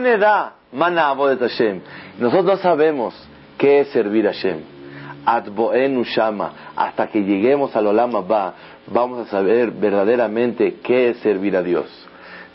mana 0.72 1.16
Hashem. 1.16 1.82
Nosotros 2.20 2.46
no 2.46 2.58
sabemos 2.58 3.16
qué 3.58 3.80
es 3.80 3.88
servir 3.90 4.28
a 4.28 4.34
Hashem. 4.34 4.62
Shama. 6.04 6.54
Hasta 6.76 7.08
que 7.08 7.24
lleguemos 7.24 7.76
al 7.76 7.88
Olama 7.88 8.22
ba 8.22 8.54
vamos 8.92 9.28
a 9.28 9.30
saber 9.30 9.72
verdaderamente 9.72 10.76
qué 10.84 11.10
es 11.10 11.18
servir 11.18 11.56
a 11.56 11.64
Dios. 11.64 11.88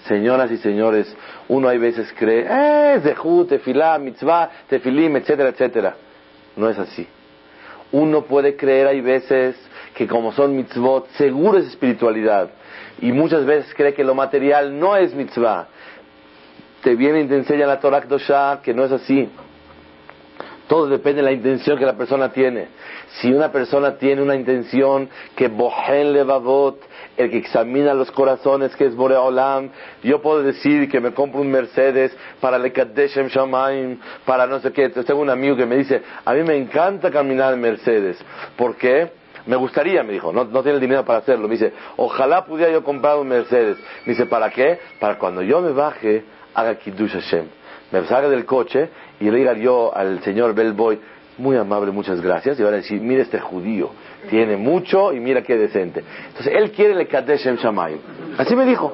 Señoras 0.07 0.51
y 0.51 0.59
señores, 0.59 1.15
uno 1.49 1.69
hay 1.69 1.79
veces 1.79 2.13
cree, 2.19 2.47
eh, 2.49 3.01
zehut, 3.03 3.49
tefilá, 3.49 3.99
mitzvah, 3.99 4.51
tefilim, 4.69 5.17
etcétera, 5.17 5.51
etcétera. 5.51 5.97
No 6.57 6.69
es 6.69 6.79
así. 6.79 7.07
Uno 7.93 8.23
puede 8.23 8.57
creer, 8.57 8.89
hay 8.89 9.01
veces, 9.01 9.57
que 9.95 10.07
como 10.07 10.33
son 10.33 10.57
mitzvot, 10.57 11.09
seguro 11.13 11.59
es 11.59 11.67
espiritualidad. 11.67 12.51
Y 13.01 13.13
muchas 13.13 13.45
veces 13.47 13.73
cree 13.75 13.95
que 13.95 14.05
lo 14.05 14.15
material 14.15 14.79
no 14.79 14.97
es 14.97 15.15
mitzvah. 15.15 15.69
Te 16.83 16.95
viene 16.97 17.23
y 17.23 17.27
te 17.27 17.37
enseña 17.37 17.67
la 17.67 17.81
Torah 17.81 18.03
Kdosha 18.03 18.61
que 18.63 18.75
no 18.75 18.85
es 18.85 18.93
así. 18.93 19.29
Todo 20.69 20.87
depende 20.87 21.21
de 21.21 21.25
la 21.25 21.33
intención 21.33 21.79
que 21.79 21.85
la 21.85 21.97
persona 21.97 22.33
tiene. 22.33 22.69
Si 23.21 23.33
una 23.33 23.53
persona 23.53 23.97
tiene 23.99 24.23
una 24.23 24.35
intención 24.35 25.09
que 25.37 25.49
bohen 25.49 26.13
levavot, 26.13 26.81
el 27.17 27.31
que 27.31 27.39
examina 27.39 27.93
los 27.95 28.11
corazones, 28.11 28.75
que 28.75 28.87
es 28.87 28.97
Boreolam, 28.97 29.71
yo 30.03 30.23
puedo 30.23 30.43
decir 30.43 30.89
que 30.91 31.01
me 31.01 31.13
compro 31.13 31.43
un 31.43 31.51
Mercedes 31.51 32.17
para 32.41 32.59
le 32.59 32.73
Kadeshem 32.73 33.29
Shamaim, 33.29 33.99
para 34.25 34.47
no 34.47 34.61
sé 34.61 34.73
qué. 34.73 34.89
tengo 34.89 35.21
un 35.21 35.31
amigo 35.31 35.55
que 35.55 35.67
me 35.67 35.77
dice, 35.77 36.03
a 36.25 36.33
mí 36.33 36.43
me 36.43 36.57
encanta 36.57 37.11
caminar 37.11 37.53
en 37.53 37.61
Mercedes. 37.61 38.19
¿Por 38.57 38.77
qué? 38.77 39.13
Me 39.47 39.57
gustaría, 39.57 40.03
me 40.03 40.15
dijo, 40.15 40.33
no, 40.33 40.45
no 40.45 40.63
tiene 40.63 40.77
el 40.77 40.81
dinero 40.81 41.05
para 41.05 41.19
hacerlo. 41.19 41.47
Me 41.47 41.55
dice, 41.55 41.73
ojalá 41.97 42.47
pudiera 42.47 42.73
yo 42.73 42.83
comprar 42.83 43.19
un 43.19 43.29
Mercedes. 43.29 43.77
Me 44.07 44.15
dice, 44.15 44.25
¿para 44.25 44.49
qué? 44.51 44.79
Para 44.99 45.19
cuando 45.19 45.43
yo 45.43 45.61
me 45.61 45.73
baje, 45.73 46.25
haga 46.55 46.77
Kiddush 46.77 47.13
Hashem. 47.13 47.47
Me 47.95 48.05
salga 48.07 48.29
del 48.29 48.45
coche 48.45 48.89
y 49.21 49.31
le 49.31 49.39
diga 49.39 49.53
yo 49.53 49.97
al 49.97 50.21
señor 50.25 50.53
Bellboy, 50.53 50.99
muy 51.39 51.57
amable, 51.57 51.93
muchas 51.93 52.21
gracias. 52.21 52.59
Y 52.59 52.63
van 52.65 52.75
a 52.75 52.79
decir, 52.79 53.01
mire 53.01 53.23
este 53.23 53.39
judío, 53.39 53.91
tiene 54.29 54.57
mucho 54.57 55.13
y 55.13 55.21
mira 55.21 55.43
qué 55.43 55.57
decente. 55.57 56.03
Entonces, 56.27 56.53
él 56.57 56.73
quiere 56.73 56.97
le 56.97 57.07
Kadesh 57.07 57.43
Shem 57.43 57.55
Shamayim. 57.55 57.99
Así 58.37 58.57
me 58.57 58.67
dijo. 58.67 58.93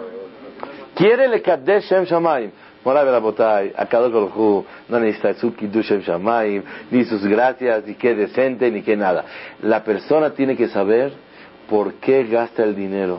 Quiere 0.94 1.28
le 1.28 1.40
Kadesh 1.40 1.84
Shem 1.84 2.04
Shamayim. 2.04 2.50
Morabe 2.84 3.10
Rabotay, 3.10 3.72
a 3.74 3.86
cada 3.86 4.10
no 4.10 4.64
necesita 5.00 5.32
su 5.32 5.54
Kiddush 5.54 5.86
Shem 5.86 6.00
Shamayim, 6.00 6.62
ni 6.90 7.04
sus 7.06 7.26
gracias, 7.26 7.86
ni 7.86 7.94
qué 7.94 8.14
decente, 8.14 8.70
ni 8.70 8.82
qué 8.82 8.98
nada. 8.98 9.24
La 9.62 9.82
persona 9.82 10.34
tiene 10.34 10.56
que 10.56 10.68
saber 10.68 11.14
por 11.70 11.94
qué 11.94 12.24
gasta 12.24 12.64
el 12.64 12.76
dinero, 12.76 13.18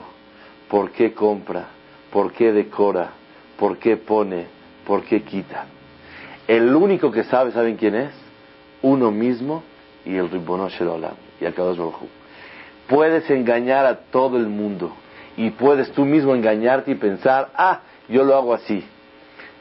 por 0.69 0.91
qué 0.91 1.13
compra, 1.13 1.69
por 2.11 2.34
qué 2.34 2.51
decora, 2.51 3.13
por 3.57 3.79
qué 3.79 3.97
pone, 3.97 4.61
por 4.86 5.03
qué 5.03 5.21
quita. 5.23 5.65
El 6.47 6.75
único 6.75 7.11
que 7.11 7.23
sabe, 7.23 7.51
¿saben 7.51 7.77
quién 7.77 7.95
es? 7.95 8.21
uno 8.82 9.11
mismo 9.11 9.63
y 10.05 10.15
el 10.15 10.29
Ribbono 10.29 10.67
Olam 10.79 11.13
y 11.39 11.45
el 11.45 11.53
Kadosh 11.53 11.77
Baruj 11.77 11.95
Puedes 12.88 13.29
engañar 13.29 13.86
a 13.86 13.95
todo 14.11 14.38
el 14.38 14.47
mundo 14.47 14.91
y 15.38 15.51
puedes 15.51 15.91
tú 15.91 16.03
mismo 16.03 16.36
engañarte 16.36 16.91
y 16.91 16.95
pensar, 16.95 17.49
ah, 17.55 17.82
yo 18.09 18.25
lo 18.25 18.36
hago 18.36 18.53
así. 18.53 18.84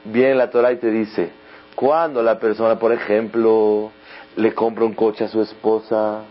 Viene 0.04 0.34
la 0.34 0.50
Torah 0.50 0.72
y 0.72 0.76
te 0.76 0.90
dice, 0.90 1.30
cuando 1.76 2.22
la 2.22 2.40
persona, 2.40 2.78
por 2.78 2.92
ejemplo, 2.92 3.92
le 4.36 4.52
compra 4.52 4.84
un 4.84 4.94
coche 4.94 5.24
a 5.24 5.28
su 5.28 5.40
esposa, 5.42 6.22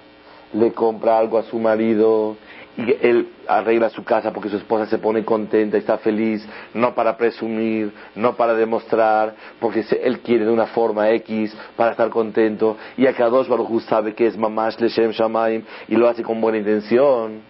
le 0.51 0.73
compra 0.73 1.17
algo 1.17 1.37
a 1.37 1.43
su 1.43 1.57
marido, 1.57 2.35
y 2.80 2.95
él 3.01 3.27
arregla 3.47 3.89
su 3.89 4.05
casa 4.05 4.32
porque 4.32 4.47
su 4.47 4.55
esposa 4.55 4.86
se 4.86 4.99
pone 4.99 5.25
contenta 5.25 5.77
está 5.77 5.97
feliz, 5.97 6.47
no 6.73 6.95
para 6.95 7.17
presumir, 7.17 7.91
no 8.15 8.36
para 8.36 8.53
demostrar, 8.53 9.36
porque 9.59 9.84
él 10.01 10.19
quiere 10.19 10.45
de 10.45 10.51
una 10.51 10.67
forma 10.67 11.09
X 11.11 11.55
para 11.75 11.91
estar 11.91 12.09
contento, 12.09 12.77
y 12.95 13.05
a 13.05 13.11
dos 13.11 13.49
Baruj 13.49 13.82
sabe 13.82 14.13
que 14.13 14.27
es 14.27 14.38
Mamash 14.38 14.77
Leshem 14.80 15.11
Shamaim 15.11 15.63
y 15.89 15.95
lo 15.95 16.07
hace 16.07 16.23
con 16.23 16.39
buena 16.39 16.57
intención, 16.57 17.41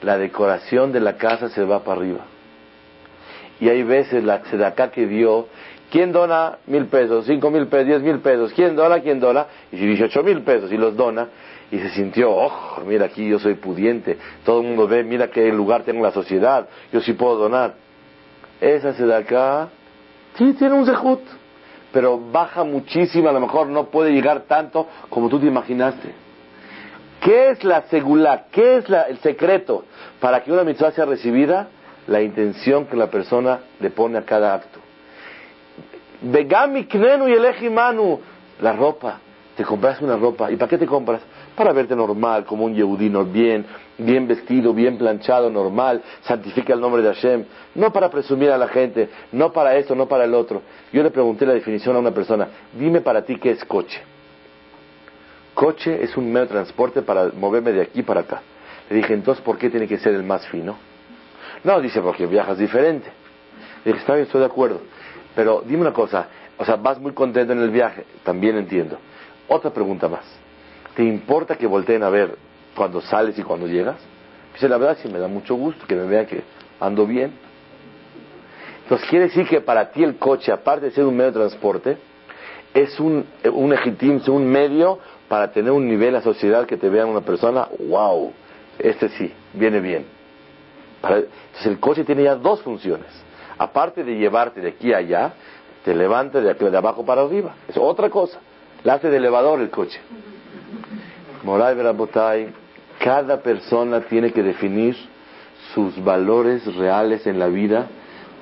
la 0.00 0.16
decoración 0.16 0.92
de 0.92 1.00
la 1.00 1.16
casa 1.16 1.50
se 1.50 1.62
va 1.62 1.84
para 1.84 2.00
arriba. 2.00 2.20
Y 3.60 3.68
hay 3.68 3.82
veces 3.82 4.24
la 4.24 4.40
acá 4.66 4.90
que 4.90 5.06
dio, 5.06 5.48
¿quién 5.90 6.12
dona 6.12 6.56
mil 6.66 6.86
pesos, 6.86 7.26
cinco 7.26 7.50
mil 7.50 7.66
pesos, 7.66 7.86
diez 7.86 8.02
mil 8.02 8.20
pesos? 8.20 8.54
¿Quién 8.54 8.74
dona? 8.74 9.00
¿Quién 9.00 9.20
dona? 9.20 9.46
Y 9.70 9.76
si 9.76 9.86
dieciocho 9.86 10.22
mil 10.22 10.40
pesos 10.40 10.72
y 10.72 10.78
los 10.78 10.96
dona, 10.96 11.28
y 11.70 11.78
se 11.78 11.90
sintió, 11.90 12.30
oh, 12.30 12.80
mira 12.86 13.06
aquí 13.06 13.28
yo 13.28 13.38
soy 13.38 13.54
pudiente, 13.54 14.18
todo 14.44 14.60
el 14.60 14.66
mundo 14.66 14.88
ve, 14.88 15.04
mira 15.04 15.28
qué 15.30 15.52
lugar 15.52 15.82
tengo 15.82 15.98
en 15.98 16.04
la 16.04 16.12
sociedad, 16.12 16.68
yo 16.92 17.00
sí 17.00 17.12
puedo 17.12 17.36
donar. 17.36 17.74
Esa 18.60 18.90
acá, 19.16 19.68
sí 20.36 20.52
tiene 20.54 20.74
un 20.74 20.84
zehut, 20.84 21.20
pero 21.92 22.18
baja 22.18 22.64
muchísimo, 22.64 23.28
a 23.28 23.32
lo 23.32 23.40
mejor 23.40 23.68
no 23.68 23.86
puede 23.86 24.12
llegar 24.12 24.42
tanto 24.42 24.88
como 25.08 25.28
tú 25.28 25.38
te 25.38 25.46
imaginaste. 25.46 26.12
¿Qué 27.20 27.50
es 27.50 27.64
la 27.64 27.82
segula? 27.82 28.46
¿Qué 28.50 28.78
es 28.78 28.84
el 28.88 29.18
secreto 29.18 29.84
para 30.20 30.42
que 30.42 30.50
una 30.50 30.64
mitzvah 30.64 30.90
sea 30.92 31.04
recibida? 31.04 31.68
La 32.06 32.22
intención 32.22 32.86
que 32.86 32.96
la 32.96 33.10
persona 33.10 33.60
le 33.78 33.90
pone 33.90 34.18
a 34.18 34.24
cada 34.24 34.54
acto. 34.54 34.80
Vegami 36.22 36.84
knenu 36.84 37.28
y 37.28 37.68
manu. 37.68 38.20
La 38.62 38.72
ropa. 38.72 39.20
Te 39.54 39.64
compras 39.64 40.00
una 40.00 40.16
ropa. 40.16 40.50
¿Y 40.50 40.56
para 40.56 40.70
qué 40.70 40.78
te 40.78 40.86
compras? 40.86 41.20
Para 41.60 41.74
verte 41.74 41.94
normal, 41.94 42.46
como 42.46 42.64
un 42.64 42.74
yehudino, 42.74 43.22
bien, 43.22 43.66
bien 43.98 44.26
vestido, 44.26 44.72
bien 44.72 44.96
planchado, 44.96 45.50
normal, 45.50 46.02
santifica 46.22 46.72
el 46.72 46.80
nombre 46.80 47.02
de 47.02 47.12
Hashem, 47.12 47.44
no 47.74 47.92
para 47.92 48.08
presumir 48.08 48.50
a 48.50 48.56
la 48.56 48.66
gente, 48.68 49.10
no 49.32 49.52
para 49.52 49.76
esto, 49.76 49.94
no 49.94 50.08
para 50.08 50.24
el 50.24 50.32
otro. 50.32 50.62
Yo 50.90 51.02
le 51.02 51.10
pregunté 51.10 51.44
la 51.44 51.52
definición 51.52 51.96
a 51.96 51.98
una 51.98 52.12
persona, 52.12 52.48
dime 52.72 53.02
para 53.02 53.26
ti 53.26 53.36
qué 53.36 53.50
es 53.50 53.62
coche. 53.66 54.00
Coche 55.52 56.02
es 56.02 56.16
un 56.16 56.32
medio 56.32 56.46
de 56.46 56.52
transporte 56.52 57.02
para 57.02 57.28
moverme 57.28 57.72
de 57.72 57.82
aquí 57.82 58.02
para 58.02 58.20
acá. 58.20 58.40
Le 58.88 58.96
dije, 58.96 59.12
entonces, 59.12 59.44
¿por 59.44 59.58
qué 59.58 59.68
tiene 59.68 59.86
que 59.86 59.98
ser 59.98 60.14
el 60.14 60.22
más 60.22 60.46
fino? 60.46 60.78
No, 61.62 61.78
dice, 61.78 62.00
porque 62.00 62.24
viajas 62.24 62.56
diferente. 62.56 63.10
Le 63.84 63.92
dije, 63.92 63.98
está 64.00 64.14
bien, 64.14 64.24
estoy 64.24 64.40
de 64.40 64.46
acuerdo. 64.46 64.80
Pero 65.34 65.62
dime 65.66 65.82
una 65.82 65.92
cosa, 65.92 66.26
o 66.56 66.64
sea, 66.64 66.76
vas 66.76 66.98
muy 66.98 67.12
contento 67.12 67.52
en 67.52 67.60
el 67.60 67.68
viaje, 67.68 68.06
también 68.24 68.56
entiendo. 68.56 68.96
Otra 69.46 69.70
pregunta 69.70 70.08
más. 70.08 70.39
¿Te 71.00 71.06
importa 71.06 71.56
que 71.56 71.66
volteen 71.66 72.02
a 72.02 72.10
ver 72.10 72.36
cuando 72.76 73.00
sales 73.00 73.38
y 73.38 73.42
cuando 73.42 73.66
llegas? 73.66 73.96
Dice, 74.52 74.68
la 74.68 74.76
verdad 74.76 74.98
sí 75.00 75.08
me 75.08 75.18
da 75.18 75.28
mucho 75.28 75.54
gusto 75.54 75.86
que 75.86 75.94
me 75.96 76.04
vean 76.04 76.26
que 76.26 76.42
ando 76.78 77.06
bien. 77.06 77.32
Entonces 78.82 79.08
quiere 79.08 79.28
decir 79.28 79.48
que 79.48 79.62
para 79.62 79.92
ti 79.92 80.04
el 80.04 80.16
coche, 80.18 80.52
aparte 80.52 80.84
de 80.84 80.92
ser 80.92 81.06
un 81.06 81.16
medio 81.16 81.32
de 81.32 81.38
transporte, 81.38 81.96
es 82.74 83.00
un, 83.00 83.24
un 83.50 83.74
un 84.28 84.46
medio 84.46 84.98
para 85.26 85.50
tener 85.50 85.72
un 85.72 85.88
nivel 85.88 86.16
a 86.16 86.20
sociedad 86.20 86.66
que 86.66 86.76
te 86.76 86.90
vean 86.90 87.08
una 87.08 87.22
persona, 87.22 87.66
wow, 87.88 88.34
este 88.78 89.08
sí, 89.08 89.32
viene 89.54 89.80
bien. 89.80 90.04
Para- 91.00 91.16
entonces 91.20 91.66
el 91.66 91.80
coche 91.80 92.04
tiene 92.04 92.24
ya 92.24 92.34
dos 92.34 92.60
funciones. 92.60 93.06
Aparte 93.56 94.04
de 94.04 94.18
llevarte 94.18 94.60
de 94.60 94.68
aquí 94.68 94.92
a 94.92 94.98
allá, 94.98 95.32
te 95.82 95.94
levanta 95.94 96.42
de, 96.42 96.50
aquí- 96.50 96.66
de 96.66 96.76
abajo 96.76 97.06
para 97.06 97.22
arriba. 97.22 97.54
Es 97.68 97.78
otra 97.78 98.10
cosa. 98.10 98.38
La 98.84 98.94
hace 98.94 99.08
de 99.08 99.16
elevador 99.16 99.60
el 99.60 99.70
coche. 99.70 99.98
Moray 101.42 101.74
Berabotay, 101.74 102.48
cada 102.98 103.40
persona 103.42 104.02
tiene 104.02 104.30
que 104.32 104.42
definir 104.42 104.96
sus 105.74 106.02
valores 106.04 106.64
reales 106.76 107.26
en 107.26 107.38
la 107.38 107.46
vida, 107.46 107.86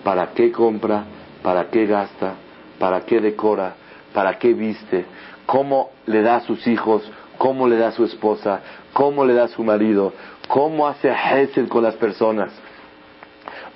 para 0.03 0.28
qué 0.32 0.51
compra, 0.51 1.05
para 1.42 1.70
qué 1.70 1.86
gasta, 1.86 2.34
para 2.78 3.03
qué 3.03 3.20
decora, 3.20 3.74
para 4.12 4.38
qué 4.38 4.55
viste, 4.55 5.05
cómo 5.46 5.90
le 6.07 6.22
da 6.22 6.36
a 6.36 6.40
sus 6.40 6.66
hijos, 6.66 7.09
cómo 7.36 7.68
le 7.68 7.76
da 7.76 7.88
a 7.88 7.92
su 7.92 8.05
esposa, 8.05 8.61
cómo 8.92 9.24
le 9.24 9.34
da 9.34 9.44
a 9.44 9.49
su 9.49 9.62
marido, 9.62 10.12
cómo 10.49 10.88
hace 10.88 11.09
Hesed 11.09 11.68
con 11.68 11.84
las 11.84 11.94
personas. 11.94 12.51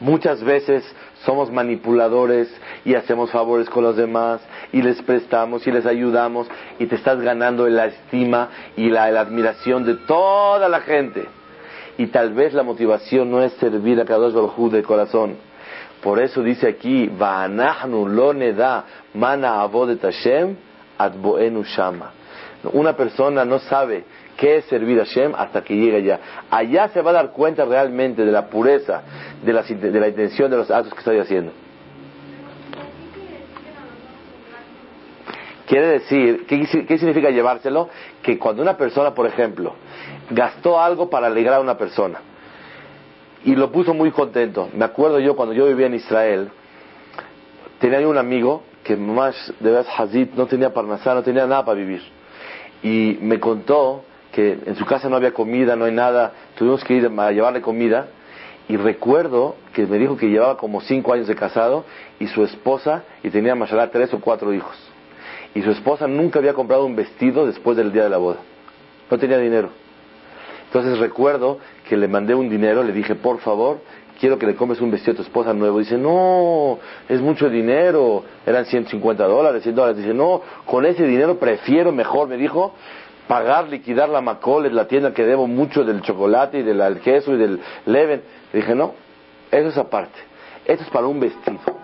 Muchas 0.00 0.42
veces 0.42 0.84
somos 1.24 1.52
manipuladores 1.52 2.52
y 2.84 2.94
hacemos 2.94 3.30
favores 3.30 3.70
con 3.70 3.84
los 3.84 3.96
demás 3.96 4.40
y 4.72 4.82
les 4.82 5.00
prestamos 5.02 5.66
y 5.66 5.70
les 5.70 5.86
ayudamos 5.86 6.48
y 6.78 6.86
te 6.86 6.96
estás 6.96 7.20
ganando 7.20 7.68
la 7.68 7.86
estima 7.86 8.48
y 8.76 8.88
la, 8.88 9.04
admiración 9.04 9.84
de 9.84 9.94
toda 9.94 10.68
la 10.68 10.80
gente. 10.80 11.26
Y 11.98 12.06
tal 12.06 12.32
vez 12.32 12.54
la 12.54 12.62
motivación 12.62 13.30
no 13.30 13.42
es 13.42 13.52
servir 13.54 14.00
a 14.00 14.04
Kadosh 14.04 14.32
Baruj 14.32 14.72
de 14.72 14.82
corazón. 14.82 15.36
Por 16.02 16.18
eso 16.20 16.42
dice 16.42 16.68
aquí. 16.68 17.10
Una 22.72 22.96
persona 22.96 23.44
no 23.44 23.58
sabe 23.58 24.04
qué 24.36 24.56
es 24.56 24.64
servir 24.64 25.00
a 25.00 25.04
Hashem 25.04 25.34
hasta 25.36 25.62
que 25.62 25.76
llega 25.76 25.98
allá. 25.98 26.20
Allá 26.50 26.88
se 26.88 27.02
va 27.02 27.10
a 27.10 27.14
dar 27.14 27.30
cuenta 27.32 27.64
realmente 27.64 28.24
de 28.24 28.32
la 28.32 28.46
pureza, 28.48 29.02
de 29.44 29.52
la, 29.52 29.62
de 29.62 30.00
la 30.00 30.08
intención 30.08 30.50
de 30.50 30.56
los 30.56 30.70
actos 30.70 30.94
que 30.94 30.98
estoy 31.00 31.18
haciendo. 31.18 31.52
Quiere 35.72 35.86
decir, 35.86 36.44
¿qué, 36.46 36.98
significa 36.98 37.30
llevárselo? 37.30 37.88
Que 38.22 38.38
cuando 38.38 38.60
una 38.60 38.76
persona, 38.76 39.14
por 39.14 39.26
ejemplo, 39.26 39.72
gastó 40.28 40.78
algo 40.78 41.08
para 41.08 41.28
alegrar 41.28 41.54
a 41.54 41.60
una 41.60 41.78
persona 41.78 42.20
y 43.42 43.54
lo 43.54 43.72
puso 43.72 43.94
muy 43.94 44.10
contento. 44.10 44.68
Me 44.74 44.84
acuerdo 44.84 45.18
yo 45.18 45.34
cuando 45.34 45.54
yo 45.54 45.64
vivía 45.64 45.86
en 45.86 45.94
Israel, 45.94 46.50
tenía 47.78 48.06
un 48.06 48.18
amigo 48.18 48.64
que 48.84 48.96
más 48.96 49.34
de 49.60 49.70
vez 49.70 49.86
Hazid 49.96 50.34
no 50.36 50.44
tenía 50.44 50.74
parnasá, 50.74 51.14
no 51.14 51.22
tenía 51.22 51.46
nada 51.46 51.64
para 51.64 51.78
vivir. 51.78 52.02
Y 52.82 53.16
me 53.22 53.40
contó 53.40 54.04
que 54.30 54.58
en 54.66 54.76
su 54.76 54.84
casa 54.84 55.08
no 55.08 55.16
había 55.16 55.32
comida, 55.32 55.74
no 55.74 55.86
hay 55.86 55.92
nada, 55.92 56.34
tuvimos 56.54 56.84
que 56.84 56.92
ir 56.92 57.06
a 57.06 57.32
llevarle 57.32 57.62
comida. 57.62 58.08
Y 58.68 58.76
recuerdo 58.76 59.56
que 59.72 59.86
me 59.86 59.96
dijo 59.96 60.18
que 60.18 60.28
llevaba 60.28 60.58
como 60.58 60.82
cinco 60.82 61.14
años 61.14 61.28
de 61.28 61.34
casado 61.34 61.86
y 62.20 62.26
su 62.26 62.44
esposa, 62.44 63.04
y 63.22 63.30
tenía 63.30 63.54
más 63.54 63.72
allá 63.72 63.90
tres 63.90 64.12
o 64.12 64.20
cuatro 64.20 64.52
hijos. 64.52 64.91
Y 65.54 65.62
su 65.62 65.70
esposa 65.70 66.06
nunca 66.06 66.38
había 66.38 66.54
comprado 66.54 66.84
un 66.86 66.96
vestido 66.96 67.46
después 67.46 67.76
del 67.76 67.92
día 67.92 68.04
de 68.04 68.10
la 68.10 68.18
boda. 68.18 68.38
No 69.10 69.18
tenía 69.18 69.38
dinero. 69.38 69.70
Entonces 70.66 70.98
recuerdo 70.98 71.58
que 71.86 71.96
le 71.96 72.08
mandé 72.08 72.34
un 72.34 72.48
dinero, 72.48 72.82
le 72.82 72.92
dije, 72.92 73.14
por 73.14 73.40
favor, 73.40 73.80
quiero 74.18 74.38
que 74.38 74.46
le 74.46 74.54
compres 74.54 74.80
un 74.80 74.90
vestido 74.90 75.12
a 75.12 75.16
tu 75.16 75.22
esposa 75.22 75.52
nuevo. 75.52 75.78
Dice, 75.80 75.98
no, 75.98 76.78
es 77.08 77.20
mucho 77.20 77.50
dinero, 77.50 78.24
eran 78.46 78.64
150 78.64 79.24
dólares, 79.26 79.62
100 79.64 79.74
dólares. 79.74 79.98
Dice, 79.98 80.14
no, 80.14 80.40
con 80.64 80.86
ese 80.86 81.06
dinero 81.06 81.38
prefiero 81.38 81.92
mejor, 81.92 82.28
me 82.28 82.38
dijo, 82.38 82.72
pagar, 83.28 83.68
liquidar 83.68 84.08
la 84.08 84.22
Macoles, 84.22 84.72
la 84.72 84.86
tienda 84.86 85.12
que 85.12 85.24
debo 85.24 85.46
mucho 85.46 85.84
del 85.84 86.00
chocolate 86.00 86.60
y 86.60 86.62
del 86.62 87.00
queso 87.00 87.34
y 87.34 87.36
del 87.36 87.60
leven. 87.84 88.22
Le 88.52 88.60
dije, 88.60 88.74
no, 88.74 88.94
eso 89.50 89.68
es 89.68 89.76
aparte, 89.76 90.18
esto 90.64 90.84
es 90.84 90.90
para 90.90 91.06
un 91.06 91.20
vestido. 91.20 91.81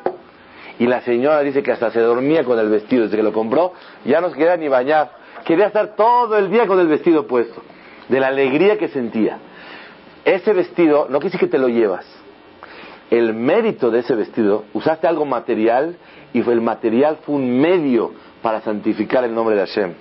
Y 0.78 0.86
la 0.86 1.00
señora 1.00 1.40
dice 1.40 1.62
que 1.62 1.72
hasta 1.72 1.90
se 1.90 2.00
dormía 2.00 2.44
con 2.44 2.58
el 2.58 2.68
vestido, 2.68 3.04
desde 3.04 3.16
que 3.16 3.22
lo 3.22 3.32
compró, 3.32 3.72
ya 4.04 4.20
no 4.20 4.30
se 4.30 4.36
quería 4.36 4.56
ni 4.56 4.68
bañar, 4.68 5.10
quería 5.44 5.66
estar 5.66 5.96
todo 5.96 6.36
el 6.38 6.50
día 6.50 6.66
con 6.66 6.78
el 6.78 6.86
vestido 6.86 7.26
puesto, 7.26 7.62
de 8.08 8.20
la 8.20 8.28
alegría 8.28 8.78
que 8.78 8.88
sentía. 8.88 9.38
Ese 10.24 10.52
vestido, 10.52 11.06
no 11.08 11.18
decir 11.18 11.40
que 11.40 11.46
te 11.46 11.58
lo 11.58 11.68
llevas. 11.68 12.06
El 13.10 13.32
mérito 13.34 13.90
de 13.90 14.00
ese 14.00 14.14
vestido, 14.14 14.64
usaste 14.74 15.06
algo 15.06 15.24
material 15.24 15.96
y 16.32 16.40
el 16.48 16.60
material 16.60 17.18
fue 17.22 17.36
un 17.36 17.58
medio 17.58 18.12
para 18.42 18.60
santificar 18.60 19.24
el 19.24 19.34
nombre 19.34 19.56
de 19.56 19.66
Hashem. 19.66 19.94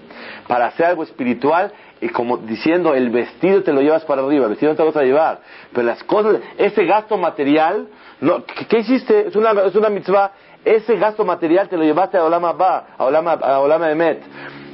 Para 0.47 0.67
hacer 0.67 0.87
algo 0.87 1.03
espiritual, 1.03 1.71
y 2.01 2.09
como 2.09 2.37
diciendo, 2.37 2.93
el 2.93 3.09
vestido 3.09 3.63
te 3.63 3.73
lo 3.73 3.81
llevas 3.81 4.05
para 4.05 4.21
arriba, 4.21 4.43
el 4.43 4.51
vestido 4.51 4.71
no 4.71 4.75
te 4.75 4.83
lo 4.83 4.87
vas 4.87 4.97
a 4.97 5.03
llevar. 5.03 5.39
Pero 5.73 5.87
las 5.87 6.03
cosas, 6.03 6.37
ese 6.57 6.85
gasto 6.85 7.17
material, 7.17 7.87
no, 8.21 8.43
¿qué, 8.45 8.65
qué 8.67 8.79
hiciste? 8.79 9.27
Es 9.27 9.35
una, 9.35 9.51
es 9.63 9.75
una 9.75 9.89
mitzvah. 9.89 10.31
Ese 10.67 10.97
gasto 10.97 11.23
material 11.23 11.69
te 11.69 11.77
lo 11.77 11.83
llevaste 11.83 12.17
a 12.17 12.25
Olama 12.25 12.51
Ba, 12.51 12.87
a 12.97 13.05
Olama, 13.05 13.31
a 13.41 13.59
Olama 13.61 13.89
Emet. 13.89 14.21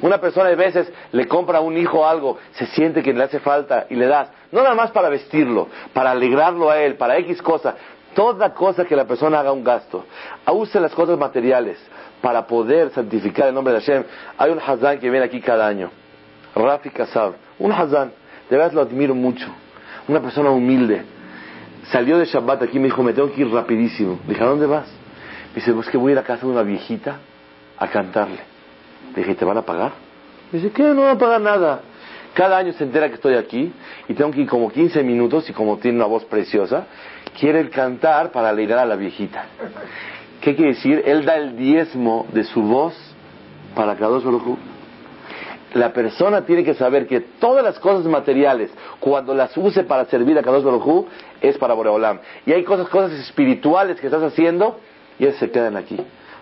Una 0.01 0.17
persona 0.17 0.49
a 0.49 0.55
veces 0.55 0.91
le 1.11 1.27
compra 1.27 1.59
a 1.59 1.61
un 1.61 1.77
hijo 1.77 2.03
algo, 2.07 2.39
se 2.53 2.65
siente 2.65 3.03
que 3.03 3.13
le 3.13 3.23
hace 3.23 3.39
falta 3.39 3.85
y 3.91 3.95
le 3.95 4.07
das. 4.07 4.27
No 4.51 4.63
nada 4.63 4.73
más 4.73 4.89
para 4.89 5.07
vestirlo, 5.09 5.67
para 5.93 6.09
alegrarlo 6.09 6.71
a 6.71 6.79
él, 6.79 6.95
para 6.95 7.17
X 7.19 7.43
cosa. 7.43 7.75
Toda 8.15 8.55
cosa 8.55 8.85
que 8.85 8.95
la 8.95 9.05
persona 9.05 9.39
haga 9.39 9.51
un 9.51 9.63
gasto. 9.63 10.05
Use 10.51 10.79
las 10.79 10.95
cosas 10.95 11.15
materiales 11.19 11.77
para 12.21 12.47
poder 12.47 12.89
santificar 12.89 13.49
el 13.49 13.53
nombre 13.53 13.75
de 13.75 13.79
Hashem. 13.79 14.03
Hay 14.39 14.49
un 14.49 14.59
Hazán 14.59 14.97
que 14.97 15.11
viene 15.11 15.27
aquí 15.27 15.41
cada 15.41 15.67
año. 15.67 15.91
Rafi 16.55 16.89
Kasab. 16.89 17.33
Un 17.59 17.71
Hazán. 17.71 18.11
De 18.49 18.57
verdad 18.57 18.73
lo 18.73 18.81
admiro 18.81 19.13
mucho. 19.13 19.45
Una 20.07 20.21
persona 20.21 20.49
humilde. 20.49 21.03
Salió 21.91 22.17
de 22.17 22.25
Shabbat 22.25 22.63
aquí 22.63 22.77
y 22.77 22.79
me 22.79 22.85
dijo, 22.85 23.03
me 23.03 23.13
tengo 23.13 23.31
que 23.31 23.41
ir 23.41 23.53
rapidísimo. 23.53 24.17
Dije, 24.27 24.43
¿a 24.43 24.47
dónde 24.47 24.65
vas? 24.65 25.02
Dice, 25.55 25.73
pues 25.73 25.89
que 25.89 25.97
voy 25.97 26.11
a 26.11 26.13
ir 26.13 26.19
a 26.19 26.23
casa 26.23 26.45
de 26.45 26.51
una 26.51 26.63
viejita 26.63 27.17
a 27.77 27.87
cantarle. 27.87 28.39
Le 29.15 29.21
dije, 29.21 29.35
¿te 29.35 29.45
van 29.45 29.57
a 29.57 29.61
pagar? 29.61 29.91
Dice, 30.51 30.71
¿qué? 30.71 30.83
No 30.83 31.03
van 31.03 31.15
a 31.15 31.17
pagar 31.17 31.41
nada. 31.41 31.81
Cada 32.33 32.57
año 32.57 32.73
se 32.73 32.83
entera 32.83 33.09
que 33.09 33.15
estoy 33.15 33.35
aquí 33.35 33.71
y 34.07 34.13
tengo 34.15 34.31
que 34.31 34.41
ir 34.41 34.47
como 34.47 34.71
15 34.71 35.03
minutos 35.03 35.47
y 35.49 35.53
como 35.53 35.77
tiene 35.77 35.97
una 35.97 36.07
voz 36.07 36.25
preciosa, 36.25 36.87
quiere 37.39 37.69
cantar 37.69 38.31
para 38.31 38.49
alegrar 38.49 38.79
a 38.79 38.85
la 38.85 38.95
viejita. 38.95 39.45
¿Qué 40.41 40.55
quiere 40.55 40.73
decir? 40.73 41.03
Él 41.05 41.25
da 41.25 41.35
el 41.35 41.55
diezmo 41.55 42.25
de 42.33 42.43
su 42.43 42.61
voz 42.63 42.95
para 43.75 43.93
Baruj 43.93 44.25
Hu. 44.25 44.57
La 45.75 45.93
persona 45.93 46.45
tiene 46.45 46.63
que 46.63 46.73
saber 46.73 47.07
que 47.07 47.21
todas 47.21 47.63
las 47.63 47.79
cosas 47.79 48.05
materiales, 48.05 48.71
cuando 48.99 49.33
las 49.33 49.55
use 49.55 49.83
para 49.83 50.05
servir 50.05 50.37
a 50.37 50.43
Kadosh 50.43 50.63
Baruj 50.63 50.87
Hu, 50.87 51.07
es 51.41 51.57
para 51.57 51.73
Boreolam. 51.73 52.19
Y 52.45 52.51
hay 52.51 52.63
cosas, 52.63 52.89
cosas 52.89 53.11
espirituales 53.19 53.99
que 53.99 54.07
estás 54.07 54.21
haciendo 54.21 54.79
ellas 55.23 55.35
se 55.37 55.51
quedan 55.51 55.77
aquí. 55.77 55.97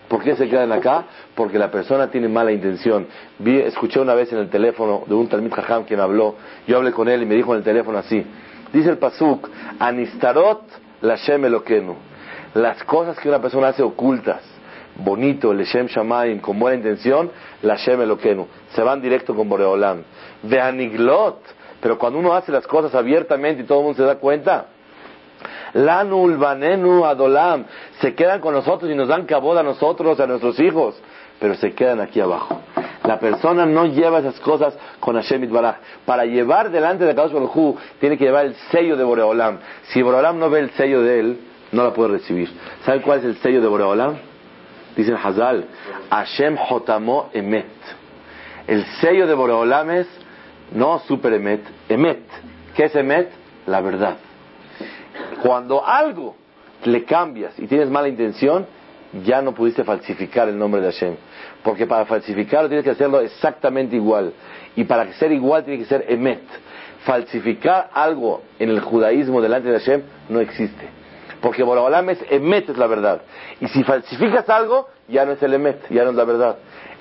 ¿Por 0.07 0.21
qué 0.23 0.36
se 0.36 0.49
quedan 0.49 0.73
acá? 0.73 1.05
Porque 1.36 1.57
la 1.57 1.71
persona 1.71 2.11
tiene 2.11 2.27
mala 2.27 2.51
intención. 2.51 3.07
Escuché 3.45 3.99
una 3.99 4.13
vez 4.13 4.32
en 4.34 4.39
el 4.39 4.49
teléfono 4.49 5.03
de 5.07 5.13
un 5.15 5.29
Talmid 5.29 5.53
Jajam 5.53 5.86
quien 5.86 6.01
habló, 6.01 6.36
yo 6.67 6.77
hablé 6.77 6.91
con 6.91 7.07
él 7.07 7.23
y 7.23 7.25
me 7.25 7.36
dijo 7.36 7.53
en 7.53 7.59
el 7.59 7.63
teléfono 7.63 7.97
así, 7.97 8.25
dice 8.73 8.89
el 8.89 8.97
Pasuk, 8.97 9.47
Anistarot 9.79 10.63
Lashem 11.01 11.45
Elokenu, 11.45 11.95
las 12.55 12.84
cosas 12.84 13.17
que 13.19 13.29
una 13.29 13.39
persona 13.41 13.69
hace 13.69 13.84
ocultas, 13.84 14.41
bonito, 14.97 15.53
el 15.53 15.63
Shem 15.63 15.88
Shamayim, 15.88 16.39
con 16.39 16.59
buena 16.59 16.75
intención, 16.75 17.32
Lashem 17.61 18.01
Elokenu, 18.01 18.47
se 18.75 18.84
van 18.84 19.01
directo 19.01 19.34
con 19.34 19.47
Boreolam. 19.47 20.03
Veaniglot, 20.43 21.39
pero 21.79 21.97
cuando 21.97 22.19
uno 22.19 22.34
hace 22.34 22.51
las 22.51 22.67
cosas 22.67 22.93
abiertamente 22.93 23.63
y 23.63 23.65
todo 23.65 23.79
el 23.79 23.86
mundo 23.86 23.97
se 23.97 24.03
da 24.03 24.15
cuenta, 24.15 24.65
Lanul 25.73 26.37
Banenu 26.37 27.05
Adolam, 27.05 27.65
se 27.99 28.13
quedan 28.13 28.41
con 28.41 28.53
nosotros 28.53 28.91
y 28.91 28.95
nos 28.95 29.07
dan 29.07 29.25
cabod 29.25 29.57
a 29.57 29.63
nosotros, 29.63 30.19
a 30.19 30.27
nuestros 30.27 30.59
hijos, 30.59 31.01
pero 31.39 31.55
se 31.55 31.73
quedan 31.73 32.01
aquí 32.01 32.19
abajo. 32.19 32.61
La 33.03 33.19
persona 33.19 33.65
no 33.65 33.85
lleva 33.87 34.19
esas 34.19 34.39
cosas 34.41 34.77
con 34.99 35.15
Hashem 35.15 35.43
Itbaraj. 35.43 35.77
Para 36.05 36.25
llevar 36.25 36.69
delante 36.69 37.05
de 37.05 37.15
Kadosh 37.15 37.33
Baruj 37.33 37.77
tiene 37.99 38.17
que 38.17 38.25
llevar 38.25 38.45
el 38.45 38.55
sello 38.71 38.95
de 38.95 39.03
Boreolam. 39.03 39.57
Si 39.85 40.01
Boreolam 40.01 40.37
no 40.37 40.49
ve 40.49 40.59
el 40.59 40.71
sello 40.71 41.01
de 41.01 41.19
él, 41.19 41.39
no 41.71 41.83
la 41.83 41.93
puede 41.93 42.11
recibir. 42.11 42.49
¿Sabe 42.85 43.01
cuál 43.01 43.19
es 43.19 43.25
el 43.25 43.37
sello 43.37 43.61
de 43.61 43.67
Boreolam? 43.67 44.17
Dicen 44.95 45.15
Hazal, 45.15 45.65
Hashem 46.09 46.57
Hotamo 46.57 47.29
Emet. 47.33 47.65
El 48.67 48.85
sello 49.01 49.25
de 49.25 49.33
Boreolam 49.33 49.89
es 49.89 50.07
no 50.73 50.99
super 50.99 51.33
Emet, 51.33 51.63
Emet. 51.89 52.21
¿Qué 52.75 52.85
es 52.85 52.95
Emet? 52.95 53.31
La 53.65 53.81
verdad. 53.81 54.17
Cuando 55.41 55.85
algo 55.85 56.35
le 56.85 57.03
cambias 57.03 57.57
y 57.59 57.67
tienes 57.67 57.89
mala 57.89 58.07
intención, 58.07 58.65
ya 59.25 59.41
no 59.41 59.53
pudiste 59.53 59.83
falsificar 59.83 60.47
el 60.47 60.57
nombre 60.57 60.81
de 60.81 60.91
Hashem. 60.91 61.15
Porque 61.63 61.85
para 61.85 62.05
falsificarlo 62.05 62.69
tienes 62.69 62.83
que 62.83 62.91
hacerlo 62.91 63.21
exactamente 63.21 63.95
igual. 63.95 64.33
Y 64.75 64.85
para 64.85 65.11
ser 65.13 65.31
igual 65.31 65.63
tiene 65.63 65.79
que 65.79 65.85
ser 65.85 66.05
emet. 66.09 66.41
Falsificar 67.05 67.89
algo 67.93 68.41
en 68.59 68.69
el 68.69 68.79
judaísmo 68.79 69.41
delante 69.41 69.69
de 69.69 69.79
Hashem 69.79 70.01
no 70.29 70.39
existe. 70.39 70.87
Porque 71.41 71.63
Boraholam 71.63 72.09
es 72.11 72.19
emet, 72.29 72.69
es 72.69 72.77
la 72.77 72.87
verdad. 72.87 73.21
Y 73.59 73.67
si 73.67 73.83
falsificas 73.83 74.47
algo, 74.49 74.87
ya 75.07 75.25
no 75.25 75.33
es 75.33 75.43
el 75.43 75.53
emet, 75.53 75.89
ya 75.89 76.03
no 76.03 76.11
es 76.11 76.15
la 76.15 76.25
verdad. 76.25 76.57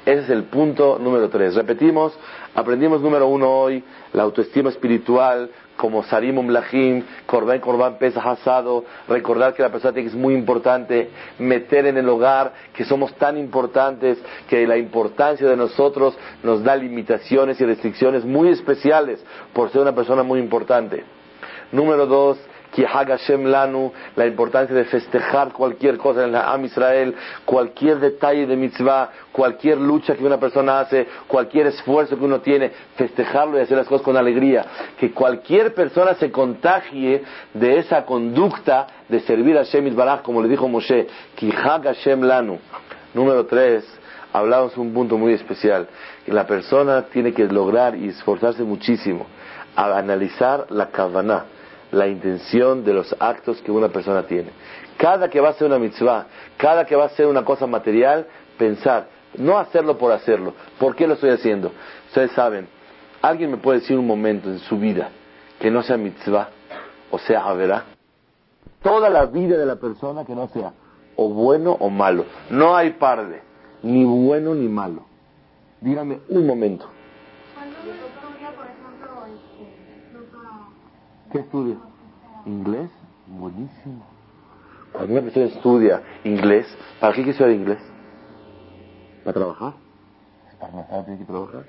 Ese 0.06 0.22
es 0.22 0.30
el 0.30 0.44
punto 0.44 0.98
número 0.98 1.28
tres. 1.28 1.54
Repetimos, 1.54 2.18
aprendimos 2.54 3.02
número 3.02 3.28
uno 3.28 3.50
hoy, 3.50 3.84
la 4.14 4.22
autoestima 4.22 4.70
espiritual, 4.70 5.50
como 5.80 6.02
Sarim 6.02 6.36
Umlahim, 6.36 7.02
Korban 7.24 7.58
Korban 7.58 7.96
Pesach 7.96 8.26
asado, 8.26 8.84
recordar 9.08 9.54
que 9.54 9.62
la 9.62 9.70
persona 9.70 9.98
es 9.98 10.14
muy 10.14 10.34
importante, 10.34 11.08
meter 11.38 11.86
en 11.86 11.96
el 11.96 12.06
hogar 12.06 12.52
que 12.74 12.84
somos 12.84 13.14
tan 13.14 13.38
importantes, 13.38 14.18
que 14.46 14.66
la 14.66 14.76
importancia 14.76 15.48
de 15.48 15.56
nosotros 15.56 16.18
nos 16.42 16.62
da 16.62 16.76
limitaciones 16.76 17.58
y 17.62 17.64
restricciones 17.64 18.26
muy 18.26 18.50
especiales 18.50 19.24
por 19.54 19.70
ser 19.70 19.80
una 19.80 19.94
persona 19.94 20.22
muy 20.22 20.38
importante. 20.38 21.02
Número 21.72 22.04
dos, 22.04 22.38
Lanu, 22.76 23.92
la 24.16 24.26
importancia 24.26 24.74
de 24.74 24.84
festejar 24.84 25.52
cualquier 25.52 25.98
cosa 25.98 26.24
en 26.24 26.32
la 26.32 26.52
Am 26.52 26.64
Israel, 26.64 27.14
cualquier 27.44 27.98
detalle 27.98 28.46
de 28.46 28.56
mitzvah, 28.56 29.10
cualquier 29.32 29.78
lucha 29.78 30.14
que 30.14 30.24
una 30.24 30.38
persona 30.38 30.80
hace, 30.80 31.06
cualquier 31.26 31.66
esfuerzo 31.66 32.16
que 32.18 32.24
uno 32.24 32.40
tiene, 32.40 32.70
festejarlo 32.96 33.58
y 33.58 33.62
hacer 33.62 33.76
las 33.76 33.86
cosas 33.86 34.04
con 34.04 34.16
alegría. 34.16 34.64
Que 34.98 35.10
cualquier 35.12 35.74
persona 35.74 36.14
se 36.14 36.30
contagie 36.30 37.22
de 37.54 37.78
esa 37.78 38.04
conducta 38.04 38.86
de 39.08 39.20
servir 39.20 39.56
a 39.56 39.64
Hashem 39.64 39.94
Baraj, 39.94 40.22
como 40.22 40.42
le 40.42 40.48
dijo 40.48 40.68
Moshe, 40.68 41.06
Hashem 41.36 42.22
Lanu. 42.22 42.58
Número 43.14 43.46
tres, 43.46 43.84
hablamos 44.32 44.76
un 44.76 44.94
punto 44.94 45.18
muy 45.18 45.32
especial, 45.32 45.88
que 46.24 46.32
la 46.32 46.46
persona 46.46 47.02
tiene 47.06 47.32
que 47.32 47.44
lograr 47.46 47.96
y 47.96 48.08
esforzarse 48.08 48.62
muchísimo 48.62 49.26
a 49.74 49.98
analizar 49.98 50.66
la 50.70 50.90
kavaná 50.90 51.44
la 51.92 52.06
intención 52.06 52.84
de 52.84 52.92
los 52.92 53.14
actos 53.18 53.60
que 53.62 53.70
una 53.70 53.88
persona 53.88 54.24
tiene. 54.24 54.50
Cada 54.96 55.28
que 55.28 55.40
va 55.40 55.48
a 55.48 55.50
hacer 55.52 55.66
una 55.66 55.78
mitzvah, 55.78 56.26
cada 56.56 56.84
que 56.84 56.96
va 56.96 57.04
a 57.04 57.06
hacer 57.06 57.26
una 57.26 57.44
cosa 57.44 57.66
material, 57.66 58.26
pensar, 58.58 59.08
no 59.36 59.58
hacerlo 59.58 59.96
por 59.98 60.12
hacerlo. 60.12 60.54
¿Por 60.78 60.94
qué 60.94 61.06
lo 61.06 61.14
estoy 61.14 61.30
haciendo? 61.30 61.72
Ustedes 62.08 62.32
saben, 62.32 62.68
alguien 63.22 63.50
me 63.50 63.56
puede 63.56 63.80
decir 63.80 63.98
un 63.98 64.06
momento 64.06 64.50
en 64.50 64.58
su 64.58 64.78
vida 64.78 65.10
que 65.58 65.70
no 65.70 65.82
sea 65.82 65.96
mitzvah 65.96 66.48
o 67.10 67.18
sea 67.18 67.40
haberá. 67.44 67.84
Toda 68.82 69.10
la 69.10 69.26
vida 69.26 69.58
de 69.58 69.66
la 69.66 69.76
persona 69.76 70.24
que 70.24 70.34
no 70.34 70.48
sea 70.48 70.72
o 71.16 71.28
bueno 71.28 71.76
o 71.78 71.90
malo. 71.90 72.24
No 72.50 72.76
hay 72.76 72.90
par 72.90 73.26
ni 73.82 74.04
bueno 74.04 74.54
ni 74.54 74.68
malo. 74.68 75.04
Dígame 75.80 76.20
un 76.28 76.46
momento. 76.46 76.86
¿Qué 81.30 81.38
estudia? 81.38 81.76
Inglés. 82.44 82.90
Buenísimo. 83.28 84.04
Cuando 84.92 85.12
una 85.12 85.22
persona 85.22 85.46
estudia 85.46 86.02
inglés, 86.24 86.66
¿para 86.98 87.12
qué 87.12 87.22
quiere 87.22 87.30
estudiar 87.30 87.54
inglés? 87.54 87.78
¿Para 89.22 89.34
trabajar? 89.34 89.74
¿Para 90.58 90.72
trabajar 90.72 91.04
tiene 91.04 91.20
que 91.20 91.26
trabajar? 91.26 91.64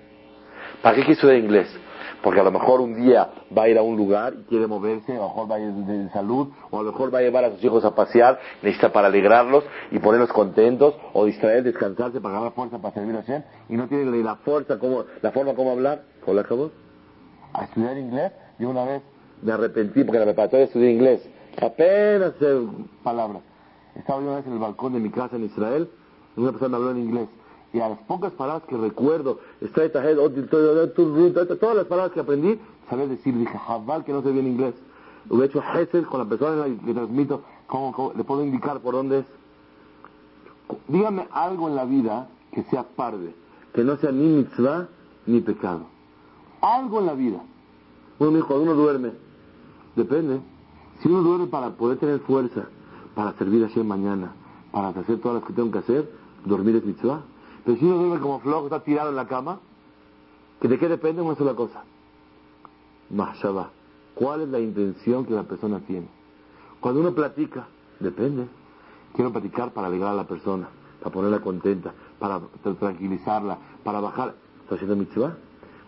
¿Para 0.81 0.95
qué 0.95 1.01
quiere 1.01 1.13
estudiar 1.13 1.37
inglés? 1.37 1.79
Porque 2.23 2.39
a 2.39 2.43
lo 2.43 2.51
mejor 2.51 2.81
un 2.81 2.95
día 2.95 3.29
va 3.55 3.63
a 3.63 3.69
ir 3.69 3.77
a 3.77 3.83
un 3.83 3.95
lugar 3.95 4.33
y 4.33 4.43
quiere 4.45 4.65
moverse, 4.65 5.11
a 5.11 5.17
lo 5.17 5.27
mejor 5.27 5.51
va 5.51 5.55
a 5.55 5.59
ir 5.59 5.71
de, 5.71 6.09
salud, 6.09 6.47
o 6.71 6.79
a 6.79 6.83
lo 6.83 6.91
mejor 6.91 7.13
va 7.13 7.19
a 7.19 7.21
llevar 7.21 7.45
a 7.45 7.51
sus 7.51 7.63
hijos 7.63 7.85
a 7.85 7.93
pasear, 7.93 8.39
necesita 8.63 8.91
para 8.91 9.07
alegrarlos 9.07 9.63
y 9.91 9.99
ponerlos 9.99 10.31
contentos, 10.33 10.95
o 11.13 11.25
distraer, 11.25 11.63
descansarse 11.63 12.19
para 12.19 12.35
ganar 12.35 12.53
fuerza 12.53 12.79
para 12.79 12.95
servir 12.95 13.15
a 13.15 13.21
Shem, 13.21 13.43
y 13.69 13.75
no 13.75 13.87
tiene 13.87 14.05
ni 14.05 14.23
la 14.23 14.37
fuerza, 14.37 14.79
como, 14.79 15.05
la 15.21 15.31
forma 15.31 15.53
como 15.53 15.71
hablar, 15.71 16.03
¿con 16.25 16.35
la 16.35 16.41
acabó? 16.41 16.71
A 17.53 17.65
estudiar 17.65 17.97
inglés, 17.97 18.31
y 18.57 18.65
una 18.65 18.85
vez 18.85 19.01
me 19.41 19.51
arrepentí 19.51 20.03
porque 20.03 20.19
la 20.19 20.25
preparatoria 20.25 20.65
estudié 20.65 20.91
inglés. 20.91 21.21
Apenas 21.61 22.33
sé 22.39 22.61
palabras. 23.03 23.41
Estaba 23.95 24.19
una 24.19 24.37
vez 24.37 24.47
en 24.47 24.53
el 24.53 24.59
balcón 24.59 24.93
de 24.93 24.99
mi 24.99 25.09
casa 25.09 25.35
en 25.35 25.45
Israel 25.45 25.89
y 26.35 26.39
una 26.39 26.51
persona 26.51 26.69
me 26.69 26.75
habló 26.77 26.91
en 26.91 27.05
inglés. 27.05 27.27
Y 27.73 27.79
a 27.79 27.89
las 27.89 27.99
pocas 27.99 28.33
palabras 28.33 28.67
que 28.67 28.75
recuerdo, 28.75 29.39
todas 29.59 31.75
las 31.75 31.85
palabras 31.85 32.11
que 32.11 32.19
aprendí, 32.19 32.59
sabía 32.89 33.07
decir, 33.07 33.37
dije, 33.37 33.57
jabal 33.57 34.03
que 34.03 34.11
no 34.11 34.21
sé 34.21 34.31
bien 34.31 34.47
inglés. 34.47 34.73
He 35.29 35.45
hecho 35.45 35.61
Hesed 35.61 36.05
con 36.05 36.19
la 36.19 36.25
persona 36.25 36.65
que 36.85 36.93
transmito, 36.93 37.43
¿cómo, 37.67 38.13
le 38.15 38.23
puedo 38.23 38.43
indicar 38.43 38.81
por 38.81 38.95
dónde 38.95 39.19
es. 39.19 39.25
Dígame 40.87 41.27
algo 41.31 41.69
en 41.69 41.75
la 41.75 41.85
vida 41.85 42.27
que 42.51 42.63
sea 42.63 42.83
parde, 42.83 43.33
que 43.73 43.83
no 43.83 43.97
sea 43.97 44.11
ni 44.11 44.27
mitzvah 44.27 44.87
ni 45.25 45.41
pecado. 45.41 45.85
Algo 46.61 46.99
en 46.99 47.05
la 47.05 47.13
vida. 47.13 47.39
Uno 48.19 48.31
me 48.31 48.37
dijo, 48.37 48.55
uno 48.55 48.73
duerme, 48.73 49.11
Depende. 49.95 50.41
Si 51.01 51.07
uno 51.07 51.21
duerme 51.21 51.47
para 51.47 51.71
poder 51.71 51.97
tener 51.97 52.19
fuerza, 52.19 52.67
para 53.15 53.33
servir 53.33 53.63
a 53.63 53.67
Hashem 53.67 53.85
mañana, 53.85 54.33
para 54.71 54.89
hacer 54.89 55.19
todas 55.19 55.39
las 55.39 55.47
que 55.47 55.53
tengo 55.53 55.71
que 55.71 55.79
hacer, 55.79 56.11
dormir 56.45 56.75
es 56.77 56.85
mitzvah. 56.85 57.21
Pero 57.65 57.77
si 57.77 57.85
uno 57.85 57.97
duerme 57.97 58.19
como 58.19 58.39
flojo, 58.39 58.65
está 58.65 58.79
tirado 58.81 59.09
en 59.09 59.15
la 59.15 59.27
cama, 59.27 59.59
¿de 60.61 60.79
qué 60.79 60.87
depende 60.87 61.21
una 61.21 61.35
sola 61.35 61.55
cosa? 61.55 61.83
Mahshabah. 63.09 63.69
¿Cuál 64.15 64.41
es 64.41 64.49
la 64.49 64.59
intención 64.59 65.25
que 65.25 65.33
la 65.33 65.43
persona 65.43 65.79
tiene? 65.79 66.07
Cuando 66.79 67.01
uno 67.01 67.13
platica, 67.13 67.67
depende. 67.99 68.47
Quiero 69.13 69.31
platicar 69.31 69.71
para 69.73 69.87
alegrar 69.87 70.11
a 70.11 70.15
la 70.15 70.27
persona, 70.27 70.69
para 70.99 71.11
ponerla 71.11 71.41
contenta, 71.41 71.93
para 72.19 72.39
tranquilizarla, 72.79 73.57
para 73.83 73.99
bajar. 73.99 74.35
¿Está 74.63 74.75
haciendo 74.75 74.95
mitzvah? 74.95 75.35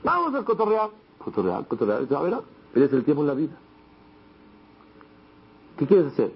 Vamos 0.03 0.35
a 0.35 0.43
cotorrear. 0.43 0.89
Cotorrear, 1.19 1.65
cotorrear. 1.67 2.07
A 2.13 2.21
ver, 2.21 2.43
es 2.75 2.93
el 2.93 3.03
tiempo 3.03 3.21
en 3.21 3.27
la 3.27 3.33
vida. 3.33 3.53
¿Qué 5.77 5.87
quieres 5.87 6.07
hacer? 6.07 6.31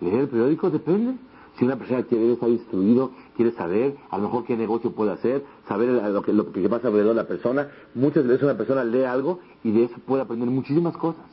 ¿Leer 0.00 0.20
el 0.20 0.28
periódico? 0.28 0.70
Depende. 0.70 1.14
Si 1.58 1.64
una 1.64 1.76
persona 1.76 2.02
quiere 2.04 2.32
estar 2.32 2.48
instruido, 2.48 3.10
quiere 3.36 3.52
saber 3.52 3.96
a 4.10 4.16
lo 4.16 4.24
mejor 4.24 4.44
qué 4.44 4.56
negocio 4.56 4.92
puede 4.92 5.12
hacer, 5.12 5.44
saber 5.68 5.88
lo 5.88 6.22
que, 6.22 6.32
lo 6.32 6.52
que 6.52 6.68
pasa 6.68 6.88
alrededor 6.88 7.14
de 7.14 7.22
la 7.22 7.28
persona, 7.28 7.68
muchas 7.94 8.26
veces 8.26 8.44
una 8.44 8.56
persona 8.56 8.84
lee 8.84 9.02
algo 9.02 9.40
y 9.64 9.72
de 9.72 9.84
eso 9.84 9.96
puede 10.06 10.22
aprender 10.22 10.48
muchísimas 10.48 10.96
cosas. 10.96 11.24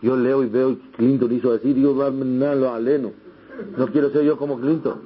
Yo 0.00 0.16
leo 0.16 0.42
y 0.42 0.48
veo 0.48 0.70
y 0.70 0.76
Clinton 0.96 1.32
hizo 1.32 1.52
así, 1.52 1.72
digo, 1.72 1.92
no 2.10 2.54
lo 2.54 2.72
aleno. 2.72 3.10
No 3.76 3.86
quiero 3.88 4.10
ser 4.10 4.24
yo 4.24 4.36
como 4.36 4.58
Clinton. 4.58 5.00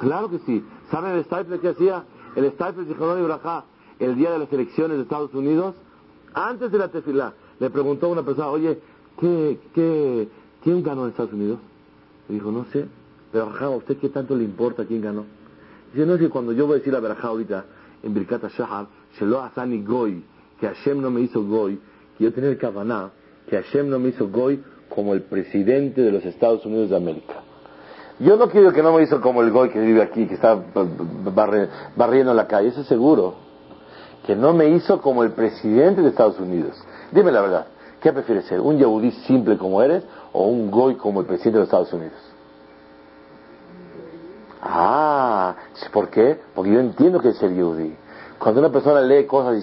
Claro 0.00 0.28
que 0.30 0.38
sí. 0.40 0.64
¿Saben 0.90 1.12
el 1.12 1.24
Staples 1.24 1.60
que 1.60 1.68
hacía? 1.68 2.04
El 2.34 2.50
Staples 2.52 2.88
de 2.88 2.94
Jonón 2.94 3.20
Ibrahá, 3.20 3.64
el 3.98 4.16
día 4.16 4.30
de 4.30 4.38
las 4.40 4.52
elecciones 4.52 4.96
de 4.98 5.04
Estados 5.04 5.32
Unidos, 5.34 5.74
antes 6.34 6.70
de 6.70 6.78
la 6.78 6.88
tefilá, 6.88 7.32
le 7.58 7.70
preguntó 7.70 8.06
a 8.06 8.08
una 8.10 8.22
persona, 8.22 8.48
oye, 8.48 8.78
¿qué, 9.20 9.58
qué, 9.74 10.28
¿quién 10.62 10.82
ganó 10.82 11.04
en 11.04 11.10
Estados 11.10 11.32
Unidos? 11.32 11.58
Le 12.28 12.34
dijo, 12.34 12.50
no 12.50 12.64
sé, 12.72 12.86
pero 13.32 13.50
¿a 13.58 13.70
usted 13.70 13.96
qué 13.98 14.08
tanto 14.08 14.34
le 14.34 14.44
importa 14.44 14.84
quién 14.84 15.00
ganó? 15.00 15.24
Dice, 15.92 16.06
no 16.06 16.14
es 16.14 16.20
que 16.20 16.28
cuando 16.28 16.52
yo 16.52 16.66
voy 16.66 16.74
a 16.74 16.78
decir 16.78 16.92
la 16.92 17.00
verajá 17.00 17.28
ahorita, 17.28 17.64
en 18.02 18.14
Birkat 18.14 18.44
Shahar, 18.50 18.86
Shelo 19.18 19.42
Asani 19.42 19.82
Goy, 19.82 20.22
que 20.60 20.66
Hashem 20.66 21.00
no 21.00 21.10
me 21.10 21.20
hizo 21.20 21.42
Goy, 21.42 21.78
que 22.16 22.24
yo 22.24 22.32
tenía 22.32 22.50
el 22.50 22.58
Kavaná, 22.58 23.10
que 23.48 23.56
Hashem 23.56 23.88
no 23.88 23.98
me 23.98 24.10
hizo 24.10 24.28
Goy 24.28 24.62
como 24.88 25.14
el 25.14 25.22
presidente 25.22 26.00
de 26.00 26.12
los 26.12 26.24
Estados 26.24 26.64
Unidos 26.64 26.90
de 26.90 26.96
América. 26.96 27.42
Yo 28.18 28.36
no 28.36 28.48
quiero 28.48 28.72
que 28.72 28.82
no 28.82 28.94
me 28.94 29.02
hizo 29.02 29.20
como 29.20 29.42
el 29.42 29.50
Goy 29.50 29.68
que 29.70 29.80
vive 29.80 30.02
aquí, 30.02 30.26
que 30.26 30.34
está 30.34 30.58
barriendo 31.96 32.32
la 32.32 32.46
calle, 32.46 32.68
eso 32.68 32.80
es 32.80 32.86
seguro. 32.86 33.34
Que 34.26 34.34
no 34.34 34.54
me 34.54 34.70
hizo 34.70 35.00
como 35.00 35.22
el 35.22 35.32
presidente 35.32 36.00
de 36.00 36.08
Estados 36.08 36.40
Unidos. 36.40 36.82
Dime 37.12 37.30
la 37.30 37.42
verdad. 37.42 37.66
¿Qué 38.06 38.12
prefieres 38.12 38.44
ser? 38.44 38.60
¿Un 38.60 38.78
yehudí 38.78 39.10
simple 39.26 39.58
como 39.58 39.82
eres 39.82 40.04
o 40.32 40.46
un 40.46 40.70
goy 40.70 40.94
como 40.94 41.22
el 41.22 41.26
presidente 41.26 41.58
de 41.58 41.62
los 41.62 41.66
Estados 41.66 41.92
Unidos? 41.92 42.14
Ah, 44.62 45.56
¿por 45.92 46.08
qué? 46.10 46.38
Porque 46.54 46.70
yo 46.70 46.78
entiendo 46.78 47.18
que 47.18 47.30
es 47.30 47.36
ser 47.36 47.52
yehudí. 47.52 47.96
Cuando 48.38 48.60
una 48.60 48.70
persona 48.70 49.00
lee 49.00 49.26
cosas 49.26 49.56
y 49.56 49.62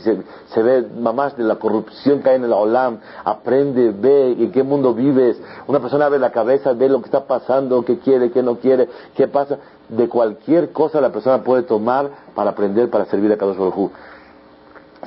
se, 0.54 0.62
ve 0.62 0.86
mamás 1.00 1.38
de 1.38 1.46
la 1.46 1.56
corrupción 1.56 2.22
que 2.22 2.32
hay 2.32 2.36
en 2.36 2.44
el 2.44 2.52
olam, 2.52 3.00
aprende, 3.24 3.92
ve 3.92 4.34
en 4.34 4.52
qué 4.52 4.62
mundo 4.62 4.94
vives, 4.94 5.42
una 5.68 5.80
persona 5.80 6.08
abre 6.08 6.20
la 6.20 6.34
cabeza, 6.34 6.74
ve 6.74 6.90
lo 6.90 7.00
que 7.00 7.06
está 7.06 7.26
pasando, 7.26 7.86
qué 7.86 8.00
quiere, 8.00 8.30
qué 8.30 8.44
no 8.44 8.58
quiere, 8.58 8.90
qué 9.16 9.30
pasa, 9.30 9.58
de 9.88 10.10
cualquier 10.10 10.74
cosa 10.74 11.00
la 11.00 11.14
persona 11.14 11.46
puede 11.46 11.64
tomar 11.64 12.10
para 12.36 12.50
aprender, 12.50 12.90
para 12.90 13.06
servir 13.06 13.32
a 13.32 13.38
cada 13.38 13.54
Baruj 13.54 13.92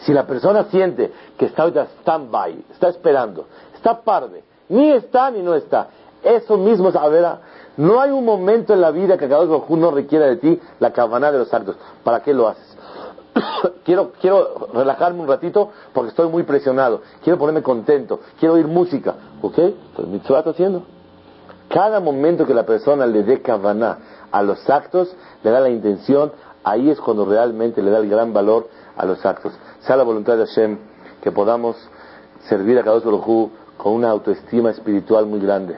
si 0.01 0.13
la 0.13 0.27
persona 0.27 0.65
siente 0.65 1.13
que 1.37 1.47
está 1.47 1.63
ahorita 1.63 1.87
stand-by, 2.01 2.65
está 2.73 2.89
esperando, 2.89 3.47
está 3.75 4.01
parde, 4.01 4.43
ni 4.69 4.91
está 4.93 5.31
ni 5.31 5.43
no 5.43 5.55
está, 5.55 5.89
eso 6.23 6.57
mismo 6.57 6.89
es, 6.89 6.97
a 6.97 7.07
ver, 7.09 7.25
no 7.77 8.01
hay 8.01 8.11
un 8.11 8.25
momento 8.25 8.73
en 8.73 8.81
la 8.81 8.91
vida 8.91 9.17
que 9.17 9.29
cada 9.29 9.43
uno 9.43 9.65
no 9.69 9.91
requiera 9.91 10.27
de 10.27 10.37
ti 10.37 10.61
la 10.81 10.93
cabana 10.93 11.31
de 11.31 11.39
los 11.39 11.53
actos. 11.55 11.77
¿Para 12.03 12.21
qué 12.21 12.35
lo 12.35 12.49
haces? 12.49 12.77
quiero, 13.85 14.13
quiero 14.21 14.69
relajarme 14.73 15.21
un 15.21 15.29
ratito 15.29 15.71
porque 15.93 16.11
estoy 16.11 16.29
muy 16.29 16.43
presionado. 16.43 17.03
Quiero 17.23 17.39
ponerme 17.39 17.63
contento. 17.63 18.21
Quiero 18.41 18.55
oír 18.55 18.67
música. 18.67 19.15
¿Ok? 19.43 19.59
Pues 19.95 20.09
mi 20.09 20.17
está 20.17 20.51
haciendo. 20.51 20.83
Cada 21.69 22.01
momento 22.01 22.47
que 22.47 22.55
la 22.55 22.65
persona 22.65 23.07
le 23.07 23.23
dé 23.23 23.43
cabana 23.43 23.99
a 24.33 24.43
los 24.43 24.69
actos, 24.71 25.15
le 25.43 25.51
da 25.51 25.61
la 25.61 25.69
intención, 25.69 26.33
ahí 26.65 26.91
es 26.91 27.01
cuando 27.01 27.25
realmente 27.25 27.83
le 27.83 27.91
da 27.91 27.99
el 27.99 28.09
gran 28.09 28.33
valor 28.33 28.69
a 28.97 29.07
los 29.07 29.25
actos. 29.25 29.53
Sea 29.81 29.97
la 29.97 30.03
voluntad 30.03 30.37
de 30.37 30.47
Hashem 30.47 30.79
que 31.23 31.33
podamos 31.33 31.77
servir 32.49 32.79
a 32.79 32.85
Kadosh 32.85 33.05
Baruj 33.05 33.51
con 33.77 33.93
una 33.93 34.11
autoestima 34.11 34.71
espiritual 34.71 35.27
muy 35.27 35.41
grande, 35.41 35.77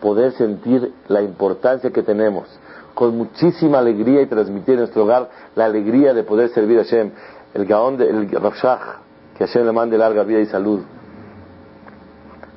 poder 0.00 0.32
sentir 0.32 0.92
la 1.08 1.22
importancia 1.22 1.90
que 1.90 2.02
tenemos, 2.02 2.48
con 2.94 3.16
muchísima 3.16 3.78
alegría 3.78 4.22
y 4.22 4.26
transmitir 4.26 4.74
en 4.74 4.80
nuestro 4.80 5.04
hogar 5.04 5.30
la 5.54 5.64
alegría 5.64 6.12
de 6.12 6.22
poder 6.22 6.50
servir 6.50 6.78
a 6.78 6.84
Hashem, 6.84 7.12
el 7.54 7.66
Gaón, 7.66 7.96
de, 7.96 8.08
el 8.08 8.30
Rafshach, 8.30 8.98
que 9.36 9.46
Hashem 9.46 9.64
le 9.64 9.72
mande 9.72 9.96
larga 9.96 10.22
vida 10.22 10.40
y 10.40 10.46
salud. 10.46 10.80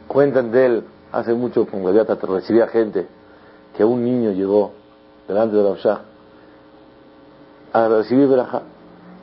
Cuentan 0.08 0.52
de 0.52 0.66
él, 0.66 0.84
hace 1.12 1.34
mucho, 1.34 1.66
con 1.66 1.84
Gaviata 1.84 2.16
recibía 2.16 2.68
gente, 2.68 3.08
que 3.76 3.86
un 3.86 4.04
niño 4.04 4.32
llegó 4.32 4.74
delante 5.28 5.56
de 5.56 5.64
Rav 5.64 6.02
a 7.74 7.88
recibir 7.88 8.28
Berajá. 8.28 8.62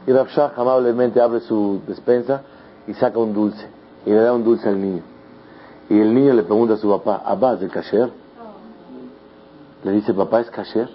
Y 0.06 0.12
Rav 0.12 0.28
amablemente 0.56 1.20
abre 1.20 1.40
su 1.40 1.80
despensa 1.86 2.42
y 2.86 2.94
saca 2.94 3.18
un 3.18 3.32
dulce. 3.32 3.66
Y 4.06 4.10
le 4.10 4.16
da 4.16 4.32
un 4.32 4.44
dulce 4.44 4.68
al 4.68 4.80
niño. 4.80 5.02
Y 5.88 5.98
el 5.98 6.14
niño 6.14 6.32
le 6.34 6.42
pregunta 6.42 6.74
a 6.74 6.76
su 6.76 6.88
papá, 6.88 7.22
¿Abba 7.24 7.54
es 7.54 7.60
de 7.60 7.68
kasher? 7.68 8.10
Le 9.82 9.92
dice, 9.92 10.14
papá, 10.14 10.40
¿es 10.40 10.50
kasher? 10.50 10.88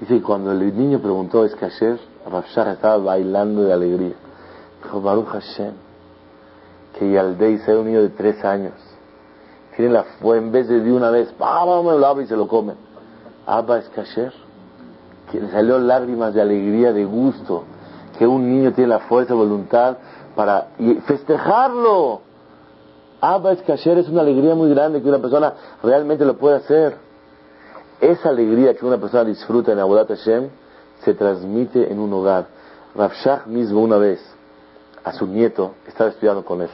Dice 0.00 0.14
que 0.14 0.22
cuando 0.22 0.52
el 0.52 0.76
niño 0.76 1.00
preguntó, 1.00 1.44
¿es 1.44 1.54
kasher? 1.54 1.98
Rav 2.30 2.44
estaba 2.44 2.96
bailando 2.98 3.62
de 3.62 3.72
alegría. 3.72 4.14
Dijo, 4.82 5.00
Baruch 5.00 5.26
Hashem, 5.26 5.72
que 6.98 7.12
Yaldei 7.12 7.58
sea 7.58 7.78
un 7.78 7.86
niño 7.86 8.02
de 8.02 8.08
tres 8.10 8.44
años. 8.44 8.74
Tiene 9.76 9.92
la 9.92 10.04
fue 10.20 10.38
en 10.38 10.52
vez 10.52 10.68
de 10.68 10.80
de 10.80 10.92
una 10.92 11.10
vez, 11.10 11.32
me 11.38 11.98
lo 11.98 12.06
abre 12.06 12.24
y 12.24 12.26
se 12.26 12.36
lo 12.36 12.48
come. 12.48 12.74
Abba 13.46 13.78
es 13.78 13.88
kasher. 13.90 14.32
Que 15.30 15.40
le 15.40 15.50
salió 15.50 15.78
lágrimas 15.78 16.34
de 16.34 16.42
alegría, 16.42 16.92
de 16.92 17.04
gusto. 17.04 17.64
Que 18.20 18.26
un 18.26 18.50
niño 18.50 18.74
tiene 18.74 18.90
la 18.90 18.98
fuerza 18.98 19.32
de 19.32 19.38
voluntad 19.40 19.96
para 20.36 20.66
festejarlo. 21.06 22.20
Abba 23.18 23.52
es 23.52 23.62
kasher 23.62 23.96
es 23.96 24.10
una 24.10 24.20
alegría 24.20 24.54
muy 24.54 24.68
grande 24.74 25.00
que 25.00 25.08
una 25.08 25.20
persona 25.20 25.54
realmente 25.82 26.26
lo 26.26 26.36
puede 26.36 26.56
hacer. 26.56 26.98
Esa 27.98 28.28
alegría 28.28 28.74
que 28.74 28.84
una 28.84 28.98
persona 28.98 29.24
disfruta 29.24 29.72
en 29.72 29.78
Abudat 29.78 30.08
Hashem 30.08 30.50
se 31.02 31.14
transmite 31.14 31.90
en 31.90 31.98
un 31.98 32.12
hogar. 32.12 32.48
Rav 32.94 33.12
mismo 33.46 33.80
una 33.80 33.96
vez 33.96 34.20
a 35.02 35.14
su 35.14 35.26
nieto 35.26 35.76
estaba 35.88 36.10
estudiando 36.10 36.44
con 36.44 36.60
él. 36.60 36.68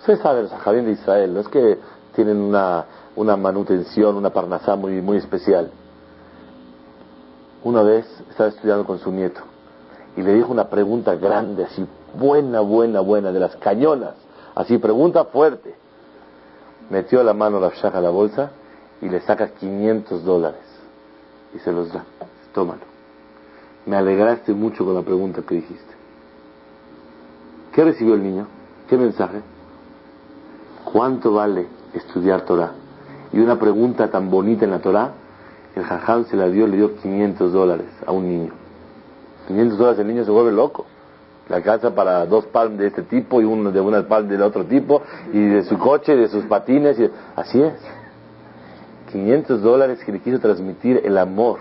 Ustedes 0.00 0.18
saben, 0.18 0.48
los 0.50 0.84
de 0.84 0.90
Israel, 0.90 1.32
no 1.32 1.40
es 1.42 1.48
que 1.48 1.78
tienen 2.16 2.38
una, 2.38 2.86
una 3.14 3.36
manutención, 3.36 4.16
una 4.16 4.30
parnasá 4.30 4.74
muy, 4.74 5.00
muy 5.00 5.18
especial. 5.18 5.70
Una 7.62 7.82
vez 7.82 8.04
estaba 8.30 8.48
estudiando 8.48 8.84
con 8.84 8.98
su 8.98 9.12
nieto 9.12 9.42
y 10.16 10.22
le 10.22 10.34
dijo 10.34 10.50
una 10.50 10.68
pregunta 10.68 11.14
grande, 11.14 11.64
así, 11.64 11.86
buena, 12.18 12.60
buena, 12.60 13.00
buena, 13.00 13.32
de 13.32 13.40
las 13.40 13.54
cañonas, 13.56 14.14
así, 14.54 14.78
pregunta 14.78 15.26
fuerte. 15.26 15.74
Metió 16.88 17.22
la 17.22 17.34
mano 17.34 17.60
la 17.60 17.68
a 17.68 18.00
la 18.00 18.10
bolsa 18.10 18.50
y 19.02 19.08
le 19.08 19.20
saca 19.20 19.48
500 19.48 20.24
dólares 20.24 20.60
y 21.54 21.58
se 21.58 21.72
los 21.72 21.92
da. 21.92 22.04
Tómalo. 22.54 22.80
Me 23.84 23.96
alegraste 23.96 24.52
mucho 24.54 24.84
con 24.84 24.94
la 24.94 25.02
pregunta 25.02 25.42
que 25.42 25.56
dijiste. 25.56 25.94
¿Qué 27.72 27.84
recibió 27.84 28.14
el 28.14 28.22
niño? 28.22 28.46
¿Qué 28.88 28.96
mensaje? 28.96 29.42
¿Cuánto 30.84 31.32
vale 31.32 31.66
estudiar 31.92 32.42
Torah? 32.42 32.72
Y 33.32 33.40
una 33.40 33.58
pregunta 33.58 34.10
tan 34.10 34.30
bonita 34.30 34.64
en 34.64 34.70
la 34.70 34.78
Torah, 34.78 35.12
el 35.74 35.84
jajam 35.84 36.24
se 36.24 36.36
la 36.36 36.48
dio, 36.48 36.66
le 36.66 36.78
dio 36.78 36.96
500 36.96 37.52
dólares 37.52 37.88
a 38.06 38.12
un 38.12 38.28
niño. 38.28 38.65
500 39.46 39.78
dólares 39.78 40.00
el 40.00 40.06
niño 40.08 40.24
se 40.24 40.30
vuelve 40.30 40.52
loco. 40.52 40.86
La 41.48 41.62
casa 41.62 41.94
para 41.94 42.26
dos 42.26 42.46
palms 42.46 42.78
de 42.78 42.88
este 42.88 43.02
tipo 43.02 43.40
y 43.40 43.44
uno 43.44 43.70
de 43.70 43.80
una 43.80 44.06
palm 44.06 44.28
del 44.28 44.42
otro 44.42 44.64
tipo 44.64 45.02
y 45.32 45.40
de 45.46 45.62
su 45.62 45.78
coche, 45.78 46.16
de 46.16 46.28
sus 46.28 46.44
patines. 46.46 46.98
Y... 46.98 47.08
Así 47.36 47.62
es. 47.62 47.74
500 49.12 49.62
dólares 49.62 50.02
que 50.04 50.12
le 50.12 50.20
quiso 50.20 50.40
transmitir 50.40 51.02
el 51.04 51.16
amor 51.16 51.58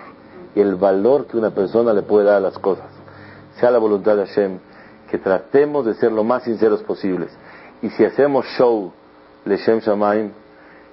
y 0.56 0.60
el 0.60 0.76
valor 0.76 1.28
que 1.28 1.38
una 1.38 1.52
persona 1.52 1.94
le 1.94 2.02
puede 2.02 2.26
dar 2.26 2.38
a 2.38 2.40
las 2.40 2.58
cosas. 2.58 2.88
Sea 3.60 3.70
la 3.70 3.78
voluntad 3.78 4.18
de 4.18 4.26
Hashem 4.26 4.58
que 5.10 5.18
tratemos 5.20 5.86
de 5.86 5.94
ser 5.94 6.12
lo 6.12 6.24
más 6.24 6.44
sinceros 6.44 6.82
posibles. 6.84 7.32
Y 7.82 7.90
si 7.90 8.04
hacemos 8.04 8.46
show, 8.58 8.92
Leshem 9.46 9.80
Shamaim, 9.80 10.32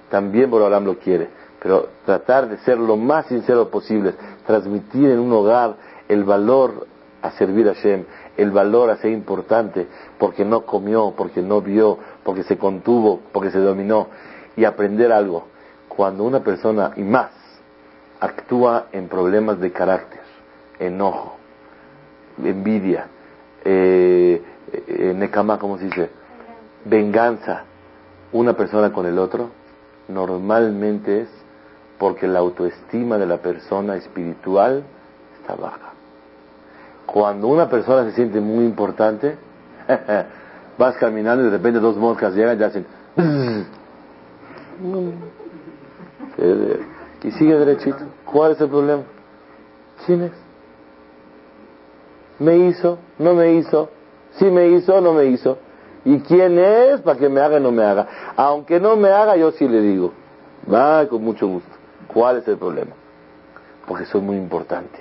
también 0.09 0.51
Borolam 0.51 0.85
lo 0.85 0.99
quiere. 0.99 1.29
Pero 1.61 1.87
tratar 2.05 2.47
de 2.49 2.57
ser 2.57 2.77
lo 2.77 2.97
más 2.97 3.25
sincero 3.27 3.69
posible, 3.69 4.13
transmitir 4.45 5.09
en 5.09 5.19
un 5.19 5.31
hogar 5.31 5.75
el 6.13 6.23
valor 6.23 6.87
a 7.21 7.31
servir 7.31 7.69
a 7.69 7.73
Hashem, 7.73 8.05
el 8.37 8.51
valor 8.51 8.89
a 8.89 8.97
ser 8.97 9.11
importante, 9.11 9.87
porque 10.19 10.43
no 10.43 10.65
comió, 10.65 11.13
porque 11.15 11.41
no 11.41 11.61
vio, 11.61 11.97
porque 12.23 12.43
se 12.43 12.57
contuvo, 12.57 13.21
porque 13.31 13.49
se 13.51 13.59
dominó, 13.59 14.07
y 14.55 14.65
aprender 14.65 15.11
algo. 15.11 15.45
Cuando 15.87 16.23
una 16.23 16.43
persona, 16.43 16.91
y 16.95 17.01
más, 17.01 17.31
actúa 18.19 18.87
en 18.91 19.07
problemas 19.07 19.59
de 19.59 19.71
carácter, 19.71 20.21
enojo, 20.79 21.37
envidia, 22.43 23.07
eh, 23.63 24.41
eh, 24.87 25.29
¿cómo 25.59 25.77
se 25.77 25.85
dice? 25.85 26.09
Venganza, 26.85 27.63
una 28.33 28.53
persona 28.53 28.91
con 28.91 29.05
el 29.05 29.17
otro, 29.17 29.49
normalmente 30.09 31.21
es 31.21 31.29
porque 31.97 32.27
la 32.27 32.39
autoestima 32.39 33.17
de 33.17 33.27
la 33.27 33.37
persona 33.37 33.95
espiritual 33.95 34.83
está 35.39 35.55
baja. 35.55 35.92
Cuando 37.05 37.47
una 37.47 37.69
persona 37.69 38.05
se 38.05 38.15
siente 38.15 38.39
muy 38.39 38.65
importante, 38.65 39.37
vas 40.77 40.95
caminando 40.97 41.43
y 41.43 41.45
de 41.45 41.51
repente 41.57 41.79
dos 41.79 41.97
moscas 41.97 42.33
llegan 42.33 42.59
y 42.59 42.63
hacen... 42.63 42.85
y 47.23 47.31
sigue 47.31 47.55
derechito. 47.55 47.99
¿Cuál 48.25 48.53
es 48.53 48.61
el 48.61 48.69
problema? 48.69 49.03
¿Quién 50.05 50.23
es? 50.23 50.43
me 52.39 52.57
hizo, 52.57 52.99
no 53.19 53.33
me 53.33 53.53
hizo, 53.53 53.89
si 54.31 54.45
me 54.45 54.67
hizo, 54.69 54.99
no 55.01 55.13
me 55.13 55.25
hizo. 55.25 55.57
¿Y 56.05 56.19
quién 56.19 56.59
es 56.59 56.99
para 57.01 57.17
que 57.17 57.29
me 57.29 57.39
haga 57.39 57.57
o 57.57 57.59
no 57.59 57.71
me 57.71 57.83
haga? 57.83 58.07
Aunque 58.35 58.79
no 58.79 58.97
me 58.97 59.09
haga, 59.09 59.37
yo 59.37 59.51
sí 59.51 59.67
le 59.67 59.81
digo. 59.81 60.11
Va 60.71 61.07
con 61.07 61.23
mucho 61.23 61.47
gusto. 61.47 61.69
¿Cuál 62.07 62.37
es 62.37 62.47
el 62.47 62.57
problema? 62.57 62.91
Porque 63.87 64.05
soy 64.05 64.21
muy 64.21 64.35
importante. 64.35 64.99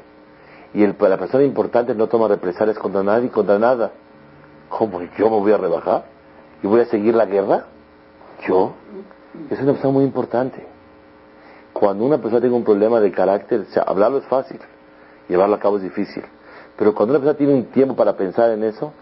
Y 0.74 0.82
el, 0.82 0.96
la 0.98 1.18
persona 1.18 1.44
importante 1.44 1.94
no 1.94 2.06
toma 2.06 2.28
represalias 2.28 2.78
contra 2.78 3.02
nadie 3.02 3.28
contra 3.30 3.58
nada. 3.58 3.92
¿Cómo? 4.68 5.02
¿Yo 5.18 5.28
me 5.28 5.38
voy 5.38 5.52
a 5.52 5.58
rebajar? 5.58 6.04
¿Y 6.62 6.66
voy 6.66 6.80
a 6.80 6.86
seguir 6.86 7.14
la 7.14 7.26
guerra? 7.26 7.66
¿Yo? 8.46 8.72
Es 9.50 9.60
una 9.60 9.72
persona 9.72 9.92
muy 9.92 10.04
importante. 10.04 10.66
Cuando 11.72 12.04
una 12.04 12.18
persona 12.18 12.40
tiene 12.40 12.56
un 12.56 12.64
problema 12.64 13.00
de 13.00 13.10
carácter, 13.10 13.66
hablarlo 13.86 14.18
es 14.18 14.24
fácil, 14.26 14.58
llevarlo 15.28 15.56
a 15.56 15.58
cabo 15.58 15.76
es 15.76 15.82
difícil. 15.82 16.22
Pero 16.76 16.94
cuando 16.94 17.14
una 17.14 17.20
persona 17.20 17.36
tiene 17.36 17.54
un 17.54 17.64
tiempo 17.66 17.94
para 17.96 18.16
pensar 18.16 18.50
en 18.50 18.64
eso, 18.64 18.92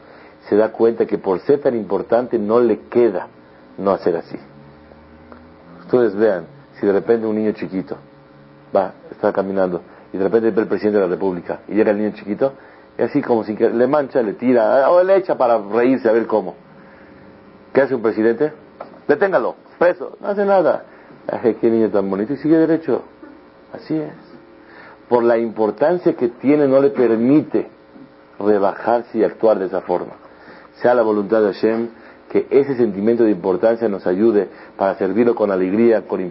se 0.48 0.56
da 0.56 0.72
cuenta 0.72 1.06
que 1.06 1.18
por 1.18 1.40
ser 1.40 1.60
tan 1.60 1.76
importante 1.76 2.38
no 2.38 2.60
le 2.60 2.80
queda 2.88 3.28
no 3.78 3.92
hacer 3.92 4.16
así. 4.16 4.36
Ustedes 5.80 6.14
vean, 6.14 6.46
si 6.78 6.86
de 6.86 6.92
repente 6.92 7.26
un 7.26 7.36
niño 7.36 7.52
chiquito 7.52 7.96
va, 8.74 8.92
está 9.10 9.32
caminando 9.32 9.82
y 10.12 10.16
de 10.16 10.24
repente 10.24 10.50
ve 10.50 10.62
el 10.62 10.68
presidente 10.68 10.98
de 10.98 11.06
la 11.06 11.11
República 11.11 11.61
y 11.68 11.74
llega 11.74 11.90
el 11.90 11.98
niño 11.98 12.12
chiquito, 12.14 12.54
y 12.98 13.02
así 13.02 13.22
como 13.22 13.44
si 13.44 13.56
le 13.56 13.86
mancha, 13.86 14.22
le 14.22 14.34
tira 14.34 14.90
o 14.90 15.02
le 15.02 15.16
echa 15.16 15.36
para 15.36 15.58
reírse 15.58 16.08
a 16.08 16.12
ver 16.12 16.26
cómo. 16.26 16.54
¿Qué 17.72 17.82
hace 17.82 17.94
un 17.94 18.02
presidente? 18.02 18.52
Deténgalo, 19.06 19.54
preso, 19.78 20.16
no 20.20 20.28
hace 20.28 20.44
nada. 20.44 20.84
Ay, 21.30 21.56
qué 21.61 21.70
niño 21.70 21.90
tan 21.90 22.11
bonito 22.11 22.32
y 22.32 22.36
sigue 22.36 22.56
derecho. 22.56 23.02
Así 23.72 23.96
es 23.96 24.30
por 25.11 25.24
la 25.24 25.36
importancia 25.36 26.14
que 26.14 26.28
tiene, 26.28 26.68
no 26.68 26.80
le 26.80 26.90
permite 26.90 27.66
rebajarse 28.38 29.18
y 29.18 29.24
actuar 29.24 29.58
de 29.58 29.66
esa 29.66 29.80
forma. 29.80 30.12
Sea 30.80 30.94
la 30.94 31.02
voluntad 31.02 31.42
de 31.42 31.52
Hashem 31.52 31.88
que 32.30 32.46
ese 32.48 32.76
sentimiento 32.76 33.24
de 33.24 33.32
importancia 33.32 33.88
nos 33.88 34.06
ayude 34.06 34.48
para 34.76 34.94
servirlo 34.94 35.34
con 35.34 35.50
alegría, 35.50 36.06
con 36.06 36.20
importancia. 36.20 36.28